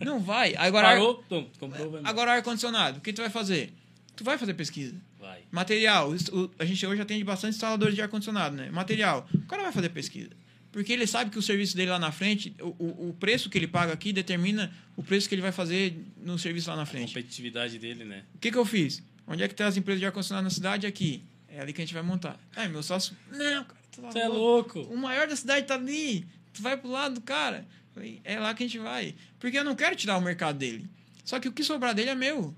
não 0.00 0.20
vai. 0.20 0.54
Agora, 0.58 0.88
Parou, 0.88 1.14
tum, 1.28 1.48
comprou, 1.58 1.90
vai. 1.90 2.02
agora 2.04 2.32
ar-condicionado, 2.32 2.98
o 2.98 3.00
que 3.00 3.12
tu 3.12 3.22
vai 3.22 3.30
fazer? 3.30 3.72
Tu 4.14 4.24
vai 4.24 4.36
fazer 4.38 4.54
pesquisa. 4.54 4.94
vai. 5.18 5.40
Material, 5.50 6.10
o- 6.32 6.50
a 6.58 6.64
gente 6.64 6.86
hoje 6.86 7.00
atende 7.00 7.24
bastante 7.24 7.54
instaladores 7.54 7.94
de 7.94 8.02
ar-condicionado, 8.02 8.56
né? 8.56 8.70
Material, 8.70 9.26
o 9.34 9.46
cara 9.46 9.62
vai 9.62 9.72
fazer 9.72 9.88
pesquisa. 9.90 10.30
Porque 10.72 10.92
ele 10.92 11.06
sabe 11.06 11.30
que 11.30 11.38
o 11.38 11.42
serviço 11.42 11.74
dele 11.74 11.90
lá 11.90 11.98
na 11.98 12.12
frente, 12.12 12.54
o, 12.60 12.66
o, 12.78 13.08
o 13.10 13.14
preço 13.18 13.48
que 13.48 13.56
ele 13.56 13.66
paga 13.66 13.94
aqui 13.94 14.12
determina 14.12 14.70
o 14.94 15.02
preço 15.02 15.26
que 15.28 15.34
ele 15.34 15.40
vai 15.42 15.52
fazer 15.52 15.98
no 16.22 16.38
serviço 16.38 16.68
lá 16.68 16.76
na 16.76 16.82
A 16.82 16.86
frente. 16.86 17.08
competitividade 17.08 17.78
dele, 17.78 18.04
né? 18.04 18.24
O 18.34 18.38
que, 18.38 18.50
que 18.52 18.58
eu 18.58 18.64
fiz? 18.66 19.02
Onde 19.26 19.42
é 19.42 19.48
que 19.48 19.54
tem 19.54 19.64
as 19.66 19.76
empresas 19.78 20.00
de 20.00 20.04
ar-condicionado 20.06 20.44
na 20.44 20.50
cidade? 20.50 20.86
Aqui. 20.86 21.22
É 21.48 21.60
ali 21.60 21.72
que 21.72 21.80
a 21.80 21.84
gente 21.84 21.94
vai 21.94 22.02
montar. 22.02 22.38
Ai, 22.54 22.68
meu 22.68 22.82
sócio. 22.82 23.16
Não, 23.32 23.64
cara. 23.64 23.80
tu 23.90 24.02
tá 24.02 24.20
é 24.20 24.28
louco. 24.28 24.80
O 24.82 24.96
maior 24.98 25.26
da 25.26 25.34
cidade 25.34 25.66
tá 25.66 25.74
ali. 25.74 26.26
Tu 26.52 26.60
vai 26.60 26.76
pro 26.76 26.90
lado 26.90 27.14
do 27.14 27.20
cara. 27.22 27.66
Falei, 27.96 28.20
É 28.24 28.38
lá 28.38 28.52
que 28.52 28.62
a 28.62 28.66
gente 28.66 28.78
vai. 28.78 29.14
Porque 29.40 29.58
eu 29.58 29.64
não 29.64 29.74
quero 29.74 29.96
tirar 29.96 30.18
o 30.18 30.20
mercado 30.20 30.58
dele. 30.58 30.86
Só 31.24 31.40
que 31.40 31.48
o 31.48 31.52
que 31.52 31.64
sobrar 31.64 31.94
dele 31.94 32.10
é 32.10 32.14
meu. 32.14 32.54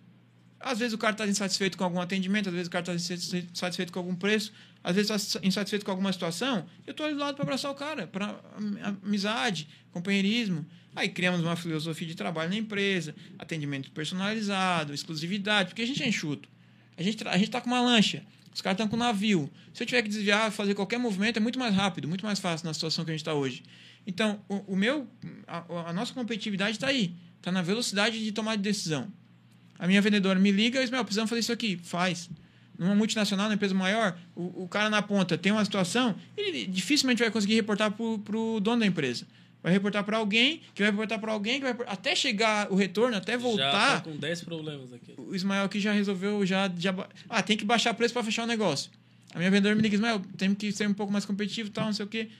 Às 0.59 0.81
vezes 0.81 0.92
o 0.92 0.98
cara 0.98 1.14
tá 1.14 1.24
insatisfeito 1.29 1.79
com 1.79 1.85
algum 1.85 2.01
atendimento, 2.01 2.48
às 2.48 2.53
vezes 2.53 2.66
o 2.66 2.70
cara 2.70 2.85
tá 2.85 2.92
insatisfeito 2.92 3.92
com 3.92 4.01
algum 4.01 4.16
preço, 4.16 4.53
às 4.83 4.96
vezes 4.96 5.33
tá 5.33 5.40
insatisfeito 5.44 5.85
com 5.85 5.92
alguma 5.92 6.12
situação. 6.12 6.66
Eu 6.85 6.92
tô 6.92 7.05
ali 7.05 7.14
do 7.14 7.20
lado 7.20 7.37
para 7.37 7.44
abraçar 7.44 7.70
o 7.70 7.77
cara, 7.77 8.09
para 8.09 8.40
amizade, 9.05 9.68
companheirismo. 9.92 10.66
Aí 10.96 11.09
criamos 11.09 11.42
uma 11.42 11.55
filosofia 11.55 12.09
de 12.09 12.16
trabalho 12.16 12.51
na 12.51 12.57
empresa, 12.57 13.14
atendimento 13.38 13.92
personalizado, 13.92 14.92
exclusividade, 14.92 15.68
porque 15.68 15.83
a 15.83 15.87
gente 15.87 16.03
é 16.03 16.09
enxuto. 16.09 16.48
A 16.96 17.03
gente, 17.05 17.29
a 17.29 17.38
gente 17.38 17.51
tá 17.51 17.61
com 17.61 17.68
uma 17.68 17.81
lancha, 17.81 18.24
os 18.59 18.62
caras 18.62 18.75
estão 18.75 18.88
com 18.88 18.97
navio. 18.97 19.49
Se 19.73 19.85
eu 19.85 19.87
tiver 19.87 20.03
que 20.03 20.09
desviar, 20.09 20.51
fazer 20.51 20.75
qualquer 20.75 20.99
movimento, 20.99 21.37
é 21.37 21.40
muito 21.40 21.61
mais 21.61 21.73
rápido, 21.73 22.09
muito 22.09 22.27
mais 22.27 22.40
fácil 22.40 22.66
na 22.66 22.75
situação 22.75 23.05
que 23.05 23.12
a 23.12 23.14
gente 23.14 23.21
está 23.21 23.33
hoje. 23.33 23.62
Então, 24.05 24.40
o, 24.49 24.73
o 24.73 24.77
meu, 24.77 25.07
a, 25.47 25.90
a 25.90 25.92
nossa 25.92 26.12
competitividade 26.12 26.73
está 26.73 26.88
aí, 26.88 27.14
está 27.37 27.53
na 27.53 27.62
velocidade 27.62 28.18
de 28.18 28.33
tomar 28.33 28.57
de 28.57 28.62
decisão. 28.62 29.07
A 29.79 29.87
minha 29.87 30.03
vendedora 30.03 30.40
me 30.40 30.51
liga, 30.51 30.83
Ismael, 30.83 31.05
precisamos 31.05 31.31
fazer 31.31 31.38
isso 31.38 31.53
aqui. 31.53 31.79
Faz. 31.85 32.29
Numa 32.77 32.97
multinacional, 32.97 33.47
numa 33.47 33.55
empresa 33.55 33.77
maior, 33.77 34.18
o, 34.35 34.64
o 34.64 34.68
cara 34.68 34.90
na 34.90 35.03
ponta 35.03 35.38
tem 35.38 35.53
uma 35.53 35.64
situação, 35.64 36.16
ele 36.37 36.66
dificilmente 36.66 37.23
vai 37.23 37.31
conseguir 37.31 37.55
reportar 37.55 37.92
para 37.92 38.37
o 38.37 38.59
dono 38.59 38.81
da 38.81 38.87
empresa. 38.87 39.25
Vai 39.68 39.74
reportar 39.74 40.02
para 40.02 40.16
alguém, 40.16 40.62
que 40.74 40.81
vai 40.81 40.90
reportar 40.90 41.20
para 41.20 41.31
alguém, 41.31 41.61
que 41.61 41.70
vai 41.70 41.87
até 41.87 42.16
chegar 42.16 42.72
o 42.72 42.74
retorno, 42.74 43.14
até 43.14 43.33
Já 43.33 43.38
voltar 43.38 43.96
tá 43.96 44.00
com 44.00 44.16
10 44.16 44.40
problemas 44.44 44.94
aqui. 44.94 45.12
o 45.18 45.35
Ismael 45.35 45.64
aqui 45.64 45.78
já 45.78 45.92
resolveu, 45.92 46.46
já, 46.46 46.72
já... 46.78 46.94
Ah, 47.28 47.42
tem 47.42 47.54
que 47.54 47.66
baixar 47.66 47.92
preço 47.92 48.14
para 48.14 48.24
fechar 48.24 48.44
o 48.44 48.46
negócio. 48.46 48.90
A 49.35 49.37
minha 49.38 49.50
vendedora 49.50 49.74
me 49.74 49.83
liga, 49.83 49.94
Ismael, 49.94 50.22
tem 50.38 50.54
que 50.54 50.72
ser 50.72 50.88
um 50.88 50.94
pouco 50.94 51.12
mais 51.12 51.26
competitivo 51.26 51.68
e 51.68 51.70
tal, 51.70 51.85
não 51.85 51.92
sei 51.92 52.07
o 52.07 52.09
quê. 52.09 52.31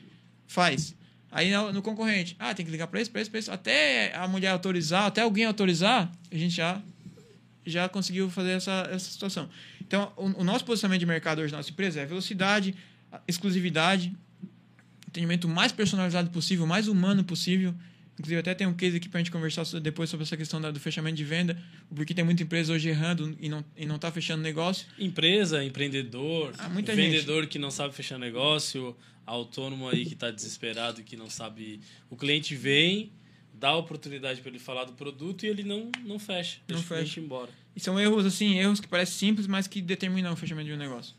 Faz. 0.47 0.95
Aí 1.31 1.53
no, 1.53 1.71
no 1.71 1.83
concorrente, 1.83 2.35
ah, 2.38 2.55
tem 2.55 2.64
que 2.64 2.73
ligar 2.73 2.87
para 2.87 2.99
esse, 2.99 3.11
para 3.11 3.21
esse, 3.21 3.29
para 3.29 3.41
esse. 3.41 3.51
Até 3.51 4.17
a 4.17 4.27
mulher 4.27 4.49
autorizar, 4.49 5.05
até 5.05 5.21
alguém 5.21 5.45
autorizar, 5.45 6.11
a 6.33 6.35
gente 6.35 6.57
já, 6.57 6.81
já 7.67 7.91
conseguiu 7.91 8.31
fazer 8.31 8.53
essa, 8.53 8.88
essa 8.91 9.11
situação. 9.11 9.51
Então, 9.83 10.11
o, 10.17 10.41
o 10.41 10.45
nosso 10.45 10.64
posicionamento 10.64 11.01
de 11.01 11.07
mercado 11.07 11.43
hoje 11.43 11.53
na 11.53 11.59
nossa 11.59 11.71
empresa 11.71 12.01
é 12.01 12.07
velocidade, 12.07 12.75
exclusividade, 13.27 14.17
atendimento 15.19 15.49
mais 15.49 15.73
personalizado 15.73 16.31
possível, 16.31 16.67
mais 16.67 16.87
humano 16.87 17.25
possível. 17.25 17.75
Inclusive, 18.15 18.41
até 18.41 18.55
tem 18.55 18.67
um 18.67 18.75
case 18.75 18.97
aqui 18.97 19.09
para 19.09 19.19
a 19.19 19.23
gente 19.23 19.31
conversar 19.31 19.65
depois 19.81 20.11
sobre 20.11 20.25
essa 20.25 20.37
questão 20.37 20.61
do 20.61 20.81
fechamento 20.81 21.17
de 21.17 21.25
venda, 21.25 21.61
porque 21.95 22.13
tem 22.13 22.25
muita 22.25 22.43
empresa 22.43 22.73
hoje 22.73 22.89
errando 22.89 23.37
e 23.41 23.49
não 23.49 23.65
e 23.77 23.87
não 23.87 23.97
está 23.97 24.11
fechando 24.11 24.43
negócio. 24.43 24.87
Empresa, 24.99 25.63
empreendedor, 25.63 26.53
Ah, 26.59 26.69
muita 26.69 26.95
vendedor 26.95 27.47
que 27.47 27.59
não 27.59 27.71
sabe 27.71 27.95
fechar 27.95 28.19
negócio, 28.19 28.97
autônomo 29.25 29.89
aí 29.89 30.05
que 30.05 30.15
está 30.15 30.33
desesperado, 30.33 31.03
que 31.05 31.17
não 31.17 31.31
sabe. 31.31 31.81
O 32.11 32.17
cliente 32.17 32.57
vem, 32.57 33.13
dá 33.55 33.69
a 33.69 33.77
oportunidade 33.77 34.41
para 34.41 34.51
ele 34.51 34.59
falar 34.59 34.85
do 34.85 34.95
produto 34.95 35.45
e 35.45 35.49
ele 35.49 35.63
não, 35.63 35.89
não 36.05 36.19
fecha. 36.19 36.59
Não 36.69 36.83
fecha. 36.83 37.21
embora. 37.21 37.51
E 37.77 37.81
são 37.81 38.01
erros, 38.01 38.27
assim, 38.27 38.59
erros 38.59 38.81
que 38.81 38.89
parecem 38.89 39.29
simples, 39.29 39.47
mas 39.47 39.69
que 39.69 39.81
determinam 39.81 40.33
o 40.33 40.37
fechamento 40.37 40.67
de 40.67 40.75
um 40.75 40.77
negócio. 40.77 41.15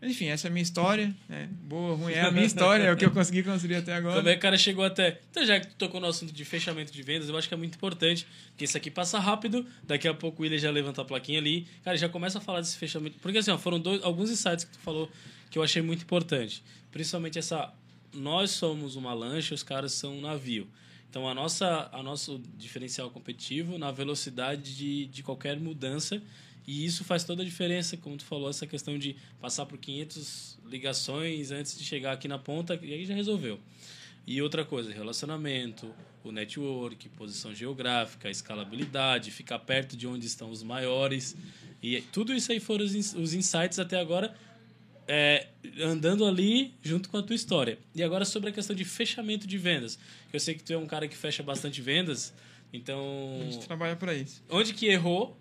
Mas, 0.00 0.12
enfim, 0.12 0.26
essa 0.26 0.46
é 0.46 0.48
a 0.48 0.52
minha 0.52 0.62
história. 0.62 1.14
Né? 1.28 1.48
Boa, 1.62 1.96
ruim, 1.96 2.12
é 2.12 2.20
a 2.20 2.30
minha 2.32 2.46
história, 2.46 2.84
é 2.84 2.92
o 2.92 2.96
que 2.96 3.04
eu 3.04 3.10
consegui 3.10 3.42
construir 3.42 3.76
até 3.76 3.94
agora. 3.94 4.16
Como 4.16 4.28
é 4.28 4.32
que 4.32 4.38
o 4.38 4.42
cara 4.42 4.56
chegou 4.56 4.84
até. 4.84 5.20
Então, 5.30 5.44
já 5.44 5.58
que 5.58 5.66
tu 5.66 5.74
tocou 5.74 6.00
no 6.00 6.06
assunto 6.06 6.32
de 6.32 6.44
fechamento 6.44 6.92
de 6.92 7.02
vendas, 7.02 7.28
eu 7.28 7.36
acho 7.36 7.48
que 7.48 7.54
é 7.54 7.56
muito 7.56 7.74
importante, 7.74 8.26
porque 8.50 8.64
isso 8.64 8.76
aqui 8.76 8.90
passa 8.90 9.18
rápido, 9.18 9.66
daqui 9.82 10.06
a 10.06 10.14
pouco 10.14 10.40
o 10.40 10.42
William 10.44 10.58
já 10.58 10.70
levanta 10.70 11.02
a 11.02 11.04
plaquinha 11.04 11.38
ali, 11.38 11.66
cara, 11.82 11.96
já 11.96 12.08
começa 12.08 12.38
a 12.38 12.40
falar 12.40 12.60
desse 12.60 12.76
fechamento. 12.76 13.16
Porque 13.20 13.38
assim, 13.38 13.50
ó, 13.50 13.58
foram 13.58 13.80
dois, 13.80 14.02
alguns 14.02 14.30
insights 14.30 14.64
que 14.64 14.72
tu 14.72 14.78
falou 14.78 15.10
que 15.50 15.58
eu 15.58 15.62
achei 15.62 15.82
muito 15.82 16.02
importante. 16.02 16.62
Principalmente 16.90 17.38
essa. 17.38 17.72
Nós 18.14 18.52
somos 18.52 18.96
uma 18.96 19.12
lancha, 19.12 19.54
os 19.54 19.62
caras 19.62 19.92
são 19.92 20.16
um 20.16 20.20
navio. 20.20 20.66
Então, 21.10 21.28
a 21.28 21.34
nossa, 21.34 21.88
a 21.92 22.02
nosso 22.02 22.40
diferencial 22.56 23.10
competitivo 23.10 23.78
na 23.78 23.90
velocidade 23.90 24.76
de, 24.76 25.06
de 25.06 25.22
qualquer 25.22 25.58
mudança. 25.58 26.22
E 26.68 26.84
isso 26.84 27.02
faz 27.02 27.24
toda 27.24 27.40
a 27.40 27.44
diferença, 27.46 27.96
como 27.96 28.18
tu 28.18 28.26
falou, 28.26 28.50
essa 28.50 28.66
questão 28.66 28.98
de 28.98 29.16
passar 29.40 29.64
por 29.64 29.78
500 29.78 30.58
ligações 30.66 31.50
antes 31.50 31.78
de 31.78 31.82
chegar 31.82 32.12
aqui 32.12 32.28
na 32.28 32.38
ponta, 32.38 32.78
e 32.82 32.92
aí 32.92 33.06
já 33.06 33.14
resolveu. 33.14 33.58
E 34.26 34.42
outra 34.42 34.66
coisa, 34.66 34.92
relacionamento, 34.92 35.90
o 36.22 36.30
network, 36.30 37.08
posição 37.08 37.54
geográfica, 37.54 38.28
escalabilidade, 38.28 39.30
ficar 39.30 39.60
perto 39.60 39.96
de 39.96 40.06
onde 40.06 40.26
estão 40.26 40.50
os 40.50 40.62
maiores. 40.62 41.34
E 41.82 42.02
tudo 42.12 42.34
isso 42.34 42.52
aí 42.52 42.60
foram 42.60 42.84
os, 42.84 43.32
insights 43.32 43.78
até 43.78 43.98
agora, 43.98 44.36
é, 45.06 45.46
andando 45.80 46.26
ali 46.26 46.74
junto 46.82 47.08
com 47.08 47.16
a 47.16 47.22
tua 47.22 47.34
história. 47.34 47.78
E 47.94 48.02
agora 48.02 48.26
sobre 48.26 48.50
a 48.50 48.52
questão 48.52 48.76
de 48.76 48.84
fechamento 48.84 49.46
de 49.46 49.56
vendas. 49.56 49.98
Eu 50.30 50.38
sei 50.38 50.54
que 50.54 50.62
tu 50.62 50.74
é 50.74 50.76
um 50.76 50.86
cara 50.86 51.08
que 51.08 51.16
fecha 51.16 51.42
bastante 51.42 51.80
vendas, 51.80 52.34
então... 52.74 53.40
A 53.40 53.50
gente 53.52 53.66
trabalha 53.66 53.96
para 53.96 54.12
isso. 54.12 54.42
Onde 54.50 54.74
que 54.74 54.84
errou? 54.84 55.34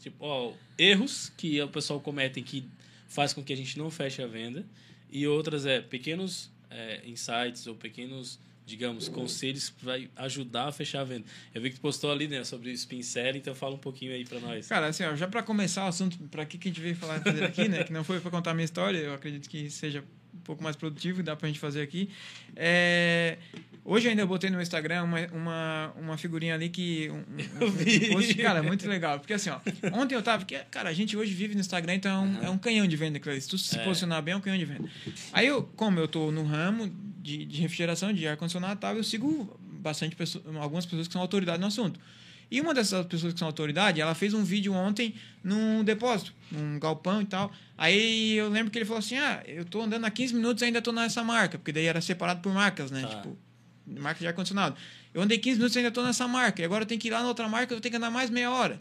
Tipo, 0.00 0.24
ó, 0.24 0.52
erros 0.78 1.32
que 1.36 1.60
o 1.60 1.68
pessoal 1.68 2.00
comete 2.00 2.40
que 2.42 2.68
faz 3.08 3.32
com 3.32 3.42
que 3.42 3.52
a 3.52 3.56
gente 3.56 3.78
não 3.78 3.90
feche 3.90 4.22
a 4.22 4.26
venda. 4.26 4.64
E 5.10 5.26
outras 5.26 5.64
é 5.66 5.80
pequenos 5.80 6.50
é, 6.70 7.00
insights 7.06 7.66
ou 7.66 7.74
pequenos, 7.74 8.38
digamos, 8.64 9.08
conselhos 9.08 9.70
que 9.70 9.84
vai 9.84 10.10
ajudar 10.16 10.68
a 10.68 10.72
fechar 10.72 11.00
a 11.00 11.04
venda. 11.04 11.24
Eu 11.54 11.62
vi 11.62 11.70
que 11.70 11.76
tu 11.76 11.80
postou 11.80 12.10
ali, 12.10 12.26
né, 12.28 12.42
sobre 12.44 12.70
o 12.70 12.72
spin 12.72 13.02
selling, 13.02 13.38
então 13.38 13.54
fala 13.54 13.74
um 13.74 13.78
pouquinho 13.78 14.12
aí 14.12 14.24
para 14.24 14.40
nós. 14.40 14.66
Cara, 14.66 14.88
assim, 14.88 15.04
ó, 15.04 15.14
já 15.14 15.28
para 15.28 15.42
começar 15.42 15.84
o 15.84 15.88
assunto, 15.88 16.18
para 16.28 16.44
que 16.44 16.58
que 16.58 16.68
a 16.68 16.70
gente 16.70 16.80
veio 16.80 16.96
falar 16.96 17.16
aqui, 17.16 17.68
né, 17.68 17.84
que 17.84 17.92
não 17.92 18.02
foi 18.02 18.20
para 18.20 18.30
contar 18.30 18.50
a 18.50 18.54
minha 18.54 18.64
história, 18.64 18.98
eu 18.98 19.14
acredito 19.14 19.48
que 19.48 19.70
seja 19.70 20.04
pouco 20.46 20.62
mais 20.62 20.76
produtivo, 20.76 21.22
dá 21.22 21.34
pra 21.36 21.48
gente 21.48 21.58
fazer 21.58 21.82
aqui. 21.82 22.08
É, 22.54 23.38
Hoje 23.88 24.08
ainda 24.08 24.22
eu 24.22 24.26
botei 24.26 24.50
no 24.50 24.60
Instagram 24.60 25.04
uma, 25.04 25.26
uma, 25.28 25.92
uma 25.96 26.18
figurinha 26.18 26.54
ali 26.54 26.68
que. 26.68 27.08
Um, 27.08 27.22
eu 27.62 27.70
vi. 27.70 28.10
Um 28.10 28.14
post, 28.14 28.34
cara, 28.34 28.60
muito 28.60 28.88
legal. 28.88 29.20
Porque 29.20 29.32
assim, 29.32 29.48
ó, 29.48 29.60
ontem 29.92 30.16
eu 30.16 30.22
tava. 30.22 30.38
Porque, 30.38 30.58
cara, 30.72 30.88
a 30.88 30.92
gente 30.92 31.16
hoje 31.16 31.32
vive 31.32 31.54
no 31.54 31.60
Instagram, 31.60 31.94
então 31.94 32.10
é 32.10 32.18
um, 32.18 32.44
é 32.46 32.50
um 32.50 32.58
canhão 32.58 32.84
de 32.86 32.96
venda, 32.96 33.20
Se 33.40 33.48
tu 33.48 33.56
se 33.56 33.78
é. 33.78 33.84
posicionar 33.84 34.20
bem, 34.22 34.34
é 34.34 34.36
um 34.36 34.40
canhão 34.40 34.58
de 34.58 34.64
venda. 34.64 34.88
Aí 35.32 35.46
eu, 35.46 35.62
como 35.76 36.00
eu 36.00 36.08
tô 36.08 36.32
no 36.32 36.42
ramo 36.42 36.92
de, 37.22 37.44
de 37.44 37.60
refrigeração, 37.60 38.12
de 38.12 38.26
ar-condicionado 38.26 38.74
e 38.74 38.80
tal, 38.80 38.96
eu 38.96 39.04
sigo 39.04 39.56
bastante 39.60 40.16
pessoas, 40.16 40.44
algumas 40.56 40.84
pessoas 40.84 41.06
que 41.06 41.12
são 41.12 41.22
autoridade 41.22 41.60
no 41.60 41.68
assunto. 41.68 42.00
E 42.50 42.60
uma 42.60 42.72
dessas 42.72 43.04
pessoas 43.06 43.32
que 43.32 43.38
são 43.38 43.48
autoridade, 43.48 44.00
ela 44.00 44.14
fez 44.14 44.32
um 44.32 44.44
vídeo 44.44 44.72
ontem 44.72 45.14
num 45.42 45.82
depósito, 45.82 46.32
num 46.50 46.78
galpão 46.78 47.20
e 47.20 47.26
tal. 47.26 47.50
Aí 47.76 48.34
eu 48.34 48.48
lembro 48.48 48.70
que 48.70 48.78
ele 48.78 48.84
falou 48.84 49.00
assim: 49.00 49.16
Ah, 49.16 49.42
eu 49.46 49.64
tô 49.64 49.82
andando 49.82 50.04
há 50.04 50.10
15 50.10 50.34
minutos 50.34 50.62
e 50.62 50.66
ainda 50.66 50.80
tô 50.80 50.92
nessa 50.92 51.24
marca, 51.24 51.58
porque 51.58 51.72
daí 51.72 51.86
era 51.86 52.00
separado 52.00 52.40
por 52.40 52.52
marcas, 52.52 52.90
né? 52.90 53.02
Ah. 53.04 53.08
Tipo, 53.08 53.36
marca 54.00 54.20
de 54.20 54.28
ar-condicionado. 54.28 54.76
Eu 55.12 55.22
andei 55.22 55.38
15 55.38 55.56
minutos 55.56 55.74
e 55.74 55.78
ainda 55.78 55.88
estou 55.88 56.04
nessa 56.04 56.28
marca. 56.28 56.62
E 56.62 56.64
agora 56.64 56.82
eu 56.82 56.86
tenho 56.86 57.00
que 57.00 57.08
ir 57.08 57.10
lá 57.10 57.20
na 57.20 57.28
outra 57.28 57.48
marca, 57.48 57.74
eu 57.74 57.80
tenho 57.80 57.90
que 57.90 57.96
andar 57.96 58.10
mais 58.10 58.30
meia 58.30 58.50
hora. 58.50 58.78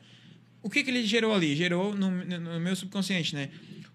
O 0.61 0.69
que, 0.69 0.83
que 0.83 0.89
ele 0.89 1.05
gerou 1.05 1.33
ali? 1.33 1.55
Gerou 1.55 1.95
no, 1.95 2.09
no 2.11 2.59
meu 2.59 2.75
subconsciente, 2.75 3.35
né? 3.35 3.49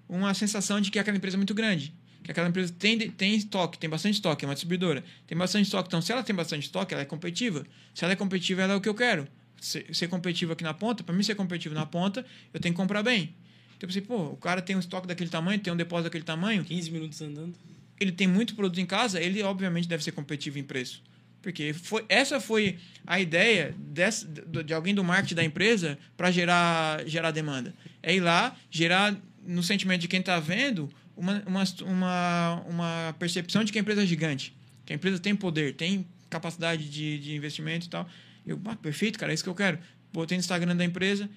Uma 0.09 0.35
sensação 0.35 0.80
de 0.80 0.90
que 0.90 0.98
aquela 0.98 1.16
empresa 1.16 1.37
é 1.37 1.38
muito 1.38 1.54
grande. 1.54 1.94
Que 2.22 2.30
aquela 2.30 2.48
empresa 2.48 2.72
tem, 2.78 2.98
tem 3.11 3.35
estoque, 3.35 3.78
tem 3.78 3.88
bastante 3.90 4.14
estoque, 4.14 4.44
é 4.44 4.48
uma 4.48 4.54
distribuidora. 4.54 5.04
Tem 5.26 5.37
bastante 5.37 5.64
estoque. 5.64 5.88
Então, 5.88 6.00
se 6.00 6.12
ela 6.12 6.22
tem 6.22 6.35
bastante 6.35 6.64
estoque, 6.64 6.94
ela 6.94 7.02
é 7.02 7.06
competitiva. 7.06 7.64
Se 7.94 8.04
ela 8.04 8.12
é 8.12 8.16
competitiva, 8.16 8.62
ela 8.62 8.74
é 8.74 8.76
o 8.76 8.80
que 8.80 8.88
eu 8.88 8.94
quero. 8.94 9.26
Ser, 9.61 9.94
ser 9.94 10.09
competitivo 10.09 10.53
aqui 10.53 10.64
na 10.64 10.73
ponta, 10.73 11.05
para 11.05 11.14
mim 11.14 11.23
ser 11.23 11.35
competitivo 11.35 11.75
na 11.75 11.85
ponta, 11.85 12.25
eu 12.53 12.59
tenho 12.59 12.75
que 12.75 12.81
comprar 12.81 13.03
bem. 13.03 13.35
Então, 13.77 13.83
eu 13.83 13.88
pensei, 13.88 14.03
pô, 14.03 14.16
o 14.16 14.37
cara 14.37 14.62
tem 14.62 14.75
um 14.77 14.81
estoque 14.81 15.07
daquele 15.07 15.31
tamanho, 15.31 15.59
tem 15.61 15.73
um 15.73 15.77
depósito 15.77 16.05
daquele 16.05 16.25
tamanho. 16.25 16.64
15 16.64 16.90
minutos 16.90 17.20
andando. 17.20 17.55
Ele 17.99 18.12
tem 18.12 18.27
muito 18.27 18.55
produto 18.55 18.79
em 18.81 18.87
casa, 18.87 19.20
ele 19.20 19.42
obviamente 19.42 19.87
deve 19.87 20.03
ser 20.03 20.12
competitivo 20.12 20.59
em 20.59 20.62
preço. 20.64 21.03
Porque 21.42 21.73
foi, 21.73 22.05
essa 22.09 22.40
foi 22.40 22.79
a 23.07 23.18
ideia 23.20 23.75
desse, 23.79 24.27
de 24.27 24.75
alguém 24.75 24.94
do 24.94 25.03
marketing 25.03 25.35
da 25.35 25.44
empresa 25.44 25.99
para 26.16 26.31
gerar, 26.31 27.07
gerar 27.07 27.31
demanda. 27.31 27.75
É 28.03 28.14
ir 28.14 28.20
lá, 28.20 28.57
gerar 28.70 29.16
no 29.46 29.62
sentimento 29.62 30.03
de 30.03 30.09
quem 30.09 30.20
está 30.20 30.38
vendo 30.38 30.90
uma, 31.16 31.42
uma, 31.46 31.64
uma, 31.83 32.64
uma 32.68 33.16
percepção 33.18 33.64
de 33.64 33.73
que 33.73 33.79
a 33.79 33.81
empresa 33.81 34.03
é 34.03 34.07
gigante, 34.07 34.55
que 34.85 34.92
a 34.92 34.96
empresa 34.96 35.18
tem 35.18 35.35
poder, 35.35 35.75
tem 35.75 36.07
capacidade 36.29 36.88
de, 36.88 37.18
de 37.18 37.35
investimento 37.35 37.87
e 37.87 37.90
tal. 37.90 38.09
Eu, 38.53 38.61
ah, 38.67 38.77
perfeito, 38.77 39.19
cara, 39.19 39.33
é 39.33 39.35
isso 39.35 39.45
que 39.45 39.51
eu 39.51 39.55
quero. 39.55 39.79
Botei 40.13 40.37
no 40.37 40.41
Instagram 40.41 40.77
da 40.77 40.85
empresa, 40.85 41.29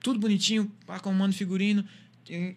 tudo 0.00 0.18
bonitinho, 0.18 0.70
ah, 0.88 1.00
comando 1.00 1.32
figurino. 1.32 1.84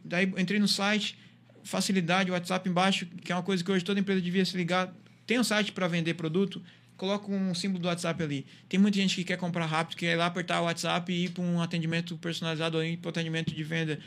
Daí 0.03 0.31
entrei 0.37 0.59
no 0.59 0.67
site, 0.67 1.17
facilidade, 1.63 2.31
WhatsApp 2.31 2.67
embaixo, 2.67 3.05
que 3.05 3.31
é 3.31 3.35
uma 3.35 3.43
coisa 3.43 3.63
que 3.63 3.71
hoje 3.71 3.83
toda 3.83 3.99
empresa 3.99 4.21
devia 4.21 4.45
se 4.45 4.55
ligar 4.57 4.93
tem 5.25 5.39
um 5.39 5.43
site 5.43 5.71
para 5.71 5.87
vender 5.87 6.13
produto, 6.15 6.61
coloca 6.97 7.31
um 7.31 7.53
símbolo 7.53 7.81
do 7.81 7.87
WhatsApp 7.87 8.21
ali. 8.21 8.45
Tem 8.67 8.79
muita 8.79 8.97
gente 8.97 9.15
que 9.15 9.23
quer 9.23 9.37
comprar 9.37 9.65
rápido, 9.65 9.97
quer 9.97 10.13
ir 10.13 10.15
lá 10.15 10.25
apertar 10.25 10.61
o 10.61 10.65
WhatsApp 10.65 11.11
e 11.11 11.25
ir 11.25 11.31
para 11.31 11.43
um 11.43 11.61
atendimento 11.61 12.17
personalizado 12.17 12.77
ou 12.77 12.83
ir 12.83 12.97
para 12.97 13.09
um 13.09 13.11
atendimento 13.11 13.53
de 13.53 13.63
venda 13.63 13.99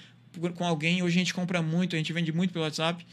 com 0.55 0.64
alguém. 0.64 1.03
Hoje 1.03 1.16
a 1.16 1.18
gente 1.18 1.35
compra 1.35 1.62
muito, 1.62 1.96
a 1.96 1.99
gente 1.99 2.12
vende 2.12 2.33
muito 2.33 2.53
pelo 2.53 2.64
WhatsApp. 2.64 3.05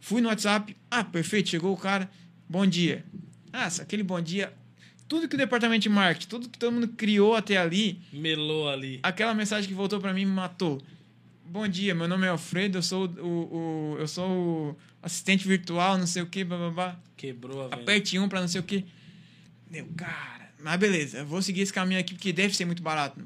Fui 0.00 0.20
no 0.20 0.28
WhatsApp, 0.28 0.74
ah, 0.90 1.04
perfeito, 1.04 1.50
chegou 1.50 1.72
o 1.72 1.76
cara, 1.76 2.10
bom 2.48 2.66
dia. 2.66 3.04
Ah, 3.52 3.66
aquele 3.66 4.02
bom 4.02 4.20
dia, 4.20 4.52
tudo 5.08 5.26
que 5.26 5.34
o 5.34 5.38
departamento 5.38 5.82
de 5.82 5.88
marketing, 5.88 6.28
tudo 6.28 6.48
que 6.48 6.58
todo 6.58 6.72
mundo 6.72 6.88
criou 6.88 7.34
até 7.34 7.56
ali, 7.56 8.00
melou 8.12 8.68
ali. 8.68 9.00
Aquela 9.02 9.34
mensagem 9.34 9.66
que 9.66 9.74
voltou 9.74 9.98
para 9.98 10.12
mim 10.12 10.26
me 10.26 10.32
matou. 10.32 10.80
Bom 11.46 11.66
dia, 11.66 11.94
meu 11.94 12.06
nome 12.06 12.26
é 12.26 12.28
Alfredo, 12.28 12.76
eu 12.76 12.82
sou 12.82 13.06
o, 13.06 13.94
o, 13.94 13.96
eu 13.98 14.06
sou 14.06 14.28
o 14.28 14.76
assistente 15.02 15.48
virtual, 15.48 15.96
não 15.96 16.06
sei 16.06 16.22
o 16.22 16.26
que, 16.26 16.44
babá. 16.44 16.94
Quebrou 17.16 17.62
a 17.62 17.68
venda. 17.68 17.76
Aperte 17.76 18.18
um 18.18 18.28
para 18.28 18.42
não 18.42 18.48
sei 18.48 18.60
o 18.60 18.64
que. 18.64 18.84
Meu, 19.70 19.86
cara, 19.96 20.52
mas 20.62 20.78
beleza, 20.78 21.18
eu 21.18 21.26
vou 21.26 21.40
seguir 21.40 21.62
esse 21.62 21.72
caminho 21.72 21.98
aqui 21.98 22.12
porque 22.12 22.32
deve 22.32 22.54
ser 22.54 22.66
muito 22.66 22.82
barato, 22.82 23.18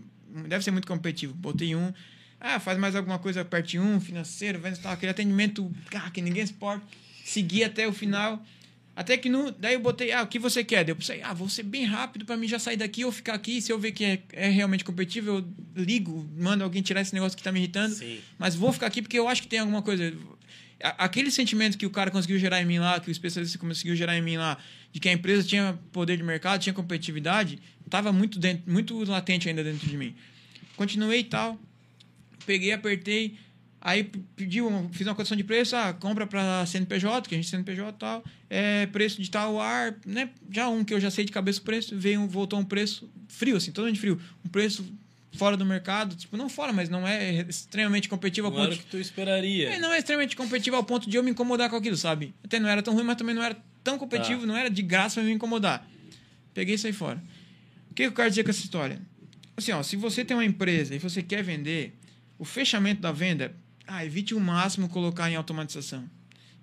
deve 0.47 0.63
ser 0.63 0.71
muito 0.71 0.87
competitivo. 0.87 1.35
Botei 1.35 1.75
um, 1.75 1.93
ah, 2.41 2.61
faz 2.61 2.79
mais 2.79 2.95
alguma 2.95 3.19
coisa, 3.19 3.41
aperte 3.41 3.77
um, 3.77 4.01
financeiro, 4.01 4.61
vendo 4.61 4.79
tal, 4.79 4.93
aquele 4.93 5.11
atendimento 5.11 5.69
ah, 5.95 6.11
que 6.11 6.23
ninguém 6.23 6.47
suporta. 6.47 6.87
Segui 7.25 7.65
até 7.65 7.89
o 7.89 7.93
final. 7.93 8.41
Até 8.95 9.17
que 9.17 9.29
no. 9.29 9.51
Daí 9.53 9.75
eu 9.75 9.81
botei, 9.81 10.13
ah, 10.13 10.23
o 10.23 10.27
que 10.27 10.39
você 10.39 10.63
quer? 10.63 10.87
eu 10.89 10.97
pensei, 10.97 11.23
ah, 11.23 11.33
vou 11.33 11.49
ser 11.49 11.63
bem 11.63 11.85
rápido 11.85 12.27
para 12.27 12.37
mim 12.37 12.47
já 12.47 12.59
sair 12.59 12.77
daqui 12.77 13.05
ou 13.05 13.13
ficar 13.13 13.35
aqui. 13.35 13.61
Se 13.61 13.73
eu 13.73 13.79
ver 13.79 13.93
que 13.93 14.05
é, 14.05 14.23
é 14.33 14.49
realmente 14.49 14.85
competitivo, 14.85 15.31
eu 15.31 15.49
ligo, 15.75 16.29
mando 16.37 16.63
alguém 16.63 16.83
tirar 16.83 17.01
esse 17.01 17.15
negócio 17.15 17.37
que 17.37 17.43
tá 17.43 17.51
me 17.51 17.59
irritando. 17.59 17.95
Sim. 17.95 18.19
Mas 18.39 18.55
vou 18.55 18.73
ficar 18.73 18.87
aqui 18.87 19.01
porque 19.01 19.19
eu 19.19 19.29
acho 19.29 19.43
que 19.43 19.49
tem 19.49 19.61
alguma 19.61 19.81
coisa. 19.81 20.13
Aquele 20.99 21.31
sentimento 21.31 21.79
que 21.79 21.87
o 21.87 21.91
cara 21.91 22.11
conseguiu 22.11 22.39
gerar 22.39 22.61
em 22.61 22.67
mim 22.67 22.79
lá, 22.79 23.01
que 23.01 23.09
o 23.09 23.13
especialista 23.13 23.57
conseguiu 23.57 23.97
gerar 23.97 24.19
em 24.19 24.23
mim 24.23 24.37
lá, 24.37 24.59
de 24.93 25.01
que 25.01 25.09
a 25.09 25.13
empresa 25.13 25.47
tinha 25.47 25.79
poder 25.93 26.17
de 26.17 26.23
mercado, 26.23 26.61
tinha 26.61 26.73
competitividade, 26.73 27.61
estava 27.85 28.13
muito, 28.13 28.39
dentro, 28.39 28.71
muito 28.71 28.99
latente 29.05 29.49
ainda 29.49 29.63
dentro 29.65 29.89
de 29.89 29.97
mim. 29.97 30.15
Continuei 30.77 31.21
e 31.21 31.25
tal. 31.25 31.59
Peguei, 32.45 32.73
apertei 32.73 33.39
Aí 33.85 34.05
pedi, 34.37 34.61
fiz 34.93 35.09
uma 35.09 35.15
condição 35.15 35.37
de 35.37 35.43
preço, 35.43 35.75
ah, 35.75 35.93
compra 35.93 36.25
para 36.25 36.65
CNPJ, 36.67 37.29
que 37.29 37.35
a 37.35 37.39
gente 37.39 37.51
CNPJ 37.51 37.89
e 37.89 37.93
tal, 37.99 38.25
é, 38.49 38.87
preço 38.87 39.21
de 39.21 39.29
tal 39.29 39.61
ar, 39.61 39.97
né? 40.07 40.31
Já 40.53 40.69
um 40.69 40.85
que 40.85 40.95
eu 40.95 41.01
já 41.01 41.11
sei 41.11 41.25
de 41.25 41.33
cabeça 41.33 41.59
o 41.59 41.65
preço, 41.65 41.99
veio, 41.99 42.25
voltou 42.29 42.61
um 42.61 42.65
preço 42.65 43.11
frio, 43.27 43.57
assim, 43.57 43.73
totalmente 43.73 43.99
frio. 43.99 44.21
Um 44.47 44.49
preço 44.49 44.85
fora 45.33 45.57
do 45.57 45.67
mercado, 45.67 46.15
tipo, 46.15 46.37
não 46.37 46.49
fora, 46.49 46.73
mas 46.73 46.89
não 46.89 47.05
é 47.05 47.45
extremamente 47.49 48.09
competitivo 48.09 48.47
ao 48.47 48.53
ponto. 48.53 48.63
Não 48.63 48.73
era 48.73 48.81
o 48.81 48.85
que 48.85 48.87
tu 48.89 48.99
esperaria. 48.99 49.71
É, 49.71 49.81
não 49.81 49.93
é 49.93 49.99
extremamente 49.99 50.37
competitivo 50.37 50.77
ao 50.77 50.85
ponto 50.85 51.11
de 51.11 51.17
eu 51.17 51.23
me 51.25 51.33
incomodar 51.33 51.69
com 51.69 51.75
aquilo, 51.75 51.97
sabe? 51.97 52.33
Até 52.45 52.61
não 52.61 52.69
era 52.69 52.85
tão 52.85 52.95
ruim, 52.95 53.03
mas 53.03 53.17
também 53.17 53.35
não 53.35 53.43
era 53.43 53.57
tão 53.83 53.99
competitivo, 53.99 54.45
ah. 54.45 54.47
não 54.47 54.57
era 54.57 54.71
de 54.71 54.83
graça 54.83 55.17
pra 55.17 55.25
me 55.25 55.33
incomodar. 55.33 55.85
Peguei 56.55 56.77
isso 56.77 56.87
aí 56.87 56.93
fora. 56.93 57.21
O 57.91 57.95
que 57.95 58.05
eu 58.05 58.13
quero 58.13 58.29
dizer 58.29 58.45
com 58.45 58.51
essa 58.51 58.63
história? 58.63 59.03
Assim, 59.57 59.73
ó, 59.73 59.83
se 59.83 59.97
você 59.97 60.25
tem 60.25 60.37
uma 60.37 60.45
empresa 60.45 60.95
e 60.95 61.01
você 61.01 61.21
quer 61.21 61.43
vender, 61.43 61.97
o 62.39 62.45
fechamento 62.45 63.01
da 63.01 63.11
venda 63.11 63.53
ah, 63.93 64.07
evite 64.07 64.35
o 64.35 64.41
máximo 64.41 64.89
colocar 64.89 65.31
em 65.31 65.37
automatização. 65.37 66.09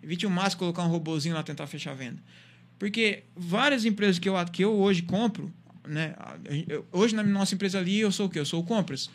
Evite 0.01 0.25
o 0.25 0.29
máximo 0.31 0.59
colocar 0.61 0.83
um 0.83 0.87
robozinho 0.87 1.35
lá 1.35 1.43
tentar 1.43 1.67
fechar 1.67 1.91
a 1.91 1.93
venda. 1.93 2.19
Porque 2.79 3.23
várias 3.35 3.85
empresas 3.85 4.17
que 4.17 4.27
eu, 4.27 4.33
que 4.51 4.63
eu 4.63 4.73
hoje 4.73 5.03
compro, 5.03 5.53
né? 5.87 6.15
hoje 6.91 7.13
na 7.13 7.21
nossa 7.21 7.53
empresa 7.53 7.77
ali 7.77 7.99
eu 7.99 8.11
sou 8.11 8.25
o 8.25 8.29
quê? 8.29 8.39
Eu 8.39 8.45
sou 8.45 8.61
o 8.61 8.63
compras. 8.63 9.11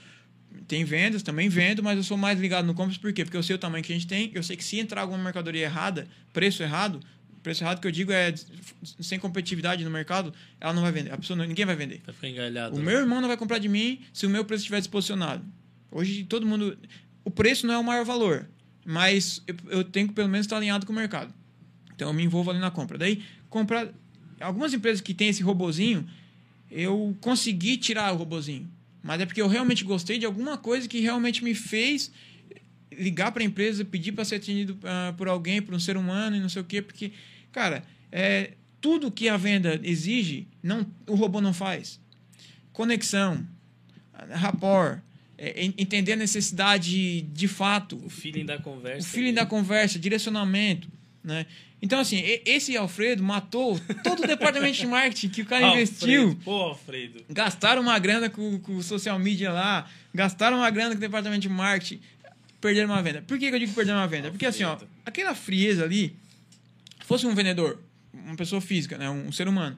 Tem 0.68 0.84
vendas, 0.84 1.24
também 1.24 1.48
vendo, 1.48 1.82
mas 1.82 1.96
eu 1.96 2.04
sou 2.04 2.16
mais 2.16 2.38
ligado 2.38 2.64
no 2.66 2.74
compras 2.74 2.96
por 2.96 3.12
quê? 3.12 3.24
Porque 3.24 3.36
eu 3.36 3.42
sei 3.42 3.56
o 3.56 3.58
tamanho 3.58 3.82
que 3.82 3.92
a 3.92 3.96
gente 3.96 4.06
tem, 4.06 4.30
eu 4.32 4.42
sei 4.44 4.56
que 4.56 4.62
se 4.62 4.78
entrar 4.78 5.00
alguma 5.00 5.18
mercadoria 5.18 5.64
errada, 5.64 6.06
preço 6.32 6.62
errado, 6.62 7.00
preço 7.42 7.64
errado 7.64 7.80
que 7.80 7.86
eu 7.88 7.90
digo 7.90 8.12
é 8.12 8.32
sem 9.00 9.18
competitividade 9.18 9.82
no 9.82 9.90
mercado, 9.90 10.32
ela 10.60 10.72
não 10.72 10.82
vai 10.82 10.92
vender. 10.92 11.12
A 11.12 11.18
pessoa 11.18 11.36
não, 11.36 11.44
ninguém 11.44 11.66
vai 11.66 11.74
vender. 11.74 12.00
Vai 12.06 12.14
ficar 12.14 12.28
engalhado. 12.28 12.76
O 12.76 12.78
né? 12.78 12.84
meu 12.84 13.00
irmão 13.00 13.20
não 13.20 13.26
vai 13.26 13.36
comprar 13.36 13.58
de 13.58 13.68
mim 13.68 14.02
se 14.12 14.24
o 14.24 14.30
meu 14.30 14.44
preço 14.44 14.60
estiver 14.60 14.78
disposicionado. 14.78 15.44
Hoje 15.90 16.24
todo 16.24 16.46
mundo 16.46 16.76
o 17.24 17.30
preço 17.30 17.66
não 17.66 17.74
é 17.74 17.78
o 17.78 17.84
maior 17.84 18.04
valor, 18.04 18.48
mas 18.84 19.42
eu, 19.46 19.56
eu 19.68 19.84
tenho 19.84 20.08
que 20.08 20.14
pelo 20.14 20.28
menos 20.28 20.46
estar 20.46 20.56
alinhado 20.56 20.86
com 20.86 20.92
o 20.92 20.96
mercado. 20.96 21.32
Então 21.94 22.08
eu 22.08 22.14
me 22.14 22.22
envolvo 22.22 22.50
ali 22.50 22.60
na 22.60 22.70
compra. 22.70 22.98
Daí, 22.98 23.22
comprar. 23.48 23.88
Algumas 24.40 24.74
empresas 24.74 25.00
que 25.00 25.14
têm 25.14 25.28
esse 25.28 25.42
robozinho, 25.42 26.06
eu 26.70 27.16
consegui 27.20 27.76
tirar 27.76 28.12
o 28.12 28.16
robozinho. 28.16 28.68
Mas 29.02 29.20
é 29.20 29.26
porque 29.26 29.40
eu 29.40 29.46
realmente 29.46 29.84
gostei 29.84 30.18
de 30.18 30.26
alguma 30.26 30.58
coisa 30.58 30.88
que 30.88 31.00
realmente 31.00 31.44
me 31.44 31.54
fez 31.54 32.10
ligar 32.90 33.32
para 33.32 33.42
a 33.42 33.46
empresa, 33.46 33.84
pedir 33.84 34.12
para 34.12 34.24
ser 34.24 34.36
atendido 34.36 34.74
uh, 34.74 35.14
por 35.14 35.28
alguém, 35.28 35.62
por 35.62 35.74
um 35.74 35.78
ser 35.78 35.96
humano 35.96 36.36
e 36.36 36.40
não 36.40 36.48
sei 36.48 36.62
o 36.62 36.64
quê. 36.64 36.82
Porque, 36.82 37.12
cara, 37.52 37.84
é, 38.10 38.54
tudo 38.80 39.10
que 39.10 39.28
a 39.28 39.36
venda 39.36 39.80
exige, 39.82 40.48
não, 40.62 40.86
o 41.06 41.14
robô 41.14 41.40
não 41.40 41.52
faz. 41.52 42.00
Conexão, 42.72 43.46
rapport, 44.30 45.00
é, 45.36 45.64
entender 45.64 46.12
a 46.12 46.16
necessidade 46.16 47.22
de 47.22 47.48
fato. 47.48 48.00
O 48.04 48.10
feeling 48.10 48.44
da 48.44 48.58
conversa. 48.58 49.06
O 49.06 49.10
feeling 49.10 49.34
da 49.34 49.46
conversa, 49.46 49.98
direcionamento. 49.98 50.88
Né? 51.22 51.46
Então, 51.80 52.00
assim, 52.00 52.22
esse 52.46 52.76
Alfredo 52.76 53.22
matou 53.22 53.78
todo 54.02 54.22
o 54.22 54.26
departamento 54.26 54.78
de 54.78 54.86
marketing 54.86 55.28
que 55.28 55.42
o 55.42 55.46
cara 55.46 55.66
Alfredo, 55.66 55.90
investiu. 55.90 56.38
Pô, 56.44 56.62
Alfredo. 56.62 57.24
Gastaram 57.28 57.82
uma 57.82 57.98
grana 57.98 58.30
com, 58.30 58.58
com 58.58 58.76
o 58.76 58.82
social 58.82 59.18
media 59.18 59.52
lá, 59.52 59.88
gastaram 60.14 60.58
uma 60.58 60.70
grana 60.70 60.90
com 60.90 60.96
o 60.96 61.00
departamento 61.00 61.42
de 61.42 61.48
marketing, 61.48 62.00
perderam 62.60 62.88
uma 62.88 63.02
venda. 63.02 63.22
Por 63.22 63.38
que, 63.38 63.48
que 63.48 63.54
eu 63.54 63.58
digo 63.58 63.74
perderam 63.74 63.98
uma 63.98 64.06
venda? 64.06 64.30
Porque 64.30 64.46
assim, 64.46 64.64
ó, 64.64 64.70
Alfredo. 64.70 64.92
aquela 65.04 65.34
frieza 65.34 65.84
ali, 65.84 66.16
fosse 67.04 67.26
um 67.26 67.34
vendedor, 67.34 67.78
uma 68.12 68.36
pessoa 68.36 68.60
física, 68.60 68.96
né, 68.96 69.10
um, 69.10 69.30
ser 69.30 69.48
humano. 69.48 69.76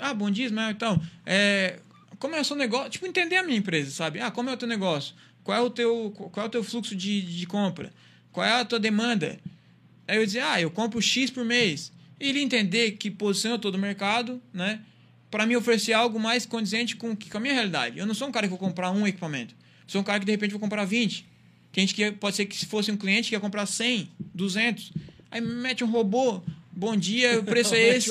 Ah, 0.00 0.14
bom 0.14 0.30
dia, 0.30 0.46
Ismael 0.46 0.70
e 0.70 0.74
tal. 0.74 1.00
É, 1.26 1.78
como 2.18 2.34
é 2.34 2.40
o 2.40 2.44
seu 2.44 2.56
negócio? 2.56 2.90
Tipo, 2.90 3.06
entender 3.06 3.36
a 3.36 3.42
minha 3.42 3.58
empresa, 3.58 3.90
sabe? 3.90 4.20
Ah, 4.20 4.30
como 4.30 4.50
é 4.50 4.52
o 4.52 4.56
teu 4.56 4.68
negócio? 4.68 5.14
Qual 5.44 5.56
é 5.56 5.60
o 5.60 5.70
teu, 5.70 6.12
qual 6.32 6.44
é 6.44 6.48
o 6.48 6.50
teu 6.50 6.64
fluxo 6.64 6.94
de, 6.94 7.22
de 7.22 7.46
compra? 7.46 7.92
Qual 8.32 8.44
é 8.44 8.60
a 8.60 8.64
tua 8.64 8.78
demanda? 8.78 9.38
Aí 10.06 10.16
eu 10.16 10.24
dizia, 10.24 10.52
ah, 10.52 10.60
eu 10.60 10.70
compro 10.70 11.00
X 11.00 11.30
por 11.30 11.44
mês. 11.44 11.92
E 12.20 12.28
ele 12.28 12.40
entender 12.40 12.92
que 12.92 13.10
posição 13.10 13.52
eu 13.52 13.58
tô 13.58 13.70
do 13.70 13.78
mercado, 13.78 14.42
né? 14.52 14.80
Para 15.30 15.46
me 15.46 15.56
oferecer 15.56 15.92
algo 15.92 16.18
mais 16.18 16.46
condizente 16.46 16.96
com, 16.96 17.14
com 17.14 17.36
a 17.36 17.40
minha 17.40 17.54
realidade. 17.54 17.98
Eu 17.98 18.06
não 18.06 18.14
sou 18.14 18.28
um 18.28 18.32
cara 18.32 18.46
que 18.46 18.50
vou 18.50 18.58
comprar 18.58 18.90
um 18.90 19.06
equipamento. 19.06 19.54
Sou 19.86 20.00
um 20.00 20.04
cara 20.04 20.18
que 20.18 20.26
de 20.26 20.32
repente 20.32 20.50
vou 20.50 20.60
comprar 20.60 20.84
20. 20.84 21.26
Que 21.70 21.80
a 21.80 21.82
gente 21.82 21.94
quer, 21.94 22.12
pode 22.12 22.36
ser 22.36 22.46
que 22.46 22.56
se 22.56 22.66
fosse 22.66 22.90
um 22.90 22.96
cliente 22.96 23.28
que 23.28 23.34
ia 23.34 23.40
comprar 23.40 23.66
100, 23.66 24.10
200. 24.34 24.92
Aí 25.30 25.40
me 25.40 25.54
mete 25.54 25.84
um 25.84 25.90
robô. 25.90 26.42
Bom 26.78 26.96
dia, 26.96 27.40
o 27.40 27.42
preço 27.42 27.74
é 27.74 27.96
esse. 27.96 28.10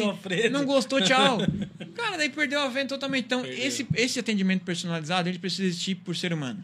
Não 0.51 0.65
gostou, 0.65 1.01
tchau. 1.01 1.37
Cara, 1.95 2.17
daí 2.17 2.29
perdeu 2.29 2.59
a 2.59 2.67
venda 2.67 2.89
totalmente. 2.89 3.23
Então, 3.23 3.41
Perdeu. 3.41 3.65
esse, 3.65 3.87
esse 3.95 4.19
atendimento 4.19 4.65
personalizado, 4.65 5.29
ele 5.29 5.39
precisa 5.39 5.63
existir 5.63 5.95
por 5.95 6.13
ser 6.17 6.33
humano. 6.33 6.61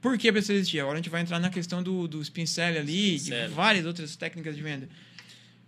Por 0.00 0.16
que 0.16 0.30
precisa 0.30 0.52
existir? 0.52 0.78
Agora 0.78 0.94
a 0.94 0.98
gente 0.98 1.10
vai 1.10 1.20
entrar 1.20 1.40
na 1.40 1.50
questão 1.50 1.82
do, 1.82 2.06
do 2.06 2.22
spin 2.22 2.46
sell 2.46 2.78
ali, 2.78 3.16
Spin 3.16 3.34
de 3.34 3.48
várias 3.48 3.84
outras 3.86 4.14
técnicas 4.14 4.54
de 4.54 4.62
venda. 4.62 4.88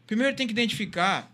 Primeiro 0.07 0.37
tem 0.37 0.47
que 0.47 0.53
identificar 0.53 1.29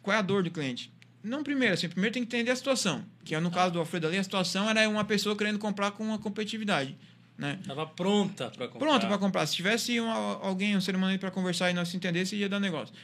qual 0.00 0.14
é 0.14 0.20
a 0.20 0.22
dor 0.22 0.44
do 0.44 0.50
cliente. 0.52 0.92
Não 1.20 1.42
primeiro, 1.42 1.74
assim, 1.74 1.88
primeiro 1.88 2.14
tem 2.14 2.24
que 2.24 2.36
entender 2.36 2.52
a 2.52 2.56
situação. 2.56 3.04
Que 3.24 3.34
é 3.34 3.40
no 3.40 3.50
caso 3.50 3.72
do 3.72 3.80
Alfredo 3.80 4.06
ali, 4.06 4.16
a 4.16 4.22
situação 4.22 4.70
era 4.70 4.88
uma 4.88 5.04
pessoa 5.04 5.34
querendo 5.34 5.58
comprar 5.58 5.90
com 5.90 6.04
uma 6.04 6.20
competitividade. 6.20 6.96
Né? 7.36 7.58
Tava 7.66 7.84
pronta 7.84 8.48
pra 8.50 8.68
comprar. 8.68 8.86
Pronto 8.86 9.06
para 9.08 9.18
comprar. 9.18 9.44
Se 9.46 9.56
tivesse 9.56 10.00
um, 10.00 10.08
alguém, 10.08 10.76
um 10.76 10.80
ser 10.80 10.94
humano 10.94 11.18
para 11.18 11.32
conversar 11.32 11.68
e 11.72 11.74
nós 11.74 11.88
se 11.88 11.96
entendesse, 11.96 12.36
ia 12.36 12.48
dar 12.48 12.60
negócio. 12.60 12.94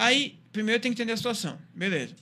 Aí, 0.00 0.38
primeiro 0.50 0.80
tem 0.80 0.90
que 0.90 0.94
entender 0.94 1.12
a 1.12 1.16
situação. 1.18 1.58
Beleza. 1.74 2.14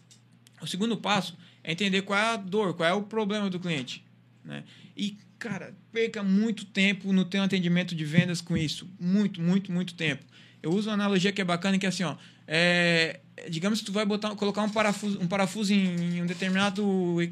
O 0.61 0.66
segundo 0.66 0.97
passo 0.97 1.39
é 1.62 1.70
entender 1.70 2.03
qual 2.03 2.18
é 2.18 2.35
a 2.35 2.37
dor, 2.37 2.74
qual 2.74 2.89
é 2.89 2.93
o 2.93 3.03
problema 3.03 3.49
do 3.49 3.61
cliente. 3.61 4.05
Né? 4.45 4.64
E, 4.97 5.16
cara, 5.39 5.72
perca 5.93 6.20
muito 6.24 6.64
tempo 6.64 7.12
no 7.12 7.24
teu 7.24 7.41
atendimento 7.41 7.95
de 7.95 8.05
vendas 8.05 8.41
com 8.41 8.57
isso. 8.57 8.91
Muito, 8.99 9.41
muito, 9.41 9.70
muito 9.70 9.95
tempo. 9.95 10.24
Eu 10.61 10.72
uso 10.72 10.89
uma 10.89 10.95
analogia 10.95 11.31
que 11.31 11.41
é 11.41 11.45
bacana, 11.45 11.79
que 11.79 11.87
é 11.87 11.89
assim, 11.89 12.03
ó. 12.03 12.16
É, 12.49 13.20
digamos 13.49 13.79
que 13.79 13.87
tu 13.87 13.93
vai 13.93 14.05
botar, 14.05 14.35
colocar 14.35 14.62
um 14.62 14.70
parafuso, 14.70 15.20
um 15.20 15.29
parafuso 15.29 15.72
em, 15.72 16.16
em 16.16 16.22
um 16.22 16.26
determinado 16.26 16.83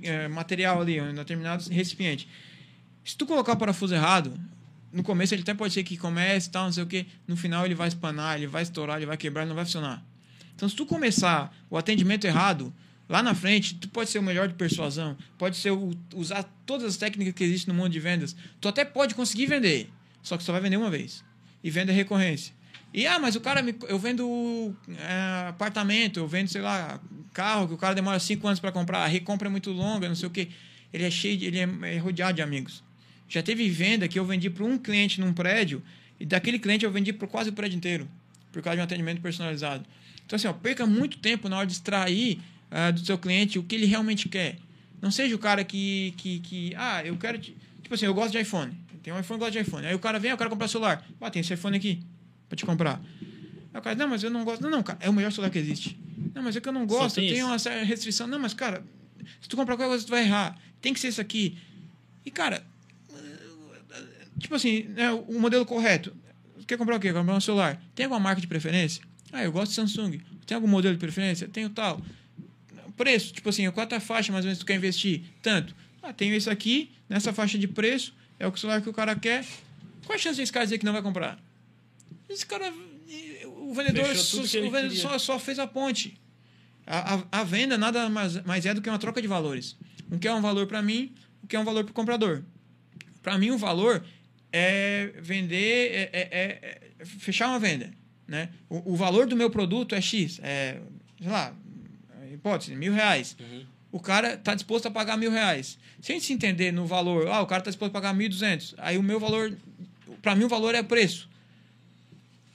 é, 0.01 0.29
material 0.29 0.81
ali, 0.81 1.01
um 1.01 1.13
determinado 1.13 1.69
recipiente. 1.71 2.29
Se 3.05 3.17
tu 3.17 3.27
colocar 3.27 3.55
o 3.55 3.57
parafuso 3.57 3.93
errado, 3.93 4.33
no 4.93 5.03
começo 5.03 5.35
ele 5.35 5.43
até 5.43 5.55
pode 5.55 5.75
ser 5.75 5.83
que 5.83 5.97
comece 5.97 6.49
tal, 6.49 6.67
não 6.67 6.73
sei 6.73 6.85
o 6.85 6.87
que. 6.87 7.05
No 7.27 7.37
final 7.37 7.65
ele 7.65 7.75
vai 7.75 7.89
espanar, 7.89 8.37
ele 8.37 8.47
vai 8.47 8.63
estourar, 8.63 8.99
ele 8.99 9.07
vai 9.07 9.17
quebrar, 9.17 9.43
ele 9.43 9.49
não 9.49 9.57
vai 9.57 9.65
funcionar. 9.65 10.07
Então, 10.57 10.69
se 10.69 10.75
tu 10.75 10.87
começar 10.87 11.55
o 11.71 11.77
atendimento 11.77 12.27
errado, 12.27 12.73
lá 13.09 13.23
na 13.23 13.35
frente, 13.35 13.75
tu 13.75 13.89
pode 13.89 14.11
ser 14.11 14.19
o 14.19 14.23
melhor 14.23 14.49
de 14.49 14.55
persuasão, 14.55 15.17
pode 15.39 15.57
ser 15.57 15.71
o, 15.71 15.93
usar 16.15 16.43
todas 16.65 16.87
as 16.87 16.97
técnicas 16.97 17.35
que 17.35 17.45
existem 17.45 17.73
no 17.73 17.81
mundo 17.81 17.93
de 17.93 18.01
vendas. 18.01 18.35
Tu 18.61 18.67
até 18.67 18.85
pode 18.85 19.15
conseguir 19.15 19.47
vender, 19.47 19.91
só 20.23 20.37
que 20.37 20.43
só 20.43 20.53
vai 20.53 20.61
vender 20.61 20.79
uma 20.79 20.91
vez. 20.91 21.23
E 21.63 21.71
venda 21.71 21.93
é 21.93 21.95
recorrência. 21.95 22.55
E, 22.93 23.07
ah, 23.07 23.19
mas 23.19 23.37
o 23.37 23.41
cara, 23.41 23.61
me, 23.63 23.75
eu 23.89 23.99
vendo 23.99 24.75
é, 24.99 25.49
apartamento, 25.49 26.19
eu 26.19 26.27
vendo, 26.27 26.49
sei 26.49 26.63
lá, 26.63 26.99
carro, 27.35 27.69
que 27.69 27.75
o 27.75 27.77
cara 27.77 27.95
demora 27.95 28.19
cinco 28.19 28.47
anos 28.47 28.59
para 28.59 28.73
comprar, 28.73 29.01
a 29.01 29.07
recompra 29.07 29.49
é 29.49 29.51
muito 29.51 29.71
longa, 29.71 30.09
não 30.09 30.17
sei 30.17 30.27
o 30.27 30.31
que. 30.31 30.49
Ele 30.93 31.05
é 31.05 31.11
cheio, 31.11 31.37
de, 31.37 31.45
ele 31.45 31.59
é, 31.59 31.95
é 31.95 31.99
rodeado 31.99 32.37
de 32.37 32.43
amigos. 32.43 32.83
Já 33.29 33.43
teve 33.43 33.69
venda 33.69 34.09
que 34.09 34.19
eu 34.19 34.25
vendi 34.25 34.49
para 34.49 34.65
um 34.65 34.79
cliente 34.79 35.21
num 35.21 35.35
prédio, 35.35 35.83
e 36.19 36.25
daquele 36.25 36.59
cliente 36.59 36.87
eu 36.87 36.91
vendi 36.91 37.13
para 37.13 37.29
quase 37.29 37.51
o 37.51 37.53
prédio 37.53 37.77
inteiro, 37.77 38.09
por 38.51 38.63
causa 38.63 38.77
de 38.77 38.81
um 38.81 38.85
atendimento 38.85 39.21
personalizado. 39.21 39.85
Então, 40.27 40.37
assim, 40.37 40.49
ó, 40.49 40.53
perca 40.53 40.85
muito 40.87 41.18
tempo 41.18 41.49
na 41.49 41.57
hora 41.57 41.66
de 41.66 41.72
extrair 41.72 42.41
ah, 42.70 42.91
do 42.91 43.01
seu 43.01 43.16
cliente 43.16 43.59
o 43.59 43.62
que 43.62 43.74
ele 43.77 43.87
realmente 43.87 44.29
quer. 44.29 44.59
Não 45.01 45.11
seja 45.11 45.35
o 45.35 45.39
cara 45.39 45.62
que, 45.64 46.12
que, 46.16 46.41
que 46.41 46.74
ah, 46.77 47.05
eu 47.05 47.16
quero. 47.16 47.39
te- 47.39 47.57
Tipo 47.83 47.95
assim, 47.95 48.07
eu 48.07 48.14
gosto 48.14 48.33
de 48.33 48.39
iPhone. 48.41 48.72
Tem 49.03 49.12
um 49.12 49.20
iPhone, 49.20 49.39
eu 49.41 49.47
gosto 49.47 49.53
de 49.53 49.61
iPhone. 49.61 49.87
Aí 49.87 49.95
o 49.95 49.99
cara 50.01 50.18
vem, 50.18 50.33
ah, 50.33 50.35
eu 50.35 50.39
quero 50.39 50.51
comprar 50.51 50.66
celular. 50.66 51.07
Ah, 51.20 51.31
tem 51.31 51.41
esse 51.41 51.55
iPhone 51.55 51.77
aqui 51.77 52.03
para 52.49 52.57
te 52.57 52.66
comprar. 52.66 53.01
Aí 53.72 53.79
o 53.79 53.83
cara, 53.83 53.95
não, 53.95 54.09
mas 54.09 54.22
eu 54.24 54.31
não 54.31 54.45
gosto. 54.45 54.61
Não, 54.62 54.70
não, 54.70 54.83
cara, 54.83 54.99
é 55.01 55.09
o 55.09 55.12
melhor 55.12 55.31
celular 55.31 55.51
que 55.51 55.59
existe. 55.59 55.97
Não, 56.35 56.43
mas 56.43 56.57
é 56.57 56.61
que 56.61 56.68
eu 56.68 56.72
não 56.72 56.85
gosto, 56.87 57.14
tem 57.16 57.24
eu 57.27 57.31
tenho 57.35 57.45
isso. 57.45 57.53
uma 57.53 57.59
certa 57.61 57.85
restrição. 57.85 58.27
Não, 58.27 58.39
mas, 58.41 58.53
cara, 58.53 58.85
se 59.41 59.49
tu 59.49 59.55
comprar 59.57 59.77
qualquer 59.77 59.89
coisa, 59.91 60.05
tu 60.05 60.11
vai 60.11 60.22
errar. 60.24 60.59
Tem 60.81 60.93
que 60.93 60.99
ser 60.99 61.09
isso 61.09 61.20
aqui. 61.20 61.57
E, 62.24 62.31
cara, 62.33 62.66
tipo 64.39 64.55
assim, 64.55 64.83
né, 64.89 65.12
o 65.12 65.39
modelo 65.39 65.64
correto. 65.64 66.12
Quer 66.66 66.77
comprar 66.77 66.97
o 66.97 67.01
quê? 67.01 67.12
Comprar 67.12 67.35
um 67.37 67.41
celular. 67.41 67.81
Tem 67.95 68.05
alguma 68.05 68.18
marca 68.20 68.41
de 68.41 68.47
preferência? 68.49 69.03
Ah, 69.37 69.45
eu 69.45 69.53
gosto 69.53 69.68
de 69.68 69.74
Samsung. 69.76 70.18
Tem 70.47 70.55
algum 70.55 70.66
modelo 70.66 70.95
de 70.95 70.99
preferência? 71.01 71.47
Tenho 71.47 71.68
tal. 71.68 72.01
Preço, 72.97 73.34
tipo 73.34 73.51
assim, 73.51 73.70
qual 73.70 73.87
é 73.91 73.95
a 73.95 74.01
faixa 74.01 74.32
mais 74.32 74.45
ou 74.45 74.49
menos 74.49 74.59
que 74.59 74.64
tu 74.64 74.66
quer 74.66 74.76
investir? 74.76 75.24
Tanto. 75.43 75.74
Ah, 76.03 76.11
tenho 76.12 76.34
esse 76.34 76.49
aqui, 76.49 76.91
nessa 77.07 77.32
faixa 77.34 77.59
de 77.59 77.68
preço, 77.68 78.14
é 78.39 78.47
o 78.47 78.57
celular 78.57 78.80
que 78.80 78.89
o 78.89 78.93
cara 78.95 79.14
quer. 79.14 79.45
Qual 80.07 80.16
a 80.16 80.18
chance 80.18 80.39
desse 80.39 80.51
cara 80.51 80.64
dizer 80.64 80.78
que 80.78 80.87
não 80.87 80.93
vai 80.95 81.03
comprar? 81.03 81.39
Esse 82.30 82.47
cara. 82.47 82.72
O 83.47 83.74
vendedor, 83.74 84.16
só, 84.16 84.41
o 84.41 84.70
vendedor 84.70 84.91
só, 84.97 85.18
só 85.18 85.39
fez 85.39 85.59
a 85.59 85.66
ponte. 85.66 86.18
A, 86.87 87.16
a, 87.16 87.41
a 87.41 87.45
venda 87.45 87.76
nada 87.76 88.09
mais, 88.09 88.43
mais 88.45 88.64
é 88.64 88.72
do 88.72 88.80
que 88.80 88.89
uma 88.89 88.99
troca 88.99 89.20
de 89.20 89.28
valores. 89.28 89.76
O 90.11 90.18
que 90.18 90.26
é 90.26 90.32
um 90.32 90.41
valor 90.41 90.66
para 90.66 90.80
mim, 90.80 91.12
o 91.43 91.47
que 91.47 91.57
é 91.57 91.61
um 91.61 91.64
valor 91.64 91.84
para 91.84 91.91
o 91.91 91.95
comprador. 91.95 92.43
Para 93.22 93.37
mim, 93.37 93.51
o 93.51 93.59
valor 93.59 94.03
é 94.53 95.12
vender, 95.20 95.91
é, 95.93 96.11
é- 96.12 96.28
é- 96.30 96.91
é 97.01 97.05
fechar 97.05 97.49
uma 97.49 97.59
venda. 97.59 97.93
Né? 98.27 98.49
O, 98.68 98.93
o 98.93 98.97
valor 98.97 99.27
do 99.27 99.37
meu 99.37 99.51
produto 99.51 99.95
é 99.95 100.01
X, 100.01 100.41
é, 100.43 100.81
sei 101.20 101.31
lá, 101.31 101.53
hipótese, 102.33 102.74
mil 102.74 102.93
reais. 102.93 103.37
O 103.93 104.01
cara 104.01 104.35
está 104.35 104.55
disposto 104.55 104.87
a 104.87 104.91
pagar 104.91 105.16
mil 105.16 105.31
reais. 105.31 105.79
Se 106.01 106.12
a 106.12 106.14
gente 106.14 106.27
se 106.27 106.33
entender 106.33 106.72
no 106.72 106.87
valor, 106.87 107.29
ah, 107.29 107.41
o 107.41 107.47
cara 107.47 107.61
está 107.61 107.70
disposto 107.70 107.91
a 107.91 108.01
pagar 108.01 108.12
mil 108.12 108.29
duzentos, 108.29 108.74
aí 108.79 108.99
o 108.99 109.03
meu 109.03 109.18
valor, 109.20 109.57
para 110.20 110.35
mim 110.35 110.45
o 110.45 110.49
valor 110.49 110.74
é 110.74 110.83
preço. 110.83 111.29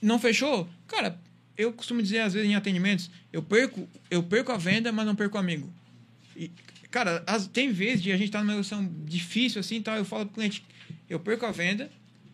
Não 0.02 0.20
fechou? 0.20 0.68
Cara, 0.88 1.18
eu 1.58 1.72
costumo 1.74 2.02
dizer 2.02 2.20
às 2.20 2.34
vezes 2.34 2.50
em 2.50 2.56
atendimentos, 2.56 3.10
eu 3.32 3.42
perco, 3.42 3.88
eu 4.10 4.22
perco 4.24 4.52
a 4.52 4.58
venda, 4.58 4.92
mas 4.92 5.06
não 5.06 5.16
perco 5.16 5.38
o 5.38 5.40
amigo. 5.40 5.72
E, 6.36 6.52
cara, 6.90 7.24
as- 7.26 7.48
tem 7.48 7.72
vezes 7.72 8.02
de 8.04 8.12
a 8.12 8.18
gente 8.18 8.28
estar 8.28 8.40
numa 8.40 8.54
negociação 8.54 8.90
difícil 9.06 9.60
assim, 9.62 9.78
e 9.78 9.82
tal, 9.82 9.96
eu 9.98 10.06
falo 10.06 10.26
pro 10.26 10.36
cliente, 10.36 10.64
eu 11.10 11.20
perco 11.20 11.46
a 11.46 11.52
venda, 11.52 11.90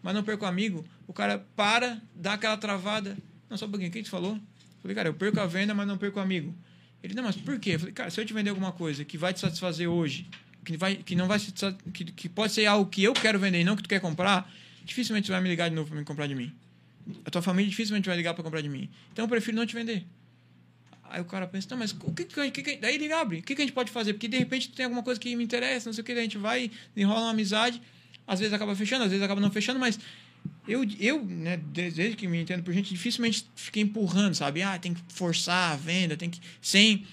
mas 0.07 0.15
não 0.15 0.23
perco 0.23 0.45
amigo. 0.45 0.85
O 1.05 1.11
cara 1.11 1.45
para, 1.53 2.01
dá 2.15 2.35
aquela 2.35 2.55
travada. 2.55 3.17
Não, 3.49 3.57
só 3.57 3.65
um 3.65 3.69
pouquinho, 3.69 3.89
o 3.89 3.91
que 3.91 4.03
tu 4.03 4.09
falou? 4.09 4.35
Eu 4.35 4.81
falei, 4.81 4.95
cara, 4.95 5.09
eu 5.09 5.13
perco 5.13 5.37
a 5.37 5.45
venda, 5.45 5.73
mas 5.73 5.85
não 5.85 5.97
perco 5.97 6.17
amigo. 6.17 6.55
Ele, 7.03 7.13
não, 7.13 7.23
mas 7.23 7.35
por 7.35 7.59
quê? 7.59 7.71
Eu 7.71 7.79
falei, 7.79 7.93
cara, 7.93 8.09
se 8.09 8.21
eu 8.21 8.25
te 8.25 8.31
vender 8.31 8.49
alguma 8.51 8.71
coisa 8.71 9.03
que 9.03 9.17
vai 9.17 9.33
te 9.33 9.41
satisfazer 9.41 9.89
hoje, 9.89 10.25
que, 10.63 10.77
vai, 10.77 10.95
que 10.95 11.13
não 11.13 11.27
vai 11.27 11.37
que, 11.93 12.05
que 12.05 12.29
pode 12.29 12.53
ser 12.53 12.65
algo 12.67 12.89
que 12.89 13.03
eu 13.03 13.11
quero 13.11 13.37
vender 13.37 13.59
e 13.59 13.65
não 13.65 13.75
que 13.75 13.83
tu 13.83 13.89
quer 13.89 13.99
comprar, 13.99 14.49
dificilmente 14.85 15.27
você 15.27 15.33
vai 15.33 15.41
me 15.41 15.49
ligar 15.49 15.67
de 15.67 15.75
novo 15.75 15.89
para 15.89 15.99
me 15.99 16.05
comprar 16.05 16.25
de 16.25 16.35
mim. 16.35 16.53
A 17.25 17.29
tua 17.29 17.41
família 17.41 17.69
dificilmente 17.69 18.07
vai 18.07 18.15
ligar 18.15 18.33
para 18.33 18.45
comprar 18.45 18.61
de 18.61 18.69
mim. 18.69 18.89
Então 19.11 19.25
eu 19.25 19.29
prefiro 19.29 19.57
não 19.57 19.65
te 19.65 19.75
vender. 19.75 20.05
Aí 21.09 21.19
o 21.19 21.25
cara 21.25 21.45
pensa, 21.47 21.67
não, 21.71 21.79
mas 21.79 21.91
o 21.91 22.13
que, 22.13 22.23
que, 22.23 22.39
a 22.39 22.45
gente- 22.45 22.61
que, 22.61 22.77
daí 22.77 22.95
ele 22.95 23.11
abre, 23.11 23.39
o 23.39 23.43
que, 23.43 23.53
que 23.53 23.61
a 23.61 23.65
gente 23.65 23.73
pode 23.73 23.91
fazer? 23.91 24.13
Porque 24.13 24.29
de 24.29 24.37
repente 24.37 24.69
tem 24.69 24.85
alguma 24.85 25.03
coisa 25.03 25.19
que 25.19 25.35
me 25.35 25.43
interessa, 25.43 25.89
não 25.89 25.93
sei 25.93 26.01
o 26.01 26.05
que, 26.05 26.13
a 26.13 26.21
gente 26.21 26.37
vai, 26.37 26.71
enrola 26.95 27.23
uma 27.23 27.31
amizade, 27.31 27.81
às 28.27 28.39
vezes 28.39 28.53
acaba 28.53 28.75
fechando, 28.75 29.05
às 29.05 29.09
vezes 29.09 29.23
acaba 29.23 29.39
não 29.41 29.49
fechando, 29.49 29.79
mas 29.79 29.99
eu, 30.67 30.85
eu 30.99 31.23
né, 31.25 31.57
desde 31.57 32.15
que 32.15 32.27
me 32.27 32.41
entendo 32.41 32.61
por 32.63 32.73
gente, 32.73 32.89
dificilmente 32.89 33.45
fiquei 33.55 33.81
empurrando, 33.83 34.35
sabe? 34.35 34.61
Ah, 34.61 34.77
tem 34.77 34.93
que 34.93 35.01
forçar 35.09 35.71
a 35.71 35.75
venda, 35.75 36.15
tem 36.17 36.29
que. 36.29 36.39
Sem, 36.61 37.05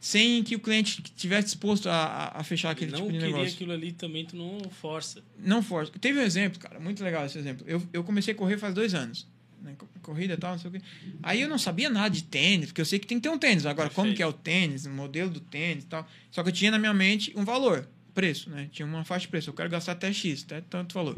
sem 0.00 0.42
que 0.42 0.54
o 0.54 0.60
cliente 0.60 1.00
estivesse 1.02 1.46
disposto 1.46 1.88
a, 1.88 2.32
a- 2.34 2.44
fechar 2.44 2.70
aquele 2.70 2.90
não 2.92 2.98
tipo 2.98 3.12
de 3.12 3.18
queria 3.18 3.32
negócio. 3.34 3.54
aquilo 3.54 3.72
ali 3.72 3.92
também, 3.92 4.24
tu 4.24 4.36
não 4.36 4.58
força. 4.70 5.22
Não 5.38 5.62
força. 5.62 5.92
Teve 6.00 6.18
um 6.18 6.22
exemplo, 6.22 6.58
cara, 6.60 6.78
muito 6.78 7.02
legal 7.02 7.24
esse 7.26 7.38
exemplo. 7.38 7.64
Eu, 7.68 7.82
eu 7.92 8.04
comecei 8.04 8.34
a 8.34 8.36
correr 8.36 8.58
faz 8.58 8.74
dois 8.74 8.94
anos. 8.94 9.26
Né? 9.62 9.74
co- 9.76 9.88
Corrida 10.02 10.34
e 10.34 10.36
tal, 10.36 10.52
não 10.52 10.58
sei 10.60 10.68
o 10.70 10.72
quê. 10.74 10.80
Aí 11.22 11.40
eu 11.40 11.48
não 11.48 11.58
sabia 11.58 11.90
nada 11.90 12.10
de 12.10 12.22
tênis, 12.22 12.66
porque 12.66 12.80
eu 12.80 12.84
sei 12.84 12.98
que 13.00 13.06
tem 13.06 13.18
que 13.18 13.22
ter 13.22 13.28
um 13.34 13.38
tênis. 13.38 13.66
Agora, 13.66 13.88
como 13.90 14.06
Perfeito. 14.08 14.16
que 14.16 14.22
é 14.22 14.26
o 14.26 14.32
tênis, 14.32 14.86
o 14.86 14.90
modelo 14.90 15.30
do 15.30 15.40
tênis 15.40 15.82
e 15.82 15.86
tal. 15.88 16.08
Só 16.30 16.42
que 16.44 16.50
eu 16.50 16.52
tinha 16.52 16.70
na 16.70 16.78
minha 16.78 16.94
mente 16.94 17.32
um 17.34 17.44
valor, 17.44 17.88
preço, 18.16 18.50
né? 18.50 18.68
Tinha 18.72 18.86
uma 18.86 19.04
faixa 19.04 19.22
de 19.26 19.28
preço. 19.28 19.50
Eu 19.50 19.54
quero 19.54 19.68
gastar 19.68 19.92
até 19.92 20.12
X, 20.12 20.42
até 20.44 20.60
tanto 20.62 20.94
valor. 20.94 21.14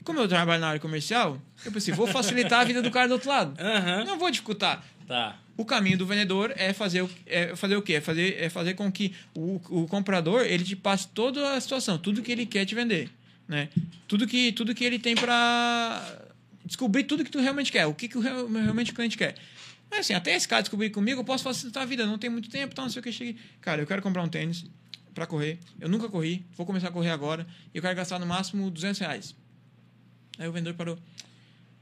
E 0.00 0.04
como 0.04 0.20
eu 0.20 0.28
trabalho 0.28 0.60
na 0.60 0.68
área 0.68 0.80
comercial, 0.80 1.42
eu 1.64 1.72
pensei, 1.72 1.92
vou 1.92 2.06
facilitar 2.06 2.60
a 2.60 2.64
vida 2.64 2.80
do 2.80 2.90
cara 2.90 3.08
do 3.08 3.14
outro 3.14 3.28
lado. 3.28 3.60
Aham. 3.60 4.04
Não 4.04 4.18
vou 4.18 4.30
dificultar. 4.30 4.82
Tá. 5.06 5.38
O 5.56 5.64
caminho 5.64 5.98
do 5.98 6.06
vendedor 6.06 6.52
é 6.56 6.72
fazer 6.72 7.02
o, 7.02 7.10
é 7.26 7.54
fazer 7.56 7.76
o 7.76 7.82
quê? 7.82 7.94
É 7.94 8.00
fazer, 8.00 8.36
é 8.40 8.48
fazer 8.48 8.74
com 8.74 8.90
que 8.90 9.12
o, 9.34 9.60
o 9.68 9.86
comprador 9.86 10.42
ele 10.42 10.64
te 10.64 10.76
passe 10.76 11.08
toda 11.08 11.54
a 11.54 11.60
situação, 11.60 11.98
tudo 11.98 12.22
que 12.22 12.30
ele 12.32 12.44
quer 12.46 12.64
te 12.64 12.74
vender, 12.74 13.08
né? 13.48 13.68
Tudo 14.08 14.26
que, 14.26 14.52
tudo 14.52 14.74
que 14.74 14.84
ele 14.84 14.98
tem 14.98 15.14
para 15.14 16.18
descobrir 16.64 17.04
tudo 17.04 17.24
que 17.24 17.30
tu 17.30 17.40
realmente 17.40 17.70
quer, 17.72 17.86
o 17.86 17.94
que, 17.94 18.08
que 18.08 18.18
o, 18.18 18.20
real- 18.20 18.46
realmente 18.48 18.90
o 18.92 18.94
cliente 18.94 19.16
quer. 19.16 19.34
Mas 19.90 20.00
assim, 20.00 20.14
até 20.14 20.34
esse 20.34 20.46
cara 20.48 20.62
descobrir 20.62 20.90
comigo, 20.90 21.20
eu 21.20 21.24
posso 21.24 21.44
facilitar 21.44 21.84
a 21.84 21.86
vida. 21.86 22.04
Não 22.04 22.18
tem 22.18 22.28
muito 22.28 22.50
tempo, 22.50 22.72
então 22.72 22.84
não 22.84 22.90
sei 22.90 23.00
o 23.00 23.02
que. 23.02 23.12
Cheguei. 23.12 23.36
Cara, 23.60 23.80
eu 23.80 23.86
quero 23.86 24.02
comprar 24.02 24.22
um 24.24 24.28
tênis 24.28 24.64
pra 25.16 25.26
correr. 25.26 25.58
Eu 25.80 25.88
nunca 25.88 26.10
corri, 26.10 26.44
vou 26.54 26.66
começar 26.66 26.88
a 26.88 26.90
correr 26.92 27.08
agora. 27.08 27.46
E 27.72 27.78
eu 27.78 27.82
quero 27.82 27.96
gastar 27.96 28.18
no 28.18 28.26
máximo 28.26 28.70
200 28.70 29.00
reais. 29.00 29.34
Aí 30.38 30.46
o 30.46 30.52
vendedor 30.52 30.74
parou. 30.74 30.98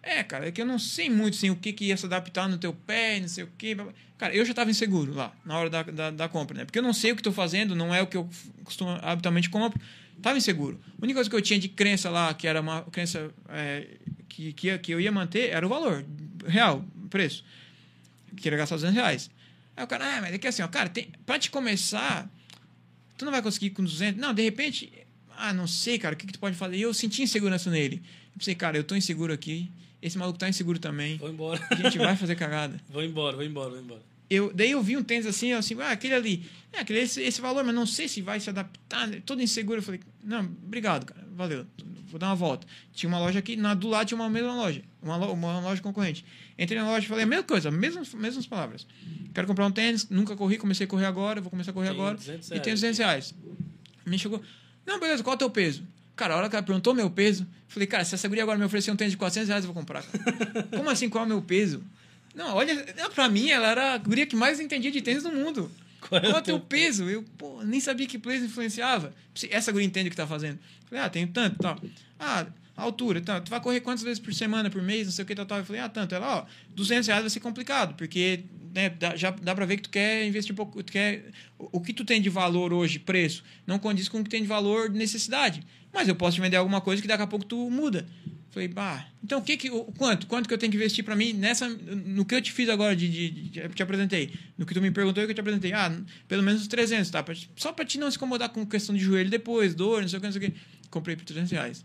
É, 0.01 0.23
cara, 0.23 0.47
é 0.47 0.53
que 0.53 0.63
eu 0.63 0.67
não 0.67 0.79
sei 0.79 1.11
muito 1.11 1.35
assim, 1.35 1.51
o 1.51 1.57
que, 1.57 1.73
que 1.73 1.87
ia 1.87 1.97
se 1.97 2.07
adaptar 2.07 2.49
no 2.49 2.59
teu 2.59 2.73
pé, 2.73 3.19
não 3.19 3.27
sei 3.27 3.43
o 3.43 3.49
que. 3.59 3.77
Cara, 4.17 4.33
eu 4.33 4.45
já 4.45 4.53
estava 4.53 4.71
inseguro 4.71 5.13
lá, 5.13 5.35
na 5.45 5.59
hora 5.59 5.69
da, 5.69 5.83
da, 5.83 6.11
da, 6.13 6.29
compra, 6.29 6.59
né? 6.59 6.65
Porque 6.65 6.79
eu 6.79 6.83
não 6.83 6.93
sei 6.93 7.11
o 7.11 7.17
que 7.17 7.21
estou 7.21 7.33
fazendo, 7.33 7.75
não 7.75 7.93
é 7.93 8.01
o 8.01 8.07
que 8.07 8.17
eu 8.17 8.29
costumo, 8.63 8.97
habitualmente 9.03 9.51
compro. 9.51 9.81
Tava 10.23 10.39
inseguro. 10.39 10.81
A 11.01 11.05
única 11.05 11.17
coisa 11.17 11.29
que 11.29 11.35
eu 11.35 11.43
tinha 11.43 11.59
de 11.59 11.69
crença 11.69 12.09
lá, 12.11 12.33
que 12.35 12.47
era 12.47 12.61
uma 12.61 12.83
crença 12.83 13.33
é, 13.49 13.89
que, 14.29 14.53
que, 14.53 14.79
que 14.79 14.93
eu 14.93 15.01
ia 15.01 15.11
manter, 15.11 15.51
era 15.51 15.67
o 15.67 15.69
valor 15.69 16.05
real, 16.47 16.85
preço. 17.11 17.45
Eu 18.31 18.37
queria 18.37 18.59
gastar 18.59 18.77
200 18.77 18.95
reais. 18.95 19.31
Aí 19.77 19.83
o 19.83 19.89
cara, 19.89 20.19
ah, 20.19 20.21
mas 20.21 20.35
é 20.35 20.39
que 20.39 20.47
assim, 20.47 20.63
ó, 20.63 20.69
cara, 20.69 20.89
tem, 20.89 21.11
pra 21.27 21.37
te 21.37 21.51
começar, 21.51 22.31
tu 23.25 23.27
não 23.27 23.33
vai 23.33 23.43
conseguir 23.43 23.71
com 23.71 23.83
200. 23.83 24.21
Não, 24.21 24.35
de 24.35 24.43
repente, 24.43 24.93
ah, 25.37 25.53
não 25.53 25.67
sei, 25.67 25.99
cara, 25.99 26.15
o 26.15 26.19
que, 26.19 26.27
que 26.27 26.33
tu 26.35 26.39
pode 26.39 26.55
fazer? 26.57 26.77
E 26.77 26.83
eu 26.83 26.93
senti 26.93 27.23
insegurança 27.23 27.71
nele. 27.71 28.03
Eu 28.33 28.39
pensei, 28.39 28.55
cara, 28.55 28.77
eu 28.77 28.85
tô 28.85 28.95
inseguro 28.95 29.33
aqui 29.33 29.71
esse 30.05 30.19
maluco 30.19 30.39
tá 30.39 30.47
inseguro 30.47 30.79
também. 30.79 31.17
Vou 31.17 31.31
embora. 31.31 31.67
A 31.71 31.75
gente 31.77 31.97
vai 31.97 32.15
fazer 32.19 32.37
cagada. 32.37 32.79
vou 32.91 33.03
embora, 33.03 33.35
vou 33.37 33.45
embora, 33.45 33.71
vou 33.71 33.81
embora. 33.81 34.03
Eu, 34.35 34.53
daí 34.53 34.71
eu 34.71 34.83
vi 34.83 34.97
um 34.97 35.03
tênis 35.03 35.27
assim, 35.27 35.53
assim, 35.53 35.77
ah, 35.81 35.91
aquele 35.91 36.15
ali, 36.15 36.47
é, 36.73 36.81
aquele, 36.81 37.01
esse, 37.01 37.23
esse 37.23 37.41
valor, 37.41 37.65
mas 37.65 37.75
não 37.75 37.87
sei 37.87 38.09
se 38.09 38.21
vai 38.21 38.41
se 38.41 38.51
adaptar, 38.51 39.07
né? 39.07 39.23
todo 39.25 39.43
inseguro. 39.43 39.79
Eu 39.79 39.83
falei, 39.83 40.01
não, 40.23 40.41
obrigado, 40.41 41.07
cara, 41.07 41.27
valeu, 41.33 41.67
vou 42.07 42.19
dar 42.19 42.29
uma 42.29 42.35
volta. 42.37 42.67
Tinha 42.93 43.09
uma 43.09 43.19
loja 43.19 43.39
aqui, 43.39 43.57
na, 43.57 43.75
do 43.75 43.89
lado 43.89 44.07
tinha 44.07 44.19
uma 44.19 44.29
mesma 44.31 44.55
loja, 44.55 44.83
uma, 45.03 45.17
uma 45.17 45.61
loja 45.61 45.81
concorrente. 45.81 46.25
Entrei 46.59 46.81
na 46.81 46.87
loja 46.87 47.05
e 47.05 47.09
falei 47.09 47.25
a 47.25 47.27
mesma 47.27 47.45
coisa, 47.45 47.71
mesmas, 47.71 48.13
mesmas 48.15 48.47
palavras. 48.47 48.87
Quero 49.33 49.47
comprar 49.47 49.67
um 49.67 49.71
tênis, 49.71 50.09
nunca 50.09 50.37
corri, 50.37 50.59
comecei 50.59 50.85
a 50.85 50.89
correr 50.89 51.07
agora, 51.07 51.41
vou 51.41 51.51
começar 51.51 51.71
a 51.71 51.75
correr 51.75 51.89
Tem 51.89 51.97
agora. 51.97 52.17
200 52.17 52.47
E 52.47 52.51
tem 52.51 52.63
reais. 52.63 52.81
200 52.81 52.99
reais. 52.99 53.35
Me 54.07 54.19
chegou, 54.19 54.41
não, 54.87 55.01
beleza, 55.01 55.23
qual 55.23 55.35
é 55.35 55.37
o 55.37 55.39
teu 55.39 55.51
peso? 55.51 55.83
Cara, 56.17 56.35
a 56.35 56.37
hora 56.37 56.49
que 56.49 56.55
ela 56.55 56.63
perguntou 56.63 56.95
meu 56.95 57.11
peso, 57.11 57.47
falei, 57.67 57.87
cara, 57.87 58.05
se 58.05 58.15
essa 58.15 58.29
guria 58.29 58.45
agora 58.45 58.57
me 58.57 58.65
oferecer 58.65 58.91
um 58.91 58.97
tênis 58.97 59.13
de 59.13 59.17
400 59.17 59.49
reais, 59.49 59.65
eu 59.65 59.73
vou 59.73 59.81
comprar. 59.81 60.05
Como 60.77 60.89
assim, 60.89 61.09
qual 61.09 61.25
é 61.25 61.27
o 61.27 61.29
meu 61.29 61.43
peso? 61.43 61.83
Não, 62.35 62.55
olha, 62.55 62.85
pra 63.15 63.29
mim, 63.29 63.49
ela 63.49 63.69
era 63.69 63.95
a 63.95 63.99
guria 63.99 64.27
que 64.27 64.35
mais 64.35 64.59
entendia 64.59 64.91
de 64.91 65.01
tênis 65.01 65.23
no 65.23 65.33
mundo. 65.33 65.71
Qual 66.01 66.21
é 66.21 66.29
o 66.29 66.31
Qual 66.31 66.37
é 66.37 66.39
o 66.41 66.43
teu 66.43 66.61
peso? 66.61 67.09
Eu, 67.09 67.23
pô, 67.39 67.63
nem 67.63 67.81
sabia 67.81 68.07
que 68.07 68.19
peso 68.19 68.45
influenciava. 68.45 69.15
Essa 69.51 69.73
guria 69.73 69.87
entende 69.87 70.09
o 70.09 70.11
que 70.11 70.17
tá 70.17 70.27
fazendo. 70.27 70.59
Falei, 70.87 71.05
ah, 71.05 71.09
tenho 71.09 71.29
tanto, 71.29 71.59
tal. 71.59 71.81
Ah, 72.19 72.47
altura, 72.77 73.21
tal. 73.21 73.41
Tu 73.41 73.51
vai 73.51 73.61
correr 73.61 73.81
quantas 73.81 74.03
vezes 74.03 74.19
por 74.19 74.35
semana, 74.35 74.69
por 74.69 74.83
mês, 74.83 75.07
não 75.07 75.13
sei 75.13 75.23
o 75.23 75.27
que, 75.27 75.35
tal, 75.35 75.47
tal. 75.47 75.59
Eu 75.59 75.65
falei, 75.65 75.81
ah, 75.81 75.89
tanto. 75.89 76.15
Ela, 76.15 76.39
ó, 76.39 76.47
200 76.75 77.07
reais 77.07 77.23
vai 77.23 77.31
ser 77.31 77.41
complicado, 77.41 77.95
porque 77.95 78.45
né, 78.75 78.91
dá, 78.91 79.17
já 79.17 79.31
dá 79.31 79.55
pra 79.55 79.65
ver 79.65 79.77
que 79.77 79.85
tu 79.85 79.91
quer 79.91 80.27
investir 80.27 80.53
um 80.53 80.57
pouco, 80.57 80.83
tu 80.83 80.93
quer... 80.93 81.31
O, 81.59 81.79
o 81.79 81.81
que 81.81 81.93
tu 81.93 82.05
tem 82.05 82.21
de 82.21 82.29
valor 82.29 82.73
hoje, 82.73 82.99
preço, 82.99 83.45
não 83.67 83.79
condiz 83.79 84.09
com 84.09 84.21
o 84.21 84.25
que 84.25 84.31
tem 84.31 84.43
de 84.43 84.49
valor 84.49 84.91
de 84.91 84.99
necessidade. 84.99 85.65
Mas 85.93 86.09
eu 86.09 86.17
posso 86.17 86.35
te 86.35 86.41
vender 86.41 86.57
alguma 86.57 86.81
coisa 86.81 87.01
que 87.01 87.07
daqui 87.07 87.23
a 87.23 87.27
pouco 87.27 87.45
tu 87.45 87.71
muda. 87.71 88.07
Falei, 88.55 88.69
bah, 88.69 89.05
então 89.21 89.41
o 89.41 89.43
que 89.43 89.57
que, 89.57 89.69
o, 89.69 89.83
quanto? 89.99 90.29
Quanto 90.29 90.47
que 90.47 90.55
eu 90.55 90.59
tenho 90.59 90.71
que 90.71 90.77
investir 90.77 91.05
para 91.05 91.17
mim 91.17 91.33
nessa, 91.33 91.69
no 91.69 92.25
que 92.25 92.37
eu 92.37 92.41
te 92.41 92.53
fiz 92.53 92.69
agora, 92.69 92.95
de, 92.95 93.09
de, 93.09 93.31
de, 93.31 93.69
te 93.69 93.83
apresentei? 93.83 94.33
No 94.57 94.65
que 94.65 94.73
tu 94.73 94.81
me 94.81 94.93
perguntou 94.93 95.21
e 95.25 95.27
que 95.27 95.33
eu 95.33 95.35
te 95.35 95.41
apresentei? 95.41 95.73
Ah, 95.73 95.93
pelo 96.29 96.41
menos 96.41 96.63
uns 96.63 96.69
300, 96.69 97.11
tá? 97.11 97.21
Pra, 97.21 97.35
só 97.57 97.73
para 97.73 97.85
te 97.85 97.99
não 97.99 98.09
se 98.09 98.17
incomodar 98.17 98.51
com 98.51 98.65
questão 98.65 98.95
de 98.95 99.03
joelho 99.03 99.29
depois, 99.29 99.75
dor, 99.75 100.03
não 100.03 100.09
sei 100.09 100.19
o 100.19 100.21
que, 100.21 100.27
não 100.29 100.33
sei 100.33 100.49
o 100.49 100.53
que. 100.53 100.57
Comprei 100.89 101.17
por 101.17 101.25
300 101.25 101.51
reais. 101.51 101.85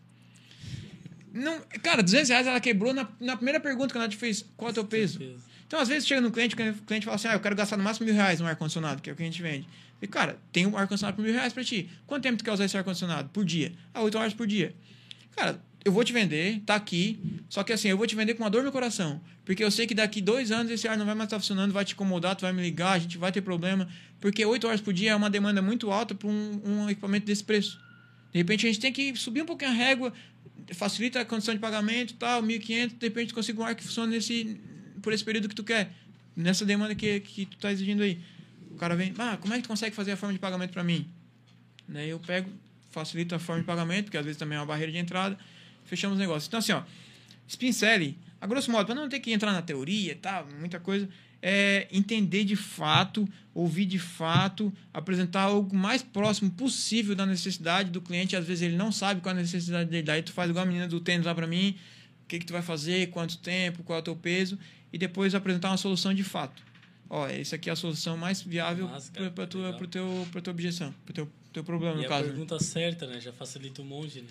Não, 1.34 1.60
cara, 1.82 2.04
200 2.04 2.30
reais 2.30 2.46
ela 2.46 2.60
quebrou 2.60 2.94
na, 2.94 3.10
na 3.20 3.36
primeira 3.36 3.60
pergunta 3.60 3.92
que 3.92 3.98
ela 3.98 4.08
te 4.08 4.16
fez, 4.16 4.46
qual 4.56 4.70
é 4.70 4.72
o 4.72 4.76
teu 4.76 4.86
peso? 4.86 5.20
Então, 5.66 5.80
às 5.80 5.88
vezes, 5.88 6.08
chega 6.08 6.22
no 6.22 6.30
cliente, 6.30 6.54
o 6.54 6.58
cliente 6.86 7.06
fala 7.06 7.16
assim, 7.16 7.30
ah, 7.30 7.34
eu 7.34 7.40
quero 7.40 7.56
gastar 7.56 7.78
no 7.78 7.84
máximo 7.84 8.06
mil 8.06 8.14
reais 8.14 8.40
no 8.40 8.46
ar-condicionado, 8.46 9.02
que 9.02 9.10
é 9.10 9.14
o 9.14 9.16
que 9.16 9.24
a 9.24 9.26
gente 9.26 9.42
vende. 9.42 9.68
E, 10.00 10.06
cara, 10.08 10.38
tem 10.52 10.68
um 10.68 10.78
ar-condicionado 10.78 11.16
por 11.16 11.24
mil 11.24 11.34
reais 11.34 11.52
pra 11.52 11.64
ti. 11.64 11.90
Quanto 12.06 12.22
tempo 12.22 12.38
tu 12.38 12.44
quer 12.44 12.52
usar 12.52 12.66
esse 12.66 12.78
ar-condicionado? 12.78 13.30
Por 13.30 13.44
dia. 13.44 13.74
Ah, 13.92 14.04
oito 14.04 14.20
horas 14.20 14.36
por 14.36 14.46
dia. 14.46 14.76
Cara, 15.36 15.60
eu 15.84 15.92
vou 15.92 16.04
te 16.04 16.12
vender, 16.12 16.62
tá 16.66 16.76
aqui. 16.76 17.20
Só 17.50 17.64
que 17.64 17.72
assim, 17.72 17.88
eu 17.88 17.98
vou 17.98 18.06
te 18.06 18.16
vender 18.16 18.34
com 18.34 18.44
uma 18.44 18.50
dor 18.50 18.64
no 18.64 18.72
coração. 18.72 19.22
Porque 19.46 19.64
eu 19.64 19.72
sei 19.72 19.88
que 19.88 19.96
daqui 19.96 20.22
dois 20.22 20.52
anos 20.52 20.72
esse 20.72 20.88
ar 20.88 20.98
não 20.98 21.06
vai 21.06 21.16
mais 21.16 21.28
estar 21.28 21.40
funcionando, 21.40 21.72
vai 21.72 21.86
te 21.86 21.94
incomodar, 21.94 22.36
tu 22.36 22.42
vai 22.42 22.54
me 22.54 22.62
ligar, 22.62 22.94
a 22.94 23.00
gente 23.00 23.18
vai 23.18 23.32
ter 23.32 23.42
problema. 23.42 23.88
Porque 24.20 24.46
oito 24.46 24.68
horas 24.68 24.82
por 24.82 24.94
dia 24.94 25.12
é 25.12 25.16
uma 25.16 25.30
demanda 25.30 25.62
muito 25.62 25.90
alta 25.92 26.14
para 26.14 26.28
um, 26.28 26.62
um 26.66 26.90
equipamento 26.90 27.26
desse 27.26 27.44
preço. 27.44 27.80
De 28.32 28.38
repente 28.38 28.66
a 28.66 28.70
gente 28.70 28.80
tem 28.80 28.94
que 28.94 29.16
subir 29.16 29.42
um 29.42 29.46
pouquinho 29.46 29.72
a 29.72 29.74
régua, 29.74 30.14
facilita 30.74 31.22
a 31.22 31.26
condição 31.26 31.54
de 31.54 31.60
pagamento 31.60 32.14
tal, 32.16 32.44
1.500, 32.44 32.98
de 33.00 33.08
repente 33.08 33.30
tu 33.30 33.36
consegue 33.36 33.60
um 33.60 33.64
ar 33.64 33.74
que 33.74 33.84
funcione 33.84 34.14
nesse, 34.14 34.60
por 35.02 35.14
esse 35.14 35.24
período 35.24 35.50
que 35.50 35.56
tu 35.56 35.64
quer. 35.64 35.92
Nessa 36.36 36.66
demanda 36.66 36.94
que, 36.94 37.20
que 37.22 37.46
tu 37.46 37.58
tá 37.58 37.72
exigindo 37.72 38.04
aí. 38.04 38.20
O 38.72 38.76
cara 38.76 38.96
vem, 38.96 39.14
ah, 39.18 39.38
como 39.38 39.54
é 39.54 39.58
que 39.58 39.64
tu 39.64 39.70
consegue 39.70 39.96
fazer 39.96 40.12
a 40.12 40.18
forma 40.18 40.34
de 40.34 40.40
pagamento 40.40 40.72
para 40.72 40.84
mim? 40.84 41.08
Daí 41.88 42.10
eu 42.10 42.20
pego, 42.20 42.50
facilito 42.92 43.34
a 43.34 43.40
forma 43.40 43.62
de 43.62 43.68
pagamento, 43.68 44.06
porque 44.06 44.18
às 44.18 44.24
vezes 44.24 44.38
também 44.38 44.58
é 44.58 44.62
uma 44.62 44.68
barreira 44.68 44.92
de 44.92 44.98
entrada, 45.00 45.38
fechamos 45.90 46.16
o 46.18 46.20
negócio. 46.20 46.48
Então, 46.48 46.60
assim, 46.60 46.72
ó, 46.72 46.84
Spincelli, 47.48 48.18
a 48.40 48.48
grosso 48.48 48.72
modo, 48.72 48.86
para 48.86 48.96
não 48.96 49.10
ter 49.10 49.20
que 49.20 49.32
entrar 49.32 49.52
na 49.52 49.62
teoria 49.62 50.12
e 50.12 50.16
tal, 50.16 50.48
muita 50.60 50.80
coisa, 50.80 51.10
é 51.42 51.88
entender 51.92 52.44
de 52.44 52.56
fato, 52.56 53.28
ouvir 53.54 53.86
de 53.86 53.98
fato, 54.00 54.72
apresentar 54.94 55.44
algo 55.44 55.76
mais 55.76 56.04
próximo 56.04 56.52
possível 56.52 57.16
da 57.16 57.26
necessidade 57.26 57.90
do 57.90 58.02
cliente. 58.02 58.36
Às 58.36 58.46
vezes 58.46 58.64
ele 58.64 58.76
não 58.76 58.92
sabe 58.92 59.22
qual 59.22 59.34
é 59.36 59.40
a 59.40 59.42
necessidade 59.42 59.90
dele. 59.90 60.04
Daí 60.04 60.22
tu 60.22 60.32
faz 60.34 60.50
igual 60.50 60.64
a 60.64 60.68
menina 60.68 60.88
do 60.88 61.00
tênis 61.00 61.26
lá 61.26 61.34
para 61.34 61.48
mim, 61.48 61.76
o 62.24 62.28
que, 62.28 62.40
que 62.40 62.46
tu 62.46 62.54
vai 62.54 62.62
fazer, 62.62 63.10
quanto 63.10 63.38
tempo, 63.38 63.84
qual 63.84 63.98
é 63.98 64.02
o 64.02 64.04
teu 64.04 64.16
peso, 64.16 64.60
e 64.94 64.98
depois 64.98 65.34
apresentar 65.34 65.70
uma 65.70 65.78
solução 65.78 66.14
de 66.14 66.24
fato. 66.24 66.62
Ó, 67.10 67.28
essa 67.28 67.56
aqui 67.56 67.70
é 67.70 67.74
a 67.74 67.76
solução 67.76 68.16
mais 68.16 68.42
viável 68.42 68.88
para 69.34 69.48
tua, 69.48 69.74
pro 69.74 69.88
teu, 69.88 70.28
pra 70.32 70.42
tua 70.42 70.52
objeção, 70.52 70.94
pro 71.06 71.14
teu, 71.14 71.28
teu 71.52 71.64
problema, 71.64 71.96
E 71.96 72.00
no 72.02 72.06
a 72.06 72.08
caso. 72.08 72.24
né? 72.26 72.30
pergunta 72.30 72.60
certa, 72.60 73.08
né? 73.08 73.20
Já 73.20 73.34
facilita 73.34 73.82
um 73.82 73.86
monte, 73.86 74.22
né? 74.22 74.28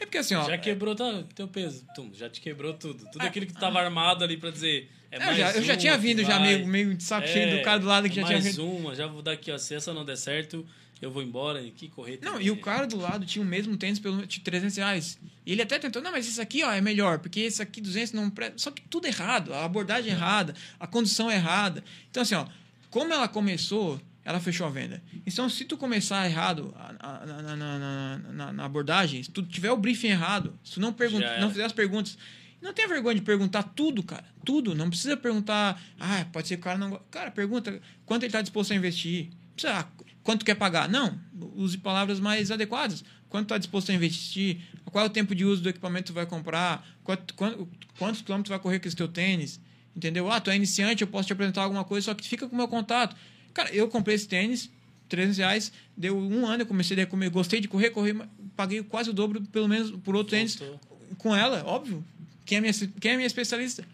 É 0.00 0.06
porque 0.06 0.18
assim, 0.18 0.34
ó. 0.34 0.44
já 0.44 0.56
quebrou 0.56 0.94
tá, 0.94 1.24
teu 1.34 1.48
peso. 1.48 1.84
Tum, 1.94 2.10
já 2.14 2.28
te 2.28 2.40
quebrou 2.40 2.74
tudo. 2.74 3.04
Tudo 3.10 3.22
aquilo 3.24 3.46
que 3.46 3.52
tu 3.52 3.60
tava 3.60 3.80
armado 3.80 4.24
ali 4.24 4.36
pra 4.36 4.50
dizer. 4.50 4.90
É 5.10 5.16
eu, 5.16 5.20
mais 5.20 5.38
já, 5.38 5.52
eu 5.52 5.62
já 5.62 5.76
tinha 5.76 5.96
vindo, 5.96 6.22
já 6.22 6.38
meio, 6.38 6.66
meio 6.66 6.94
de 6.94 7.02
saco 7.02 7.26
É, 7.26 7.32
cheio 7.32 7.56
do 7.56 7.62
cara 7.62 7.78
do 7.78 7.86
lado 7.86 8.08
que 8.08 8.16
já 8.16 8.24
tinha 8.24 8.40
mais 8.40 8.58
uma, 8.58 8.94
já 8.94 9.06
vou 9.06 9.22
dar 9.22 9.32
aqui, 9.32 9.50
ó. 9.50 9.58
Se 9.58 9.74
essa 9.74 9.92
não 9.92 10.04
der 10.04 10.16
certo, 10.16 10.66
eu 11.00 11.10
vou 11.10 11.22
embora. 11.22 11.62
E 11.62 11.70
que 11.70 11.88
correr 11.88 12.18
Não, 12.22 12.40
e 12.40 12.50
o 12.50 12.60
cara 12.60 12.86
do 12.86 12.98
lado 12.98 13.24
tinha 13.24 13.42
o 13.42 13.46
mesmo 13.46 13.76
tênis 13.76 13.98
pelo 13.98 14.26
de 14.26 14.40
300 14.40 14.76
reais. 14.76 15.18
E 15.46 15.52
ele 15.52 15.62
até 15.62 15.78
tentou, 15.78 16.02
não, 16.02 16.12
mas 16.12 16.28
esse 16.28 16.40
aqui 16.40 16.62
ó, 16.62 16.70
é 16.70 16.80
melhor, 16.80 17.18
porque 17.18 17.40
esse 17.40 17.62
aqui 17.62 17.80
200 17.80 18.12
não. 18.12 18.32
Só 18.56 18.70
que 18.70 18.82
tudo 18.82 19.06
errado, 19.06 19.54
a 19.54 19.64
abordagem 19.64 20.12
errada, 20.12 20.54
a 20.78 20.86
condição 20.86 21.30
errada. 21.30 21.82
Então, 22.10 22.22
assim, 22.22 22.34
ó, 22.34 22.46
como 22.90 23.12
ela 23.12 23.28
começou, 23.28 24.00
ela 24.28 24.40
fechou 24.40 24.66
a 24.66 24.70
venda. 24.70 25.02
Então, 25.26 25.48
se 25.48 25.64
tu 25.64 25.76
começar 25.76 26.26
errado 26.28 26.74
na, 27.02 27.56
na- 27.56 28.18
na- 28.32 28.52
na- 28.52 28.64
abordagem, 28.64 29.22
se 29.22 29.30
tu 29.30 29.42
tiver 29.42 29.70
o 29.70 29.76
briefing 29.76 30.08
errado, 30.08 30.58
se 30.62 30.72
tu 30.74 30.80
não, 30.80 30.92
pergun 30.92 31.18
Já 31.20 31.26
era. 31.30 31.40
não 31.40 31.48
fizer 31.50 31.64
as 31.64 31.72
perguntas. 31.72 32.18
Não 32.60 32.72
tenha 32.74 32.88
vergonha 32.88 33.14
de 33.14 33.22
perguntar 33.22 33.62
tudo, 33.62 34.02
cara. 34.02 34.24
Tudo. 34.44 34.74
Não 34.74 34.90
precisa 34.90 35.16
perguntar, 35.16 35.80
ah, 35.98 36.26
pode 36.32 36.48
ser 36.48 36.56
que 36.56 36.60
o 36.60 36.64
cara 36.64 36.76
não. 36.76 36.90
go-". 36.90 37.00
Cara, 37.10 37.30
pergunta 37.30 37.80
quanto 38.04 38.22
ele 38.24 38.28
está 38.28 38.42
disposto 38.42 38.72
a 38.72 38.76
investir. 38.76 39.26
Não 39.30 39.52
precisa, 39.54 39.78
ah, 39.80 39.86
quanto 40.22 40.44
quer 40.44 40.56
pagar? 40.56 40.88
Não. 40.88 41.18
Use 41.54 41.78
palavras 41.78 42.18
mais 42.20 42.50
adequadas. 42.50 43.04
Quanto 43.28 43.44
está 43.44 43.58
disposto 43.58 43.90
a 43.90 43.94
investir? 43.94 44.60
Qual 44.86 45.04
é 45.04 45.06
o 45.06 45.10
tempo 45.10 45.34
de 45.34 45.44
uso 45.44 45.62
do 45.62 45.68
equipamento 45.68 46.04
que 46.04 46.12
tu 46.12 46.14
vai 46.14 46.26
comprar? 46.26 46.84
Quanto, 47.04 47.32
quanto- 47.34 47.68
quantos 47.98 48.22
quilômetros 48.22 48.48
tu 48.48 48.50
vai 48.50 48.58
correr 48.58 48.80
com 48.80 48.88
esse 48.88 48.96
teu 48.96 49.08
tênis? 49.08 49.60
Entendeu? 49.94 50.30
Ah, 50.30 50.40
tu 50.40 50.50
é 50.50 50.56
iniciante, 50.56 51.02
eu 51.02 51.08
posso 51.08 51.26
te 51.28 51.32
apresentar 51.32 51.62
alguma 51.62 51.84
coisa, 51.84 52.06
só 52.06 52.14
que 52.14 52.26
fica 52.26 52.46
com 52.48 52.54
o 52.54 52.58
meu 52.58 52.68
contato. 52.68 53.14
Cara, 53.58 53.74
eu 53.74 53.88
comprei 53.88 54.14
esse 54.14 54.28
tênis, 54.28 54.70
300 55.08 55.38
reais, 55.38 55.72
deu 55.96 56.16
um 56.16 56.46
ano, 56.46 56.62
eu 56.62 56.66
comecei 56.66 57.00
a 57.02 57.04
comer, 57.06 57.28
gostei 57.28 57.58
de 57.60 57.66
correr, 57.66 57.90
corri, 57.90 58.14
paguei 58.54 58.80
quase 58.84 59.10
o 59.10 59.12
dobro, 59.12 59.40
pelo 59.50 59.66
menos, 59.66 59.90
por 60.04 60.14
outro 60.14 60.30
tênis 60.30 60.54
Voltou. 60.54 60.80
com 61.18 61.34
ela, 61.34 61.64
óbvio. 61.66 62.04
Quem 62.44 62.58
é 62.58 62.60
minha, 62.60 62.72
quem 63.00 63.10
é 63.12 63.16
minha 63.16 63.26
especialista? 63.26 63.84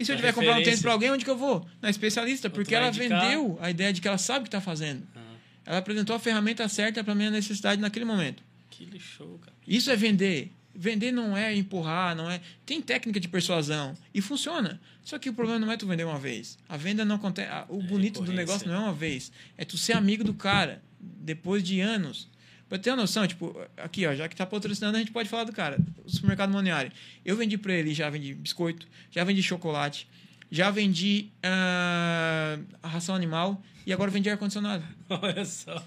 E 0.00 0.04
se 0.06 0.10
eu 0.10 0.14
A 0.14 0.16
tiver 0.16 0.28
que 0.32 0.34
comprar 0.36 0.52
um 0.52 0.54
tênis 0.54 0.64
referência. 0.64 0.82
para 0.82 0.92
alguém, 0.92 1.10
onde 1.10 1.24
que 1.26 1.30
eu 1.30 1.36
vou? 1.36 1.66
Na 1.82 1.90
especialista, 1.90 2.48
porque 2.48 2.74
ela 2.74 2.88
indicar. 2.88 3.20
vendeu 3.20 3.58
a 3.60 3.70
ideia 3.70 3.92
de 3.92 4.00
que 4.00 4.08
ela 4.08 4.16
sabe 4.16 4.38
o 4.40 4.42
que 4.44 4.48
está 4.48 4.62
fazendo. 4.62 5.06
Ah, 5.14 5.20
Ela 5.66 5.78
apresentou 5.78 6.16
a 6.16 6.18
ferramenta 6.18 6.66
certa 6.70 7.04
para 7.04 7.14
minha 7.14 7.30
necessidade 7.30 7.78
naquele 7.82 8.06
momento. 8.06 8.42
que 8.70 8.98
show, 8.98 9.38
cara. 9.44 9.52
Isso 9.68 9.90
é 9.90 9.96
vender. 9.96 10.50
Vender 10.74 11.12
não 11.12 11.36
é 11.36 11.54
empurrar, 11.54 12.16
não 12.16 12.30
é. 12.30 12.40
Tem 12.64 12.80
técnica 12.80 13.20
de 13.20 13.28
persuasão 13.28 13.94
e 14.14 14.20
funciona. 14.20 14.80
Só 15.04 15.18
que 15.18 15.28
o 15.28 15.34
problema 15.34 15.58
não 15.58 15.70
é 15.72 15.76
tu 15.76 15.86
vender 15.86 16.04
uma 16.04 16.18
vez. 16.18 16.58
A 16.68 16.76
venda 16.76 17.04
não 17.04 17.16
acontece. 17.16 17.50
O 17.68 17.82
bonito 17.82 18.20
do 18.20 18.30
recorrência. 18.30 18.34
negócio 18.34 18.68
não 18.68 18.74
é 18.74 18.78
uma 18.78 18.92
vez. 18.92 19.30
É 19.58 19.64
tu 19.64 19.76
ser 19.76 19.94
amigo 19.94 20.24
do 20.24 20.32
cara 20.32 20.82
depois 21.00 21.62
de 21.62 21.80
anos. 21.80 22.28
Pra 22.68 22.78
ter 22.78 22.88
uma 22.88 22.96
noção, 22.96 23.26
tipo, 23.26 23.54
aqui, 23.76 24.06
ó, 24.06 24.14
já 24.14 24.26
que 24.28 24.34
tá 24.34 24.46
patrocinando, 24.46 24.96
a 24.96 25.00
gente 25.00 25.12
pode 25.12 25.28
falar 25.28 25.44
do 25.44 25.52
cara. 25.52 25.78
O 26.06 26.10
supermercado 26.10 26.50
Moniari. 26.50 26.90
Eu 27.22 27.36
vendi 27.36 27.58
pra 27.58 27.74
ele, 27.74 27.92
já 27.92 28.08
vendi 28.08 28.32
biscoito, 28.32 28.86
já 29.10 29.22
vendi 29.24 29.42
chocolate, 29.42 30.08
já 30.50 30.70
vendi 30.70 31.28
a 31.42 32.58
ração 32.82 33.14
animal 33.14 33.62
e 33.86 33.92
agora 33.92 34.10
vendi 34.10 34.30
ar-condicionado. 34.30 34.82
Olha 35.10 35.44
só. 35.44 35.84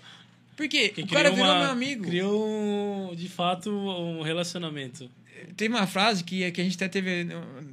Por 0.56 0.68
quê? 0.68 0.90
Que 0.90 1.02
o 1.02 1.08
cara 1.08 1.30
virou 1.32 1.46
uma- 1.46 1.60
meu 1.60 1.70
amigo. 1.72 2.04
Criou, 2.06 3.14
de 3.16 3.28
fato, 3.30 3.70
um 3.70 4.22
relacionamento. 4.22 5.10
teve 5.58 5.74
uma 5.74 5.86
frase 5.86 6.24
que, 6.24 6.50
que 6.52 6.62
a 6.62 6.64
gente 6.64 6.76
até 6.76 6.88
teve, 6.88 7.28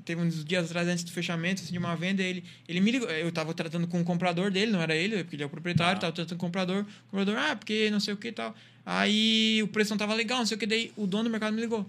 teve 0.04 0.20
uns 0.20 0.44
dias 0.44 0.66
atrás, 0.66 0.88
antes 0.88 1.04
do 1.04 1.12
fechamento 1.12 1.62
assim, 1.62 1.72
de 1.72 1.78
uma 1.78 1.94
venda, 1.94 2.22
ele, 2.22 2.42
ele 2.68 2.80
me 2.80 2.90
ligou. 2.90 3.08
Eu 3.08 3.28
estava 3.28 3.54
tratando 3.54 3.86
com 3.86 4.00
o 4.00 4.04
comprador 4.04 4.50
dele, 4.50 4.72
não 4.72 4.82
era 4.82 4.94
ele, 4.96 5.22
porque 5.22 5.36
ele 5.36 5.42
é 5.44 5.46
o 5.46 5.48
proprietário, 5.48 5.94
estava 5.96 6.12
tratando 6.12 6.36
com 6.38 6.46
o 6.46 6.48
comprador. 6.48 6.82
O 6.82 7.10
comprador, 7.10 7.36
ah, 7.38 7.54
porque 7.56 7.88
não 7.90 8.00
sei 8.00 8.14
o 8.14 8.16
que 8.16 8.28
e 8.28 8.32
tal. 8.32 8.54
Aí 8.84 9.62
o 9.62 9.68
preço 9.68 9.90
não 9.90 9.94
estava 9.96 10.12
legal, 10.14 10.38
não 10.38 10.46
sei 10.46 10.56
o 10.56 10.60
que. 10.60 10.66
Daí 10.66 10.92
o 10.96 11.06
dono 11.06 11.24
do 11.24 11.30
mercado 11.30 11.54
me 11.54 11.60
ligou. 11.60 11.88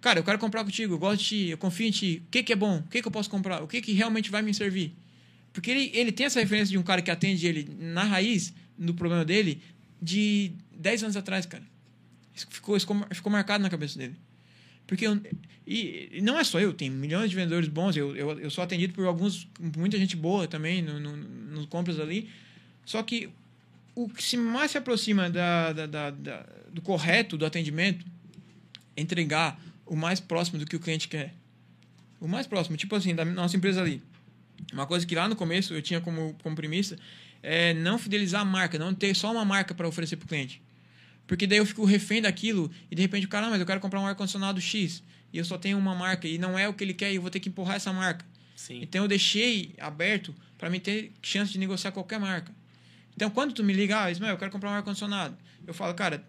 Cara, 0.00 0.18
eu 0.20 0.24
quero 0.24 0.38
comprar 0.38 0.64
contigo, 0.64 0.94
eu 0.94 0.98
gosto 0.98 1.20
de 1.20 1.24
ti, 1.26 1.48
eu 1.50 1.58
confio 1.58 1.86
em 1.86 1.90
ti. 1.90 2.22
O 2.26 2.30
que, 2.30 2.42
que 2.42 2.52
é 2.52 2.56
bom? 2.56 2.78
O 2.78 2.82
que, 2.88 3.02
que 3.02 3.06
eu 3.08 3.12
posso 3.12 3.28
comprar? 3.28 3.62
O 3.62 3.68
que, 3.68 3.80
que 3.82 3.92
realmente 3.92 4.30
vai 4.30 4.40
me 4.42 4.52
servir? 4.54 4.92
Porque 5.52 5.70
ele, 5.70 5.90
ele 5.94 6.10
tem 6.12 6.26
essa 6.26 6.40
referência 6.40 6.70
de 6.72 6.78
um 6.78 6.82
cara 6.82 7.02
que 7.02 7.10
atende 7.10 7.46
ele 7.46 7.68
na 7.78 8.04
raiz, 8.04 8.52
no 8.78 8.94
problema 8.94 9.24
dele, 9.24 9.60
de 10.02 10.52
10 10.72 11.04
anos 11.04 11.16
atrás, 11.16 11.46
cara. 11.46 11.62
Isso 12.34 12.48
ficou, 12.50 12.78
ficou, 12.78 13.06
ficou 13.12 13.30
marcado 13.30 13.62
na 13.62 13.70
cabeça 13.70 13.96
dele. 13.96 14.16
Porque 14.84 15.06
eu, 15.06 15.20
e, 15.64 16.20
não 16.22 16.36
é 16.36 16.42
só 16.42 16.58
eu, 16.58 16.74
tem 16.74 16.90
milhões 16.90 17.30
de 17.30 17.36
vendedores 17.36 17.68
bons. 17.68 17.96
Eu, 17.96 18.16
eu, 18.16 18.40
eu 18.40 18.50
sou 18.50 18.64
atendido 18.64 18.92
por 18.92 19.06
alguns, 19.06 19.48
muita 19.76 19.96
gente 19.96 20.16
boa 20.16 20.48
também 20.48 20.82
no, 20.82 20.98
no, 20.98 21.16
nos 21.16 21.66
compras 21.66 22.00
ali. 22.00 22.28
Só 22.84 23.00
que 23.02 23.30
o 23.94 24.08
que 24.08 24.22
se 24.22 24.36
mais 24.36 24.72
se 24.72 24.78
aproxima 24.78 25.30
da, 25.30 25.72
da, 25.72 25.86
da, 25.86 26.10
da, 26.10 26.46
do 26.72 26.82
correto 26.82 27.36
do 27.36 27.46
atendimento 27.46 28.04
entregar 28.96 29.62
o 29.86 29.94
mais 29.94 30.18
próximo 30.18 30.58
do 30.58 30.66
que 30.66 30.74
o 30.74 30.80
cliente 30.80 31.06
quer. 31.06 31.32
O 32.20 32.26
mais 32.26 32.46
próximo, 32.46 32.76
tipo 32.76 32.94
assim, 32.96 33.14
da 33.14 33.24
nossa 33.24 33.56
empresa 33.56 33.80
ali. 33.80 34.02
Uma 34.72 34.86
coisa 34.86 35.06
que 35.06 35.14
lá 35.14 35.28
no 35.28 35.36
começo 35.36 35.74
eu 35.74 35.82
tinha 35.82 36.00
como, 36.00 36.34
como 36.42 36.56
premissa 36.56 36.98
é 37.42 37.74
não 37.74 37.98
fidelizar 37.98 38.42
a 38.42 38.44
marca, 38.44 38.78
não 38.78 38.94
ter 38.94 39.14
só 39.14 39.32
uma 39.32 39.44
marca 39.44 39.74
para 39.74 39.88
oferecer 39.88 40.16
para 40.16 40.26
o 40.26 40.28
cliente. 40.28 40.62
Porque 41.26 41.46
daí 41.46 41.58
eu 41.58 41.66
fico 41.66 41.84
refém 41.84 42.20
daquilo 42.20 42.70
e 42.90 42.94
de 42.94 43.02
repente 43.02 43.26
o 43.26 43.28
cara, 43.28 43.46
ah, 43.46 43.50
mas 43.50 43.60
eu 43.60 43.66
quero 43.66 43.80
comprar 43.80 44.00
um 44.00 44.06
ar-condicionado 44.06 44.60
X 44.60 45.02
e 45.32 45.38
eu 45.38 45.44
só 45.44 45.56
tenho 45.56 45.78
uma 45.78 45.94
marca 45.94 46.28
e 46.28 46.38
não 46.38 46.58
é 46.58 46.68
o 46.68 46.74
que 46.74 46.84
ele 46.84 46.94
quer 46.94 47.10
e 47.12 47.16
eu 47.16 47.22
vou 47.22 47.30
ter 47.30 47.40
que 47.40 47.48
empurrar 47.48 47.76
essa 47.76 47.92
marca. 47.92 48.24
Sim. 48.54 48.80
Então 48.82 49.02
eu 49.02 49.08
deixei 49.08 49.74
aberto 49.78 50.34
para 50.58 50.70
me 50.70 50.78
ter 50.78 51.12
chance 51.22 51.50
de 51.50 51.58
negociar 51.58 51.90
qualquer 51.90 52.20
marca. 52.20 52.52
Então 53.16 53.30
quando 53.30 53.52
tu 53.52 53.64
me 53.64 53.72
liga, 53.72 54.04
ah, 54.04 54.10
Ismael, 54.10 54.34
eu 54.34 54.38
quero 54.38 54.50
comprar 54.50 54.70
um 54.70 54.74
ar-condicionado, 54.74 55.36
eu 55.66 55.74
falo, 55.74 55.94
cara, 55.94 56.24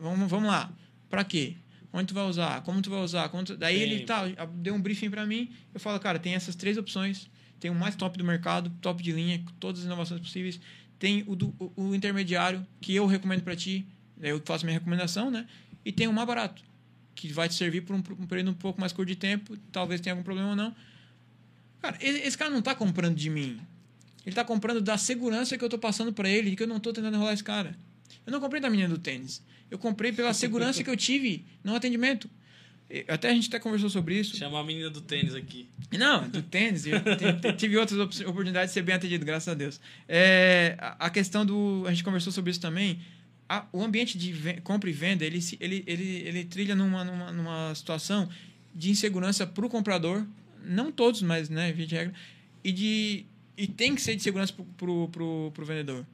vamos, 0.00 0.28
vamos 0.28 0.48
lá, 0.48 0.72
para 1.08 1.22
quê? 1.22 1.54
Onde 1.92 2.08
tu 2.08 2.14
vai 2.14 2.24
usar? 2.24 2.60
Como 2.62 2.82
tu 2.82 2.90
vai 2.90 3.00
usar? 3.00 3.28
Tu... 3.28 3.56
Daí 3.56 3.76
Sim. 3.76 3.82
ele 3.82 4.04
tá, 4.04 4.24
deu 4.54 4.74
um 4.74 4.80
briefing 4.80 5.10
para 5.10 5.24
mim, 5.24 5.50
eu 5.72 5.80
falo, 5.80 5.98
cara, 5.98 6.18
tem 6.18 6.34
essas 6.34 6.54
três 6.54 6.76
opções, 6.76 7.28
tem 7.60 7.70
o 7.70 7.74
mais 7.74 7.94
top 7.94 8.16
do 8.18 8.24
mercado, 8.24 8.70
top 8.80 9.02
de 9.02 9.12
linha, 9.12 9.42
todas 9.58 9.80
as 9.80 9.86
inovações 9.86 10.20
possíveis, 10.20 10.60
tem 10.98 11.24
o, 11.26 11.36
do, 11.36 11.54
o, 11.58 11.88
o 11.88 11.94
intermediário 11.94 12.66
que 12.80 12.94
eu 12.94 13.06
recomendo 13.06 13.42
para 13.42 13.56
ti, 13.56 13.86
eu 14.20 14.40
faço 14.44 14.64
minha 14.64 14.78
recomendação, 14.78 15.30
né? 15.30 15.46
E 15.84 15.92
tem 15.92 16.08
o 16.08 16.12
mais 16.12 16.26
barato, 16.26 16.62
que 17.14 17.32
vai 17.32 17.48
te 17.48 17.54
servir 17.54 17.82
por 17.82 17.94
um, 17.94 17.98
um 17.98 18.26
período 18.26 18.50
um 18.50 18.54
pouco 18.54 18.80
mais 18.80 18.92
curto 18.92 19.08
de 19.08 19.16
tempo, 19.16 19.56
talvez 19.70 20.00
tenha 20.00 20.12
algum 20.12 20.22
problema 20.22 20.50
ou 20.50 20.56
não. 20.56 20.74
Cara, 21.80 21.96
esse 22.00 22.36
cara 22.36 22.50
não 22.50 22.58
está 22.60 22.74
comprando 22.74 23.14
de 23.14 23.30
mim. 23.30 23.60
Ele 24.22 24.32
está 24.32 24.44
comprando 24.44 24.80
da 24.80 24.98
segurança 24.98 25.56
que 25.56 25.62
eu 25.62 25.66
estou 25.66 25.78
passando 25.78 26.12
para 26.12 26.28
ele 26.28 26.50
e 26.50 26.56
que 26.56 26.62
eu 26.62 26.66
não 26.66 26.78
estou 26.78 26.92
tentando 26.92 27.14
enrolar 27.14 27.32
esse 27.32 27.44
cara. 27.44 27.76
Eu 28.26 28.32
não 28.32 28.40
comprei 28.40 28.60
da 28.60 28.68
menina 28.68 28.88
do 28.88 28.98
tênis. 28.98 29.40
Eu 29.70 29.78
comprei 29.78 30.12
pela 30.12 30.34
segurança 30.34 30.82
que 30.82 30.90
eu 30.90 30.96
tive 30.96 31.44
no 31.62 31.74
atendimento. 31.74 32.28
Até 33.08 33.30
a 33.30 33.34
gente 33.34 33.48
até 33.48 33.58
conversou 33.58 33.90
sobre 33.90 34.18
isso. 34.18 34.36
Chamar 34.36 34.60
a 34.60 34.64
menina 34.64 34.88
do 34.88 35.00
tênis 35.00 35.34
aqui. 35.34 35.68
Não, 35.90 36.28
do 36.28 36.40
tênis. 36.40 36.84
Eu 36.86 37.56
tive 37.56 37.76
outras 37.76 38.20
oportunidades 38.20 38.70
de 38.70 38.74
ser 38.74 38.82
bem 38.82 38.94
atendido, 38.94 39.24
graças 39.24 39.48
a 39.48 39.54
Deus. 39.54 39.80
É, 40.08 40.76
a 40.78 41.10
questão 41.10 41.44
do. 41.44 41.84
A 41.86 41.90
gente 41.90 42.04
conversou 42.04 42.32
sobre 42.32 42.50
isso 42.50 42.60
também 42.60 43.00
a, 43.48 43.64
o 43.72 43.82
ambiente 43.82 44.18
de 44.18 44.60
compra 44.62 44.90
e 44.90 44.92
venda 44.92 45.24
ele, 45.24 45.38
ele, 45.60 45.84
ele, 45.86 46.04
ele 46.26 46.44
trilha 46.44 46.74
numa, 46.74 47.04
numa, 47.04 47.32
numa 47.32 47.74
situação 47.74 48.28
de 48.74 48.90
insegurança 48.90 49.46
para 49.46 49.64
o 49.64 49.68
comprador, 49.68 50.26
não 50.62 50.92
todos, 50.92 51.22
mas 51.22 51.48
né, 51.48 51.72
via 51.72 51.86
de 51.86 51.94
regra, 51.94 52.14
e, 52.62 52.72
de, 52.72 53.26
e 53.56 53.66
tem 53.66 53.94
que 53.94 54.02
ser 54.02 54.16
de 54.16 54.22
segurança 54.22 54.52
para 54.52 54.90
o 54.90 55.52
vendedor, 55.58 56.04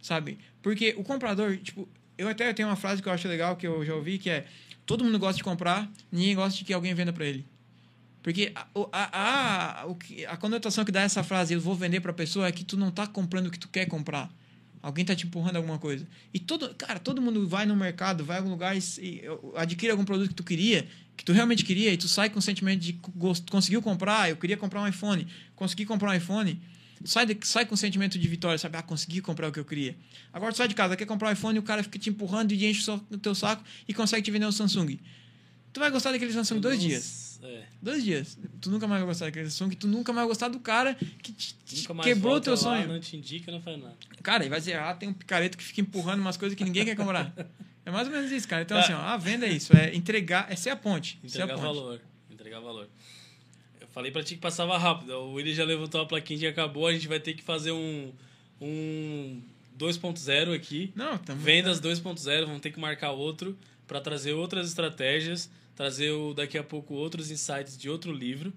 sabe? 0.00 0.38
Porque 0.62 0.94
o 0.96 1.04
comprador, 1.04 1.56
tipo, 1.58 1.88
eu 2.16 2.28
até 2.28 2.52
tenho 2.52 2.68
uma 2.68 2.76
frase 2.76 3.02
que 3.02 3.08
eu 3.08 3.12
acho 3.12 3.28
legal, 3.28 3.56
que 3.56 3.66
eu 3.66 3.84
já 3.84 3.94
ouvi, 3.94 4.18
que 4.18 4.30
é 4.30 4.46
todo 4.88 5.04
mundo 5.04 5.18
gosta 5.18 5.36
de 5.36 5.44
comprar, 5.44 5.86
ninguém 6.10 6.34
gosta 6.34 6.58
de 6.58 6.64
que 6.64 6.72
alguém 6.72 6.94
venda 6.94 7.12
para 7.12 7.26
ele. 7.26 7.44
Porque 8.22 8.50
a, 8.54 8.66
a, 8.90 9.82
a, 9.82 9.86
a, 10.28 10.36
conotação 10.38 10.82
que 10.82 10.90
dá 10.90 11.02
essa 11.02 11.22
frase, 11.22 11.52
eu 11.52 11.60
vou 11.60 11.74
vender 11.74 12.00
para 12.00 12.10
a 12.10 12.14
pessoa, 12.14 12.48
é 12.48 12.52
que 12.52 12.64
tu 12.64 12.74
não 12.74 12.88
está 12.88 13.06
comprando 13.06 13.48
o 13.48 13.50
que 13.50 13.58
tu 13.58 13.68
quer 13.68 13.84
comprar. 13.84 14.32
Alguém 14.82 15.04
tá 15.04 15.14
te 15.14 15.26
empurrando 15.26 15.56
alguma 15.56 15.78
coisa. 15.78 16.08
E 16.32 16.38
todo, 16.38 16.74
cara, 16.74 16.98
todo 16.98 17.20
mundo 17.20 17.46
vai 17.46 17.66
no 17.66 17.76
mercado, 17.76 18.24
vai 18.24 18.38
a 18.38 18.40
algum 18.40 18.50
lugar 18.50 18.74
e, 18.74 18.80
e 18.98 19.22
adquire 19.56 19.90
algum 19.90 20.06
produto 20.06 20.30
que 20.30 20.34
tu 20.34 20.42
queria, 20.42 20.88
que 21.14 21.24
tu 21.24 21.32
realmente 21.32 21.64
queria, 21.64 21.92
e 21.92 21.98
tu 21.98 22.08
sai 22.08 22.30
com 22.30 22.38
o 22.38 22.42
sentimento 22.42 22.80
de 22.80 22.98
conseguiu 23.50 23.82
comprar, 23.82 24.30
eu 24.30 24.36
queria 24.36 24.56
comprar 24.56 24.80
um 24.80 24.88
iPhone, 24.88 25.26
consegui 25.54 25.84
comprar 25.84 26.12
um 26.12 26.14
iPhone. 26.14 26.58
Sai, 27.04 27.26
de, 27.26 27.38
sai 27.46 27.64
com 27.66 27.74
o 27.74 27.78
sentimento 27.78 28.18
de 28.18 28.28
vitória, 28.28 28.58
sabe? 28.58 28.76
Ah, 28.76 28.82
consegui 28.82 29.20
comprar 29.20 29.48
o 29.48 29.52
que 29.52 29.60
eu 29.60 29.64
queria. 29.64 29.96
Agora 30.32 30.52
tu 30.52 30.56
sai 30.56 30.68
de 30.68 30.74
casa, 30.74 30.96
quer 30.96 31.06
comprar 31.06 31.28
um 31.28 31.32
iPhone 31.32 31.56
e 31.56 31.58
o 31.58 31.62
cara 31.62 31.82
fica 31.82 31.98
te 31.98 32.10
empurrando 32.10 32.52
e 32.52 32.66
enche 32.66 32.90
o 32.90 33.18
teu 33.18 33.34
saco 33.34 33.62
e 33.86 33.94
consegue 33.94 34.22
te 34.22 34.30
vender 34.30 34.46
um 34.46 34.52
Samsung. 34.52 34.98
Tu 35.72 35.80
vai 35.80 35.90
gostar 35.90 36.12
daquele 36.12 36.32
Samsung 36.32 36.60
dois 36.60 36.80
dias. 36.80 37.38
É. 37.42 37.62
Dois 37.80 38.02
dias. 38.02 38.38
Tu 38.60 38.70
nunca 38.70 38.86
mais 38.86 39.00
vai 39.00 39.08
gostar 39.08 39.26
daquele 39.26 39.48
que 39.48 39.76
tu 39.76 39.86
nunca 39.86 40.12
mais 40.12 40.26
vai 40.26 40.28
gostar 40.28 40.48
do 40.48 40.58
cara 40.58 40.94
que 41.22 41.32
te, 41.32 41.54
te 41.64 41.88
quebrou 42.02 42.36
o 42.36 42.40
teu 42.40 42.54
lá, 42.54 42.56
sonho. 42.56 42.88
Não 42.88 42.98
te 42.98 43.16
indica, 43.16 43.52
não 43.52 43.60
faz 43.60 43.78
nada. 43.78 43.96
Cara, 44.22 44.44
e 44.44 44.48
vai 44.48 44.58
dizer, 44.58 44.76
ah, 44.76 44.92
tem 44.94 45.08
um 45.08 45.12
picareta 45.12 45.56
que 45.56 45.62
fica 45.62 45.80
empurrando 45.80 46.20
umas 46.20 46.36
coisas 46.36 46.56
que 46.56 46.64
ninguém 46.64 46.84
quer 46.84 46.96
comprar. 46.96 47.32
É 47.88 47.90
mais 47.90 48.06
ou 48.06 48.12
menos 48.12 48.30
isso, 48.30 48.46
cara. 48.46 48.60
Então, 48.60 48.76
assim, 48.76 48.92
ó, 48.92 48.98
a 48.98 49.16
venda 49.16 49.46
é 49.46 49.50
isso. 49.50 49.74
É 49.74 49.96
entregar, 49.96 50.46
é 50.52 50.56
ser 50.56 50.68
a 50.68 50.76
ponte. 50.76 51.18
Entregar 51.24 51.46
a 51.46 51.54
ponte. 51.54 51.62
valor. 51.62 52.00
Entregar 52.30 52.60
valor. 52.60 52.86
Falei 53.98 54.12
pra 54.12 54.22
ti 54.22 54.36
que 54.36 54.40
passava 54.40 54.78
rápido. 54.78 55.10
O 55.10 55.32
Willi 55.32 55.52
já 55.52 55.64
levantou 55.64 56.00
a 56.00 56.06
plaquinha 56.06 56.44
e 56.44 56.46
acabou. 56.46 56.86
A 56.86 56.92
gente 56.92 57.08
vai 57.08 57.18
ter 57.18 57.34
que 57.34 57.42
fazer 57.42 57.72
um. 57.72 58.12
um 58.60 59.42
2.0 59.76 60.54
aqui. 60.54 60.92
Não, 60.94 61.18
tamo... 61.18 61.40
Vendas 61.40 61.80
2.0, 61.80 62.46
vamos 62.46 62.60
ter 62.60 62.70
que 62.70 62.78
marcar 62.78 63.10
outro 63.10 63.58
para 63.88 64.00
trazer 64.00 64.34
outras 64.34 64.68
estratégias 64.68 65.50
trazer 65.74 66.12
o, 66.12 66.32
daqui 66.32 66.56
a 66.56 66.62
pouco 66.62 66.94
outros 66.94 67.32
insights 67.32 67.76
de 67.76 67.90
outro 67.90 68.12
livro, 68.12 68.52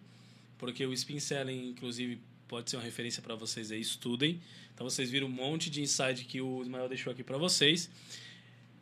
porque 0.60 0.86
o 0.86 0.94
Spin 0.94 1.20
Selling, 1.20 1.70
inclusive, 1.70 2.20
pode 2.48 2.70
ser 2.70 2.78
uma 2.78 2.84
referência 2.84 3.20
para 3.20 3.34
vocês 3.34 3.72
aí, 3.72 3.82
estudem. 3.82 4.40
Então 4.76 4.88
vocês 4.88 5.10
viram 5.10 5.26
um 5.26 5.32
monte 5.32 5.72
de 5.72 5.82
insight 5.82 6.24
que 6.26 6.40
o 6.40 6.62
Ismael 6.62 6.88
deixou 6.88 7.12
aqui 7.12 7.24
para 7.24 7.40
vocês. 7.40 7.90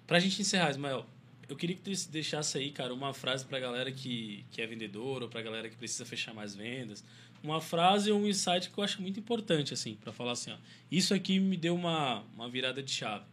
Para 0.05 0.17
a 0.17 0.19
gente 0.19 0.41
encerrar, 0.41 0.71
Ismael, 0.71 1.05
eu 1.49 1.55
queria 1.55 1.75
que 1.75 1.81
tu 1.81 1.91
deixasse 2.11 2.57
aí, 2.57 2.71
cara, 2.71 2.93
uma 2.93 3.13
frase 3.13 3.43
para 3.43 3.57
a 3.57 3.61
galera 3.61 3.91
que, 3.91 4.45
que 4.51 4.61
é 4.61 4.67
vendedor 4.67 5.23
ou 5.23 5.29
para 5.29 5.39
a 5.39 5.43
galera 5.43 5.67
que 5.67 5.75
precisa 5.75 6.05
fechar 6.05 6.33
mais 6.33 6.55
vendas. 6.55 7.03
Uma 7.43 7.59
frase 7.59 8.11
ou 8.11 8.19
um 8.19 8.27
insight 8.27 8.69
que 8.69 8.77
eu 8.77 8.83
acho 8.83 9.01
muito 9.01 9.19
importante, 9.19 9.73
assim, 9.73 9.95
para 9.95 10.13
falar 10.13 10.33
assim, 10.33 10.51
ó, 10.51 10.57
isso 10.91 11.13
aqui 11.13 11.39
me 11.39 11.57
deu 11.57 11.73
uma, 11.73 12.23
uma 12.35 12.47
virada 12.47 12.83
de 12.83 12.91
chave. 12.91 13.25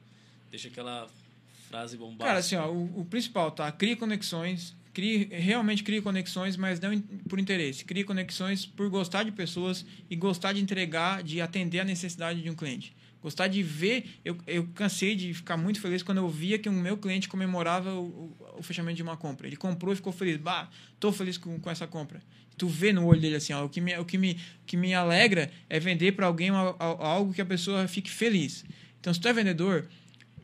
Deixa 0.50 0.68
aquela 0.68 1.08
frase 1.68 1.96
bombástica. 1.96 2.26
Cara, 2.26 2.38
assim, 2.38 2.56
ó, 2.56 2.70
o, 2.70 3.00
o 3.00 3.04
principal, 3.04 3.50
tá? 3.50 3.70
Crie 3.70 3.96
conexões, 3.96 4.74
crie, 4.94 5.28
realmente 5.30 5.82
crie 5.82 6.00
conexões, 6.00 6.56
mas 6.56 6.80
não 6.80 6.98
por 7.28 7.38
interesse. 7.38 7.84
Crie 7.84 8.04
conexões 8.04 8.64
por 8.64 8.88
gostar 8.88 9.24
de 9.24 9.32
pessoas 9.32 9.84
e 10.08 10.16
gostar 10.16 10.54
de 10.54 10.60
entregar, 10.62 11.22
de 11.22 11.40
atender 11.40 11.80
a 11.80 11.84
necessidade 11.84 12.40
de 12.40 12.48
um 12.48 12.54
cliente. 12.54 12.96
Gostar 13.22 13.48
de 13.48 13.62
ver, 13.62 14.04
eu, 14.24 14.36
eu 14.46 14.66
cansei 14.74 15.16
de 15.16 15.34
ficar 15.34 15.56
muito 15.56 15.80
feliz 15.80 16.02
quando 16.02 16.18
eu 16.18 16.28
via 16.28 16.58
que 16.58 16.68
o 16.68 16.72
meu 16.72 16.96
cliente 16.96 17.28
comemorava 17.28 17.92
o, 17.92 18.36
o, 18.56 18.62
fechamento 18.62 18.96
de 18.96 19.02
uma 19.02 19.16
compra. 19.16 19.46
Ele 19.46 19.56
comprou 19.56 19.92
e 19.92 19.96
ficou 19.96 20.12
feliz. 20.12 20.36
Bah, 20.36 20.68
tô 21.00 21.10
feliz 21.10 21.36
com, 21.36 21.58
com 21.58 21.70
essa 21.70 21.86
compra. 21.86 22.22
Tu 22.56 22.68
vê 22.68 22.92
no 22.92 23.04
olho 23.04 23.20
dele 23.20 23.36
assim, 23.36 23.52
ó, 23.52 23.64
o 23.64 23.68
que 23.68 23.80
me, 23.80 23.98
o 23.98 24.04
que 24.04 24.16
me, 24.16 24.38
que 24.66 24.76
me 24.76 24.94
alegra 24.94 25.50
é 25.68 25.78
vender 25.80 26.12
para 26.12 26.26
alguém 26.26 26.50
algo 26.50 27.34
que 27.34 27.40
a 27.40 27.46
pessoa 27.46 27.86
fique 27.88 28.10
feliz. 28.10 28.64
Então, 29.00 29.12
se 29.12 29.20
tu 29.20 29.28
é 29.28 29.32
vendedor, 29.32 29.88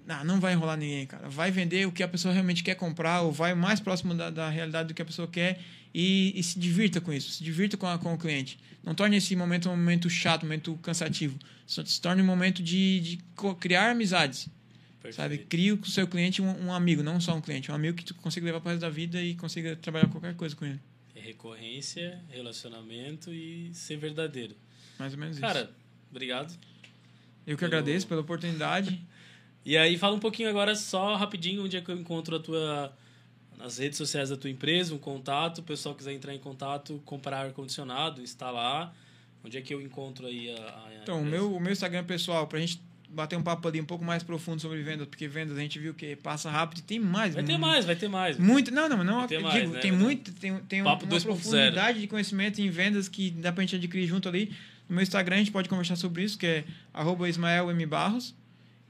não, 0.07 0.25
não 0.25 0.41
vai 0.41 0.53
enrolar 0.53 0.77
ninguém, 0.77 1.07
cara. 1.07 1.29
Vai 1.29 1.51
vender 1.51 1.87
o 1.87 1.93
que 1.93 2.03
a 2.03 2.09
pessoa 2.09 2.33
realmente 2.33 2.63
quer 2.63 2.75
comprar, 2.75 3.23
ou 3.23 3.33
vai 3.33 3.55
mais 3.55 3.81
próximo 3.81 4.15
da, 4.15 4.31
da 4.31 4.49
realidade 4.49 4.89
do 4.89 4.95
que 4.95 5.03
a 5.03 5.05
pessoa 5.05 5.29
quer 5.29 5.61
e, 5.95 6.33
e 6.35 6.43
se 6.43 6.59
divirta 6.59 7.01
com 7.01 7.13
isso, 7.13 7.31
se 7.31 7.45
divirta 7.45 7.77
com, 7.77 7.87
a, 7.87 7.99
com 7.99 8.13
o 8.15 8.19
cliente. 8.19 8.59
Não 8.83 8.95
torne 8.95 9.17
esse 9.17 9.35
momento 9.37 9.69
um 9.69 9.77
momento 9.77 10.11
chato, 10.11 10.43
um 10.43 10.47
momento 10.47 10.75
cansativo. 10.83 11.39
Se 11.67 12.01
torne 12.01 12.21
um 12.21 12.27
momento 12.27 12.63
de, 12.63 13.01
de 13.01 13.19
criar 13.61 13.91
amizades. 13.91 14.49
Perfeito. 15.01 15.17
Sabe? 15.17 15.39
Crie 15.39 15.77
com 15.77 15.87
o 15.87 15.91
seu 15.91 16.07
cliente 16.07 16.43
um, 16.43 16.67
um, 16.67 16.73
amigo, 16.73 17.03
não 17.03 17.21
só 17.21 17.35
um 17.35 17.41
cliente, 17.41 17.71
um 17.71 17.75
amigo 17.75 17.97
que 17.97 18.05
tu 18.05 18.15
consiga 18.15 18.47
levar 18.47 18.61
para 18.61 18.69
o 18.69 18.71
resto 18.73 18.83
da 18.83 18.91
vida 18.91 19.21
e 19.23 19.35
consiga 19.35 19.77
trabalhar 19.77 20.09
qualquer 20.09 20.35
coisa 20.35 20.55
com 20.55 20.65
ele. 20.65 20.81
É 21.15 21.21
recorrência, 21.21 22.21
relacionamento 22.31 23.33
e 23.33 23.71
ser 23.75 23.97
verdadeiro. 23.97 24.57
Mais 24.99 25.13
ou 25.13 25.19
menos 25.19 25.39
Cara, 25.39 25.61
isso. 25.61 25.69
Cara, 25.69 25.79
obrigado. 26.11 26.59
Eu 27.47 27.57
que 27.57 27.65
pelo... 27.65 27.75
agradeço 27.75 28.07
pela 28.07 28.21
oportunidade. 28.21 29.01
E 29.65 29.77
aí 29.77 29.97
fala 29.97 30.17
um 30.17 30.21
pouquinho 30.21 30.49
agora 30.49 30.75
só 30.75 31.15
rapidinho 31.17 31.65
onde 31.65 31.77
é 31.77 31.81
que 31.81 31.91
eu 31.91 31.97
encontro 31.97 32.37
a 32.37 32.41
tua 32.41 32.93
nas 33.57 33.79
redes 33.79 33.97
sociais 33.97 34.31
da 34.31 34.37
tua 34.37 34.51
empresa, 34.51 34.93
um 34.93 34.99
contato, 34.99 35.59
o 35.59 35.63
pessoal 35.63 35.95
quiser 35.95 36.13
entrar 36.13 36.35
em 36.35 36.39
contato, 36.39 37.01
comprar 37.05 37.39
ar 37.39 37.53
condicionado, 37.53 38.21
instalar, 38.21 38.93
onde 39.45 39.57
é 39.57 39.61
que 39.61 39.73
eu 39.73 39.81
encontro 39.81 40.27
aí 40.27 40.51
a, 40.51 40.55
a 40.55 40.89
Então, 41.03 41.23
o 41.23 41.25
meu, 41.25 41.55
o 41.55 41.61
meu 41.61 41.73
Instagram 41.73 42.03
pessoal, 42.03 42.47
pra 42.49 42.59
gente 42.59 42.81
bater 43.09 43.37
um 43.37 43.43
papo 43.43 43.69
ali 43.69 43.81
um 43.81 43.85
pouco 43.85 44.05
mais 44.05 44.23
profundo 44.23 44.61
sobre 44.61 44.83
vendas, 44.83 45.07
porque 45.07 45.29
vendas 45.29 45.57
a 45.57 45.61
gente 45.61 45.79
viu 45.79 45.95
que 45.95 46.17
passa 46.17 46.51
rápido 46.51 46.79
e 46.79 46.83
tem 46.83 46.99
mais. 46.99 47.35
Vai 47.35 47.45
ter 47.45 47.59
mais, 47.59 47.85
vai 47.85 47.95
ter 47.95 48.09
mais. 48.09 48.39
Muito, 48.39 48.73
não, 48.73 48.89
não, 48.89 49.05
não, 49.05 49.27
digo, 49.27 49.43
mais, 49.43 49.71
né? 49.71 49.79
tem 49.81 49.93
muito, 49.93 50.33
tem, 50.33 50.57
tem 50.61 50.83
Papo 50.83 51.05
uma 51.05 51.15
2.0. 51.15 51.23
profundidade 51.23 52.01
de 52.01 52.07
conhecimento 52.07 52.61
em 52.61 52.71
vendas 52.71 53.09
que 53.09 53.31
dá 53.31 53.53
pra 53.53 53.63
gente 53.63 53.77
adquirir 53.77 54.07
junto 54.07 54.29
ali. 54.29 54.53
No 54.89 54.97
meu 54.97 55.03
Instagram 55.03 55.37
a 55.37 55.39
gente 55.39 55.53
pode 55.53 55.69
conversar 55.69 55.97
sobre 55.97 56.25
isso, 56.25 56.39
que 56.39 56.47
é 56.47 56.65
arroba 56.93 57.29
Ismael 57.29 57.71
M. 57.71 57.87
Barros. 57.87 58.35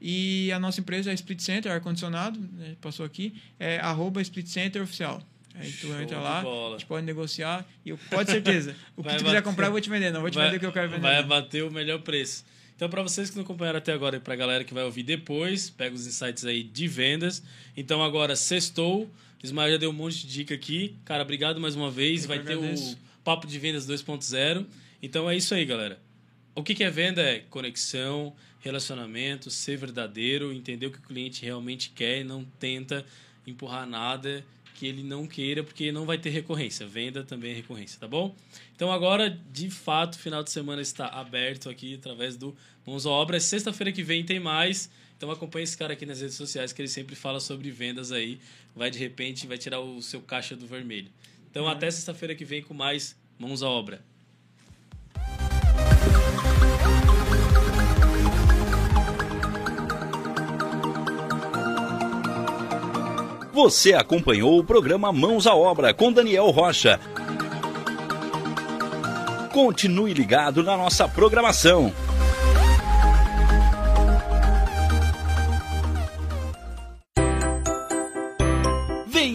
E 0.05 0.51
a 0.51 0.59
nossa 0.59 0.81
empresa 0.81 1.13
é 1.13 1.15
Split 1.15 1.41
Center, 1.41 1.71
ar-condicionado, 1.71 2.37
né, 2.55 2.75
passou 2.81 3.07
aqui, 3.07 3.35
é 3.59 3.79
arroba 3.79 4.21
Split 4.21 4.49
Center 4.49 4.83
Oficial. 4.83 5.23
Aí 5.55 5.71
tu 5.71 5.87
Show 5.89 6.01
entra 6.01 6.19
lá, 6.19 6.43
bola. 6.43 6.75
a 6.75 6.79
gente 6.79 6.89
pode 6.89 7.07
negociar. 7.07 7.65
E 7.85 7.91
eu, 7.91 7.99
pode 8.11 8.31
certeza, 8.31 8.75
o 8.97 9.03
que 9.03 9.09
Vai 9.09 9.17
tu 9.19 9.25
quiser 9.25 9.37
bater- 9.37 9.43
comprar 9.49 9.67
eu 9.69 9.73
vou 9.73 9.81
te 9.81 9.89
vender, 9.89 10.11
não 10.11 10.21
vou 10.23 10.31
te 10.31 10.39
vender 10.39 10.57
o 10.57 10.61
que 10.61 10.67
eu 10.67 10.73
quero 10.73 10.89
vender. 10.89 11.03
Vai 11.03 11.23
bater 11.23 11.63
o 11.63 11.71
melhor 11.71 12.01
preço. 12.01 12.45
Então, 12.75 12.89
para 12.89 13.03
vocês 13.03 13.31
que 13.31 13.37
não 13.37 13.45
acompanharam 13.45 13.79
até 13.79 13.93
agora 13.93 14.17
e 14.17 14.21
para 14.21 14.33
a 14.35 14.37
galera 14.37 14.65
que 14.65 14.75
vai 14.75 14.83
ouvir 14.83 15.05
depois, 15.05 15.71
pega 15.71 15.95
os 15.95 16.05
insights 16.07 16.45
aí 16.45 16.65
de 16.65 16.89
vendas. 16.89 17.41
Então, 17.77 18.03
agora, 18.03 18.35
sextou. 18.35 19.09
Ismael 19.45 19.73
já 19.73 19.77
deu 19.77 19.91
um 19.91 19.93
monte 19.93 20.27
de 20.27 20.33
dica 20.33 20.55
aqui. 20.55 20.97
Cara, 21.05 21.23
obrigado 21.23 21.61
mais 21.61 21.77
uma 21.77 21.91
vez. 21.93 22.23
Eu 22.23 22.29
vai 22.29 22.39
ter 22.41 22.57
o. 22.57 22.75
Papo 23.23 23.47
de 23.47 23.57
Vendas 23.59 23.87
2.0. 23.87 24.67
Então, 25.01 25.31
é 25.31 25.37
isso 25.37 25.55
aí, 25.55 25.65
galera. 25.65 26.01
O 26.55 26.63
que 26.63 26.75
que 26.75 26.85
é 26.85 26.91
venda? 26.91 27.23
É 27.23 27.39
conexão, 27.39 28.35
relacionamento, 28.61 29.51
ser 29.51 29.79
verdadeiro, 29.79 30.53
entender 30.53 30.87
o 30.87 30.91
que 30.91 30.99
o 30.99 31.03
cliente 31.03 31.43
realmente 31.43 31.91
quer 31.91 32.21
e 32.21 32.25
não 32.25 32.45
tenta 32.45 33.07
empurrar 33.47 33.87
nada 33.87 34.45
que 34.75 34.87
ele 34.87 35.03
não 35.03 35.27
queira, 35.27 35.65
porque 35.65 35.91
não 35.91 36.05
vai 36.05 36.19
ter 36.19 36.29
recorrência. 36.29 36.87
Venda 36.87 37.25
também 37.25 37.53
é 37.53 37.55
recorrência, 37.55 37.99
tá 37.99 38.07
bom? 38.07 38.37
Então 38.77 38.93
agora, 38.93 39.31
de 39.51 39.71
fato, 39.71 40.19
final 40.19 40.43
de 40.43 40.51
semana 40.51 40.83
está 40.83 41.07
aberto 41.07 41.71
aqui 41.71 41.95
através 41.95 42.37
do 42.37 42.55
Mãos 42.85 43.07
à 43.07 43.11
Obra. 43.11 43.41
Sexta-feira 43.41 43.91
que 43.91 44.03
vem 44.03 44.23
tem 44.23 44.39
mais. 44.39 44.91
Então 45.17 45.31
acompanhe 45.31 45.65
esse 45.65 45.79
cara 45.79 45.95
aqui 45.95 46.05
nas 46.05 46.21
redes 46.21 46.37
sociais 46.37 46.73
que 46.73 46.83
ele 46.83 46.89
sempre 46.89 47.15
fala 47.15 47.41
sobre 47.41 47.71
vendas 47.71 48.13
aí. 48.13 48.39
Vai 48.77 48.91
de 48.91 48.99
repente, 48.99 49.47
vai 49.47 49.57
tirar 49.57 49.81
o 49.81 50.03
seu 50.03 50.21
caixa 50.21 50.55
do 50.55 50.67
vermelho. 50.67 51.11
Então 51.51 51.67
até 51.67 51.91
sexta-feira 51.91 52.35
que 52.35 52.45
vem 52.45 52.63
com 52.63 52.75
mais 52.75 53.17
Mãos 53.39 53.63
à 53.63 53.69
Obra. 53.69 54.12
Você 63.53 63.93
acompanhou 63.93 64.59
o 64.59 64.65
programa 64.65 65.13
Mãos 65.13 65.47
à 65.47 65.55
Obra 65.55 65.93
com 65.93 66.11
Daniel 66.11 66.49
Rocha. 66.51 66.99
Continue 69.53 70.15
ligado 70.15 70.63
na 70.63 70.75
nossa 70.75 71.07
programação. 71.07 71.93